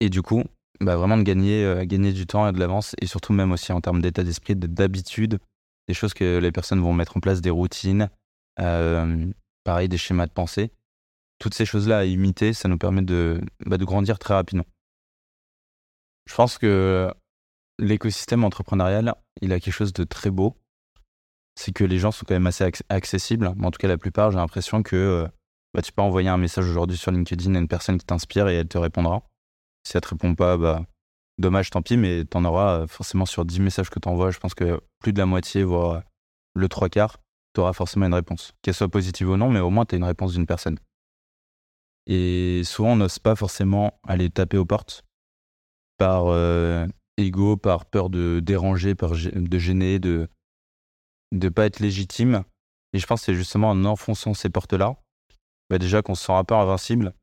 Et 0.00 0.08
du 0.08 0.22
coup, 0.22 0.42
bah, 0.80 0.96
vraiment 0.96 1.18
de 1.18 1.22
gagner, 1.22 1.64
euh, 1.64 1.84
gagner 1.84 2.12
du 2.12 2.26
temps 2.26 2.48
et 2.48 2.52
de 2.52 2.58
l'avance, 2.58 2.94
et 3.00 3.06
surtout 3.06 3.32
même 3.32 3.52
aussi 3.52 3.72
en 3.72 3.80
termes 3.80 4.00
d'état 4.00 4.24
d'esprit, 4.24 4.56
d'habitude, 4.56 5.38
des 5.88 5.94
choses 5.94 6.14
que 6.14 6.38
les 6.38 6.52
personnes 6.52 6.80
vont 6.80 6.92
mettre 6.92 7.16
en 7.16 7.20
place, 7.20 7.40
des 7.40 7.50
routines, 7.50 8.08
euh, 8.60 9.26
pareil, 9.64 9.88
des 9.88 9.98
schémas 9.98 10.26
de 10.26 10.32
pensée. 10.32 10.70
Toutes 11.38 11.54
ces 11.54 11.66
choses-là 11.66 11.98
à 11.98 12.04
imiter, 12.04 12.52
ça 12.52 12.68
nous 12.68 12.78
permet 12.78 13.02
de, 13.02 13.40
bah, 13.66 13.76
de 13.76 13.84
grandir 13.84 14.18
très 14.18 14.34
rapidement. 14.34 14.66
Je 16.26 16.34
pense 16.34 16.58
que 16.58 17.12
l'écosystème 17.78 18.44
entrepreneurial, 18.44 19.14
il 19.40 19.52
a 19.52 19.60
quelque 19.60 19.74
chose 19.74 19.92
de 19.92 20.04
très 20.04 20.30
beau. 20.30 20.56
C'est 21.56 21.72
que 21.72 21.84
les 21.84 21.98
gens 21.98 22.12
sont 22.12 22.24
quand 22.26 22.34
même 22.34 22.46
assez 22.46 22.70
accessibles. 22.88 23.48
En 23.48 23.70
tout 23.70 23.78
cas, 23.78 23.88
la 23.88 23.98
plupart, 23.98 24.30
j'ai 24.30 24.38
l'impression 24.38 24.82
que 24.82 24.96
euh, 24.96 25.28
bah, 25.74 25.82
tu 25.82 25.92
peux 25.92 26.02
envoyer 26.02 26.28
un 26.28 26.38
message 26.38 26.68
aujourd'hui 26.68 26.96
sur 26.96 27.10
LinkedIn 27.10 27.54
à 27.54 27.58
une 27.58 27.68
personne 27.68 27.98
qui 27.98 28.06
t'inspire 28.06 28.48
et 28.48 28.54
elle 28.54 28.68
te 28.68 28.78
répondra. 28.78 29.29
Si 29.84 29.96
elle 29.96 30.02
te 30.02 30.08
répond 30.08 30.34
pas, 30.34 30.56
bah, 30.56 30.84
dommage, 31.38 31.70
tant 31.70 31.82
pis, 31.82 31.96
mais 31.96 32.24
tu 32.24 32.36
en 32.36 32.44
auras 32.44 32.80
euh, 32.80 32.86
forcément 32.86 33.26
sur 33.26 33.44
10 33.44 33.60
messages 33.60 33.90
que 33.90 33.98
tu 33.98 34.08
envoies. 34.08 34.30
Je 34.30 34.38
pense 34.38 34.54
que 34.54 34.80
plus 35.00 35.12
de 35.12 35.18
la 35.18 35.26
moitié, 35.26 35.64
voire 35.64 36.02
le 36.54 36.68
trois 36.68 36.88
quarts, 36.88 37.18
tu 37.54 37.60
auras 37.60 37.72
forcément 37.72 38.06
une 38.06 38.14
réponse. 38.14 38.52
Qu'elle 38.62 38.74
soit 38.74 38.88
positive 38.88 39.30
ou 39.30 39.36
non, 39.36 39.50
mais 39.50 39.60
au 39.60 39.70
moins 39.70 39.84
tu 39.84 39.94
as 39.94 39.98
une 39.98 40.04
réponse 40.04 40.32
d'une 40.32 40.46
personne. 40.46 40.78
Et 42.06 42.62
souvent, 42.64 42.92
on 42.92 42.96
n'ose 42.96 43.18
pas 43.18 43.36
forcément 43.36 44.00
aller 44.06 44.30
taper 44.30 44.56
aux 44.56 44.64
portes 44.64 45.04
par 45.98 46.24
euh, 46.26 46.86
ego, 47.16 47.56
par 47.56 47.84
peur 47.84 48.10
de 48.10 48.40
déranger, 48.40 48.94
de 48.94 49.58
gêner, 49.58 49.98
de 49.98 50.28
ne 51.32 51.48
pas 51.48 51.66
être 51.66 51.80
légitime. 51.80 52.44
Et 52.92 52.98
je 52.98 53.06
pense 53.06 53.20
que 53.20 53.26
c'est 53.26 53.34
justement 53.34 53.70
en 53.70 53.84
enfonçant 53.84 54.34
ces 54.34 54.50
portes-là, 54.50 54.96
bah 55.68 55.78
déjà 55.78 56.02
qu'on 56.02 56.14
se 56.14 56.24
sent 56.24 56.32
un 56.32 56.42
peu 56.42 56.54
invincible 56.54 57.14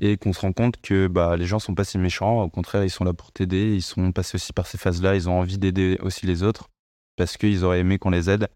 et 0.00 0.16
qu'on 0.16 0.32
se 0.32 0.40
rend 0.40 0.52
compte 0.52 0.80
que 0.80 1.06
bah, 1.06 1.36
les 1.36 1.46
gens 1.46 1.58
sont 1.58 1.74
pas 1.74 1.84
si 1.84 1.98
méchants, 1.98 2.42
au 2.42 2.48
contraire, 2.48 2.84
ils 2.84 2.90
sont 2.90 3.04
là 3.04 3.12
pour 3.12 3.32
t'aider, 3.32 3.74
ils 3.74 3.82
sont 3.82 4.12
passés 4.12 4.36
aussi 4.36 4.52
par 4.52 4.66
ces 4.66 4.78
phases-là, 4.78 5.14
ils 5.14 5.28
ont 5.28 5.38
envie 5.38 5.58
d'aider 5.58 5.98
aussi 6.00 6.26
les 6.26 6.42
autres 6.42 6.68
parce 7.16 7.36
qu'ils 7.36 7.64
auraient 7.64 7.80
aimé 7.80 7.98
qu'on 7.98 8.10
les 8.10 8.28
aide. 8.28 8.48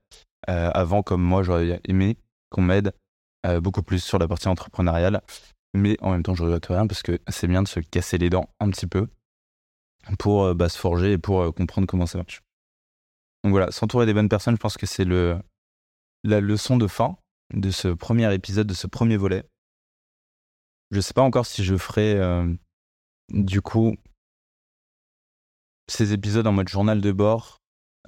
Euh, 0.49 0.71
avant, 0.75 1.03
comme 1.03 1.23
moi, 1.23 1.43
j'aurais 1.43 1.81
aimé 1.85 2.17
qu'on 2.51 2.62
m'aide 2.62 2.93
euh, 3.47 3.61
beaucoup 3.61 3.83
plus 3.83 4.03
sur 4.03 4.19
la 4.19 4.27
partie 4.27 4.49
entrepreneuriale. 4.49 5.21
Mais 5.75 5.97
en 6.01 6.12
même 6.12 6.23
temps, 6.23 6.35
je 6.35 6.43
regrette 6.43 6.67
rien 6.67 6.87
parce 6.87 7.03
que 7.03 7.21
c'est 7.29 7.47
bien 7.47 7.62
de 7.62 7.69
se 7.69 7.81
casser 7.81 8.19
les 8.19 8.31
dents 8.31 8.49
un 8.59 8.71
petit 8.71 8.87
peu 8.87 9.07
pour 10.19 10.45
euh, 10.45 10.55
bah, 10.55 10.69
se 10.69 10.79
forger 10.79 11.12
et 11.12 11.19
pour 11.19 11.55
comprendre 11.55 11.87
comment 11.87 12.07
ça 12.07 12.19
marche. 12.19 12.43
Donc 13.45 13.53
voilà, 13.53 13.71
s'entourer 13.71 14.07
des 14.07 14.15
bonnes 14.15 14.29
personnes, 14.29 14.55
je 14.55 14.61
pense 14.61 14.77
que 14.77 14.87
c'est 14.87 15.05
le, 15.05 15.39
la 16.25 16.41
leçon 16.41 16.77
de 16.77 16.87
fin 16.87 17.17
de 17.55 17.71
ce 17.71 17.89
premier 17.89 18.33
épisode, 18.35 18.67
de 18.67 18.75
ce 18.75 18.87
premier 18.87 19.17
volet. 19.17 19.45
Je 20.91 21.01
sais 21.01 21.12
pas 21.12 21.22
encore 21.22 21.47
si 21.47 21.64
je 21.64 21.76
ferai 21.76 22.14
euh, 22.14 22.51
du 23.28 23.61
coup 23.61 23.97
ces 25.86 26.12
épisodes 26.12 26.47
en 26.47 26.53
mode 26.53 26.68
journal 26.68 27.01
de 27.01 27.12
bord 27.12 27.59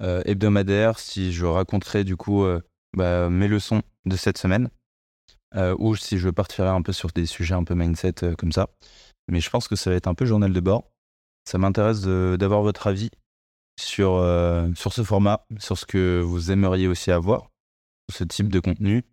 euh, 0.01 0.21
hebdomadaire, 0.25 0.97
si 0.97 1.31
je 1.31 1.45
raconterai 1.45 2.03
du 2.03 2.15
coup 2.15 2.43
euh, 2.43 2.59
bah, 2.97 3.29
mes 3.29 3.47
leçons 3.47 3.83
de 4.05 4.15
cette 4.15 4.37
semaine, 4.37 4.69
ou 5.77 5.95
si 5.95 6.17
je 6.17 6.29
partirai 6.29 6.69
un 6.69 6.81
peu 6.81 6.93
sur 6.93 7.09
des 7.09 7.25
sujets 7.25 7.53
un 7.53 7.63
peu 7.63 7.75
mindset 7.75 8.35
comme 8.37 8.51
ça. 8.51 8.69
Mais 9.27 9.41
je 9.41 9.49
pense 9.49 9.67
que 9.67 9.75
ça 9.75 9.89
va 9.89 9.95
être 9.95 10.07
un 10.07 10.15
peu 10.15 10.25
journal 10.25 10.53
de 10.53 10.59
bord. 10.59 10.89
Ça 11.45 11.57
m'intéresse 11.57 12.01
d'avoir 12.01 12.61
votre 12.61 12.87
avis 12.87 13.11
sur, 13.79 14.11
sur 14.75 14.93
ce 14.93 15.03
format, 15.03 15.45
sur 15.59 15.77
ce 15.77 15.85
que 15.85 16.21
vous 16.21 16.51
aimeriez 16.51 16.87
aussi 16.87 17.11
avoir, 17.11 17.51
ce 18.11 18.23
type 18.23 18.47
de 18.49 18.59
contenu. 18.59 19.03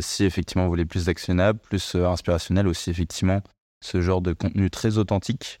Si 0.00 0.24
effectivement 0.24 0.64
vous 0.64 0.70
voulez 0.70 0.86
plus 0.86 1.06
d'actionnable, 1.06 1.58
plus 1.58 1.94
inspirationnel, 1.94 2.66
aussi 2.66 2.90
effectivement 2.90 3.40
ce 3.82 4.00
genre 4.00 4.20
de 4.20 4.32
contenu 4.32 4.70
très 4.70 4.98
authentique. 4.98 5.60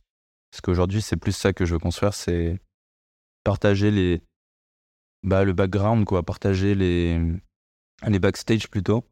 Parce 0.50 0.60
qu'aujourd'hui, 0.60 1.02
c'est 1.02 1.16
plus 1.16 1.32
ça 1.32 1.52
que 1.52 1.64
je 1.64 1.74
veux 1.74 1.78
construire, 1.78 2.14
c'est 2.14 2.60
partager 3.44 4.20
bah, 5.22 5.44
le 5.44 5.52
background, 5.52 6.04
quoi, 6.04 6.22
partager 6.22 6.74
les, 6.74 7.20
les 8.06 8.18
backstage 8.18 8.68
plutôt 8.68 9.04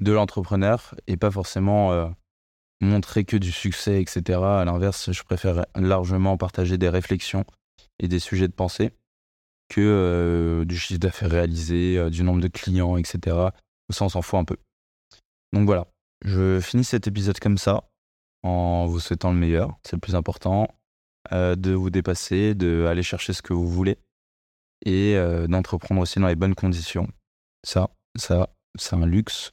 de 0.00 0.12
l'entrepreneur 0.12 0.94
et 1.06 1.16
pas 1.16 1.30
forcément 1.30 1.92
euh, 1.92 2.08
montrer 2.80 3.24
que 3.24 3.36
du 3.36 3.52
succès, 3.52 4.00
etc. 4.00 4.40
À 4.40 4.64
l'inverse, 4.64 5.12
je 5.12 5.22
préfère 5.22 5.64
largement 5.74 6.36
partager 6.36 6.78
des 6.78 6.88
réflexions 6.88 7.44
et 8.00 8.08
des 8.08 8.18
sujets 8.18 8.48
de 8.48 8.52
pensée 8.52 8.90
que 9.68 9.80
euh, 9.80 10.64
du 10.64 10.76
chiffre 10.76 11.00
d'affaires 11.00 11.30
réalisé, 11.30 11.96
euh, 11.98 12.10
du 12.10 12.22
nombre 12.22 12.40
de 12.40 12.48
clients, 12.48 12.96
etc. 12.96 13.36
On 14.02 14.08
s'en 14.08 14.22
fout 14.22 14.38
un 14.38 14.44
peu. 14.44 14.56
Donc 15.52 15.66
voilà, 15.66 15.86
je 16.24 16.60
finis 16.60 16.84
cet 16.84 17.06
épisode 17.06 17.38
comme 17.38 17.58
ça, 17.58 17.84
en 18.42 18.86
vous 18.86 19.00
souhaitant 19.00 19.32
le 19.32 19.38
meilleur, 19.38 19.78
c'est 19.82 19.96
le 19.96 20.00
plus 20.00 20.14
important, 20.14 20.68
de 21.32 21.72
vous 21.72 21.90
dépasser, 21.90 22.54
de 22.54 22.86
aller 22.88 23.02
chercher 23.02 23.32
ce 23.32 23.42
que 23.42 23.52
vous 23.52 23.68
voulez 23.68 23.98
et 24.84 25.16
d'entreprendre 25.48 26.00
aussi 26.00 26.18
dans 26.18 26.26
les 26.26 26.34
bonnes 26.34 26.54
conditions. 26.54 27.08
Ça, 27.62 27.88
ça, 28.16 28.50
c'est 28.78 28.96
un 28.96 29.06
luxe 29.06 29.52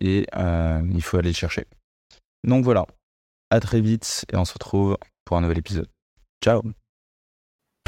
et 0.00 0.26
euh, 0.36 0.82
il 0.92 1.02
faut 1.02 1.18
aller 1.18 1.30
le 1.30 1.34
chercher. 1.34 1.66
Donc 2.44 2.64
voilà, 2.64 2.86
à 3.50 3.60
très 3.60 3.80
vite 3.80 4.24
et 4.32 4.36
on 4.36 4.44
se 4.44 4.52
retrouve 4.52 4.96
pour 5.24 5.36
un 5.36 5.40
nouvel 5.42 5.58
épisode. 5.58 5.88
Ciao 6.42 6.62